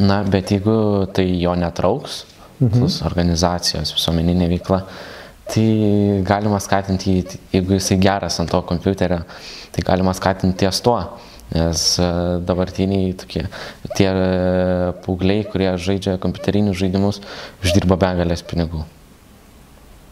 Na, 0.04 0.22
bet 0.28 0.52
jeigu 0.52 1.08
tai 1.16 1.30
jo 1.40 1.56
netrauks, 1.56 2.24
mhm. 2.60 2.92
organizacijos 3.08 3.96
visuomeninė 3.96 4.52
veikla, 4.58 4.84
tai 5.54 6.22
galima 6.26 6.60
skatinti 6.64 7.20
jeigu 7.54 7.78
jisai 7.78 8.00
geras 8.02 8.40
ant 8.42 8.50
to 8.50 8.62
kompiuterio, 8.70 9.22
tai 9.72 9.86
galima 9.86 10.14
skatinti 10.18 10.64
ties 10.64 10.82
tuo. 10.82 10.98
Nes 11.54 11.82
e, 12.02 12.06
dabartiniai 12.48 13.12
tokie, 13.20 13.44
tie 13.94 14.08
e, 14.10 14.94
paaugliai, 15.04 15.44
kurie 15.52 15.70
žaidžia 15.78 16.16
kompiuterinius 16.24 16.80
žaidimus, 16.80 17.20
uždirba 17.62 18.00
begalės 18.02 18.42
pinigų. 18.48 18.82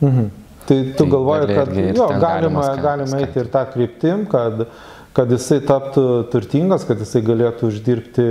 Mhm. 0.03 0.29
Tai 0.69 0.77
tu 0.91 0.93
tai 0.99 1.07
galvoji, 1.09 1.55
kad 1.57 1.71
jo, 1.97 2.07
galima, 2.21 2.65
galima 2.77 3.23
eiti 3.23 3.41
ir 3.41 3.47
tą 3.49 3.63
kryptim, 3.73 4.27
kad 4.29 4.61
uh, 4.67 4.75
kad 5.15 5.31
jisai 5.31 5.59
taptų 5.67 6.03
turtingas, 6.31 6.85
kad 6.87 7.01
jisai 7.03 7.21
galėtų 7.25 7.67
uždirbti 7.71 8.27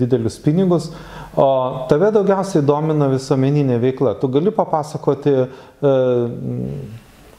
didelius 0.00 0.38
pinigus. 0.42 0.88
O 1.36 1.86
tave 1.88 2.10
daugiausiai 2.12 2.64
domina 2.64 3.08
visuomeninė 3.08 3.78
veikla. 3.80 4.16
Tu 4.20 4.28
gali 4.32 4.52
papasakoti, 4.52 5.32
e, 5.40 5.92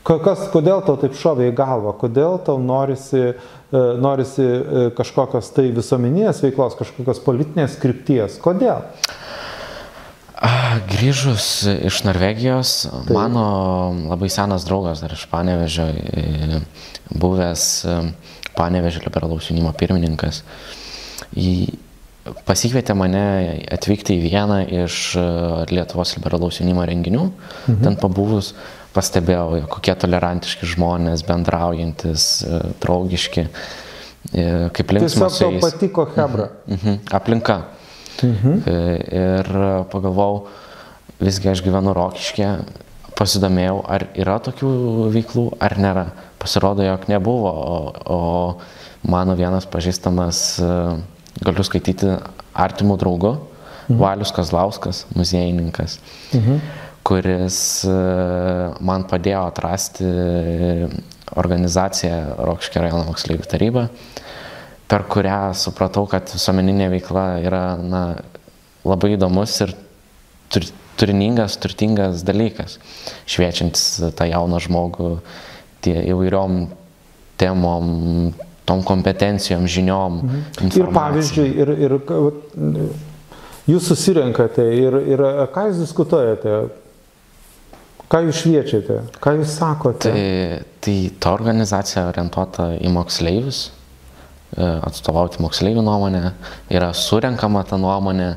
kas, 0.07 0.47
kodėl 0.53 0.81
tau 0.87 0.97
taip 1.01 1.13
šovė 1.19 1.51
į 1.51 1.55
galvą, 1.57 1.93
kodėl 2.01 2.39
tau 2.47 2.57
norisi, 2.57 3.21
e, 3.21 3.83
norisi 4.01 4.47
e, 4.47 4.87
kažkokios 4.97 5.51
tai 5.53 5.67
visuomeninės 5.77 6.41
veiklos, 6.41 6.79
kažkokios 6.79 7.21
politinės 7.25 7.77
krypties. 7.81 8.39
Kodėl? 8.41 8.81
Grįžus 10.89 11.45
iš 11.85 12.01
Norvegijos, 12.03 12.73
Taip. 12.89 13.13
mano 13.13 13.45
labai 14.09 14.27
senas 14.33 14.65
draugas 14.65 15.05
dar 15.05 15.13
iš 15.13 15.27
Panevežio, 15.31 15.85
buvęs 17.13 17.67
Panevežė 18.57 19.05
liberalaus 19.05 19.47
jaunimo 19.51 19.71
pirmininkas. 19.77 20.41
Į, 21.37 21.77
pasikvietė 22.47 22.95
mane 22.97 23.23
atvykti 23.73 24.15
į 24.17 24.23
vieną 24.23 24.59
iš 24.83 24.99
e, 25.19 25.25
Lietuvos 25.73 26.15
liberalaus 26.17 26.59
jaunimo 26.61 26.85
renginių. 26.87 27.27
Mhm. 27.67 27.81
Ten 27.83 27.97
pabuvus 27.99 28.53
pastebėjau, 28.93 29.63
kokie 29.73 29.95
tolerantiški 30.03 30.69
žmonės, 30.75 31.25
bendraujantis, 31.27 32.27
e, 32.45 32.61
draugiški, 32.83 33.47
e, 33.47 34.45
kaip 34.75 34.95
linksma. 34.97 35.29
Tiesiog 35.29 35.59
tau 35.59 35.63
patiko 35.65 36.07
Hebra. 36.15 36.49
Mhm. 36.67 36.77
Mhm. 36.77 36.99
Aplinka. 37.19 37.61
Mhm. 38.23 38.59
Ir 38.69 39.47
pagalvojau, 39.91 40.45
visgi 41.19 41.49
aš 41.49 41.63
gyvenu 41.65 41.95
Rokiškė, 41.97 42.49
pasidomėjau, 43.17 43.79
ar 43.89 44.05
yra 44.19 44.37
tokių 44.43 44.69
veiklų, 45.13 45.47
ar 45.63 45.75
nėra 45.81 46.05
pasirodo, 46.41 46.85
jog 46.85 47.07
nebuvo, 47.11 47.51
o, 47.51 47.77
o 48.05 49.09
mano 49.09 49.35
vienas 49.39 49.67
pažįstamas, 49.69 50.43
e, 50.59 50.71
galiu 51.45 51.65
skaityti, 51.65 52.15
artimų 52.53 52.97
draugų, 53.01 53.33
mhm. 53.37 53.99
Valius 53.99 54.33
Kazlauskas, 54.35 55.03
muziejininkas, 55.17 55.99
mhm. 56.33 56.59
kuris 57.07 57.57
e, 57.87 57.95
man 58.83 59.07
padėjo 59.09 59.45
atrasti 59.49 60.07
organizaciją 61.39 62.19
Rokškio 62.45 62.83
rajono 62.83 63.07
moksleivių 63.09 63.49
taryba, 63.49 63.87
per 64.91 65.07
kurią 65.09 65.55
supratau, 65.57 66.05
kad 66.09 66.29
visuomeninė 66.29 66.91
veikla 66.93 67.25
yra 67.41 67.63
na, 67.81 68.03
labai 68.85 69.15
įdomus 69.15 69.55
ir 69.65 69.73
tur, 70.53 70.67
turiningas, 70.99 71.57
turtingas 71.61 72.23
dalykas, 72.27 72.77
šviečiantis 73.25 74.13
tą 74.17 74.27
jauną 74.29 74.61
žmogų 74.63 75.15
tie 75.83 75.97
įvairiom 76.13 76.67
temom, 77.41 77.87
tom 78.73 78.83
kompetencijom, 78.83 79.67
žiniom. 79.69 80.21
Mhm. 80.25 80.71
Ir 80.73 80.93
pavyzdžiui, 80.93 81.49
ir, 81.61 81.73
ir 81.85 81.97
jūs 83.69 83.91
susirenkate 83.91 84.65
ir, 84.75 84.97
ir 85.13 85.23
ką 85.53 85.67
jūs 85.69 85.83
diskutuojate, 85.83 86.57
ką 88.11 88.23
jūs 88.27 88.41
šviečiate, 88.41 88.99
ką 89.23 89.37
jūs 89.39 89.55
sakote. 89.59 90.09
Tai, 90.09 90.25
tai 90.83 90.97
ta 91.21 91.35
organizacija 91.37 92.07
orientuota 92.09 92.71
į 92.81 92.91
moksleivius, 92.93 93.63
e, 94.57 94.67
atstovauti 94.89 95.41
moksleivių 95.43 95.85
nuomonę, 95.85 96.33
yra 96.73 96.91
surenkama 96.97 97.63
ta 97.69 97.79
nuomonė, 97.81 98.33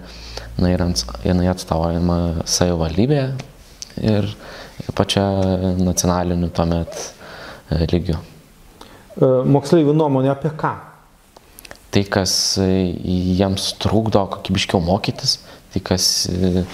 na, 0.61 0.71
ir 0.73 0.85
jinai 1.25 1.51
atstovaujama 1.53 2.47
savivaldybėje 2.49 3.29
ir 4.07 4.31
pačia 4.97 5.25
nacionaliniu 5.81 6.53
tuomet 6.55 6.97
lygiu. 7.91 8.21
E, 9.17 9.29
moksleivių 9.49 9.95
nuomonė 9.97 10.31
apie 10.35 10.53
ką? 10.61 10.75
Tai, 11.95 12.03
kas 12.13 12.33
e, 12.61 12.69
jiems 13.39 13.71
trukdo 13.81 14.27
kokybiškiau 14.35 14.83
mokytis, 14.85 15.39
tai 15.73 15.81
kas, 15.85 16.09
e, 16.29 16.67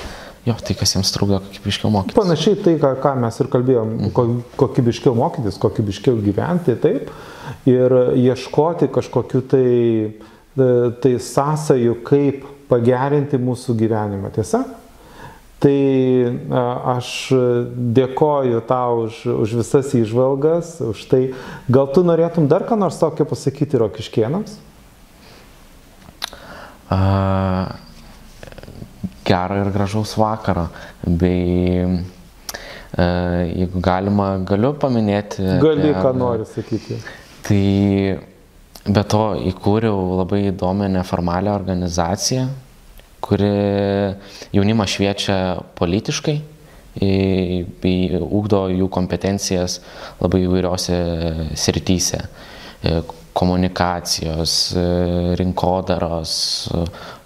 jo, 0.48 0.56
tai, 0.58 0.74
kas 0.78 0.96
jiems 0.96 1.14
trukdo 1.14 1.38
kokybiškiau 1.44 1.92
mokytis. 1.94 2.18
Panašiai 2.18 2.58
tai, 2.64 2.74
ką, 2.82 2.96
ką 3.04 3.14
mes 3.22 3.38
ir 3.38 3.50
kalbėjom, 3.52 3.94
mhm. 4.08 4.42
kokybiškiau 4.58 5.14
mokytis, 5.18 5.60
kokybiškiau 5.62 6.18
gyventi, 6.24 6.74
taip, 6.82 7.14
ir 7.70 7.94
ieškoti 8.18 8.90
kažkokiu 8.90 9.44
tai, 9.52 9.66
tai 11.04 11.14
sąsajų, 11.22 12.00
kaip 12.08 12.48
pagerinti 12.72 13.38
mūsų 13.38 13.76
gyvenimą. 13.78 14.32
Tiesa? 14.34 14.64
Tai 15.62 15.78
aš 16.96 17.08
dėkoju 17.94 18.62
tau 18.66 19.04
už, 19.04 19.20
už 19.30 19.52
visas 19.60 19.92
įžvalgas, 19.94 20.80
už 20.82 21.04
tai. 21.06 21.20
Gal 21.70 21.86
tu 21.94 22.02
norėtum 22.02 22.48
dar 22.50 22.66
ką 22.66 22.74
nors 22.80 22.98
tokio 22.98 23.28
pasakyti 23.30 23.78
rokiškienams? 23.78 24.56
Uh, 26.92 27.70
gerą 29.24 29.60
ir 29.62 29.70
gražaus 29.72 30.16
vakaro. 30.18 30.66
Bei, 31.06 31.86
uh, 31.86 33.46
jeigu 33.46 33.84
galima, 33.86 34.34
galiu 34.42 34.74
paminėti. 34.74 35.46
Gali, 35.62 35.92
apie, 35.92 35.94
ką 36.02 36.12
nori 36.18 36.48
sakyti. 36.50 36.98
Tai 37.46 37.62
be 38.98 39.06
to 39.14 39.22
įkūriau 39.52 40.18
labai 40.24 40.48
įdomią 40.50 40.90
neformalią 40.98 41.54
organizaciją, 41.54 42.48
kuri 43.22 43.50
jaunimą 44.52 44.86
šviečia 44.90 45.36
politiškai, 45.78 46.40
ugdo 48.20 48.62
jų 48.68 48.88
kompetencijas 48.92 49.80
labai 50.20 50.42
įvairiose 50.44 50.96
srityse 51.56 52.20
e, 52.20 53.00
komunikacijos, 53.32 54.56
e, 54.76 54.82
rinkodaros, 55.40 56.34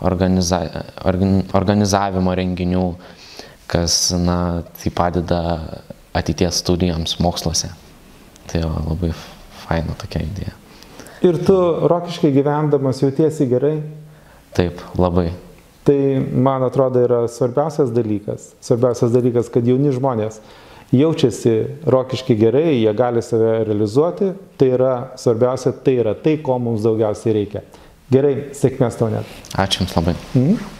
organiza, 0.07 0.61
organizavimo 1.59 2.35
renginių, 2.39 2.87
kas 3.67 4.13
na, 4.23 4.63
tai 4.79 4.93
padeda 4.95 5.41
ateities 6.15 6.63
studijoms 6.63 7.19
moksluose. 7.19 7.73
Tai 8.47 8.63
jo, 8.63 8.71
labai 8.87 9.11
faina 9.67 9.97
tokia 9.99 10.23
idėja. 10.23 10.55
Ir 11.27 11.41
tu 11.43 11.57
rokiškai 11.91 12.31
gyvendamas 12.31 13.03
jautiesi 13.03 13.49
gerai? 13.51 13.81
Taip, 14.55 14.79
labai. 15.01 15.33
Tai, 15.87 15.99
man 16.35 16.65
atrodo, 16.67 16.99
yra 17.07 17.25
svarbiausias 17.31 17.93
dalykas. 17.95 18.51
Svarbiausias 18.65 19.13
dalykas, 19.15 19.51
kad 19.55 19.67
jauni 19.69 19.93
žmonės 19.95 20.41
jaučiasi 20.95 21.53
rokiškai 21.87 22.37
gerai, 22.39 22.65
jie 22.81 22.95
gali 22.99 23.23
save 23.23 23.61
realizuoti. 23.69 24.33
Tai 24.59 24.71
yra 24.79 24.95
svarbiausia, 25.19 25.75
tai 25.87 25.99
yra 26.03 26.17
tai, 26.19 26.39
ko 26.43 26.59
mums 26.63 26.83
daugiausiai 26.87 27.37
reikia. 27.39 27.63
Gerai, 28.11 28.35
sėkmės 28.55 28.99
tau 28.99 29.11
net. 29.15 29.31
Ačiū 29.59 29.85
Jums 29.85 29.95
labai. 29.99 30.15
Mm. 30.35 30.76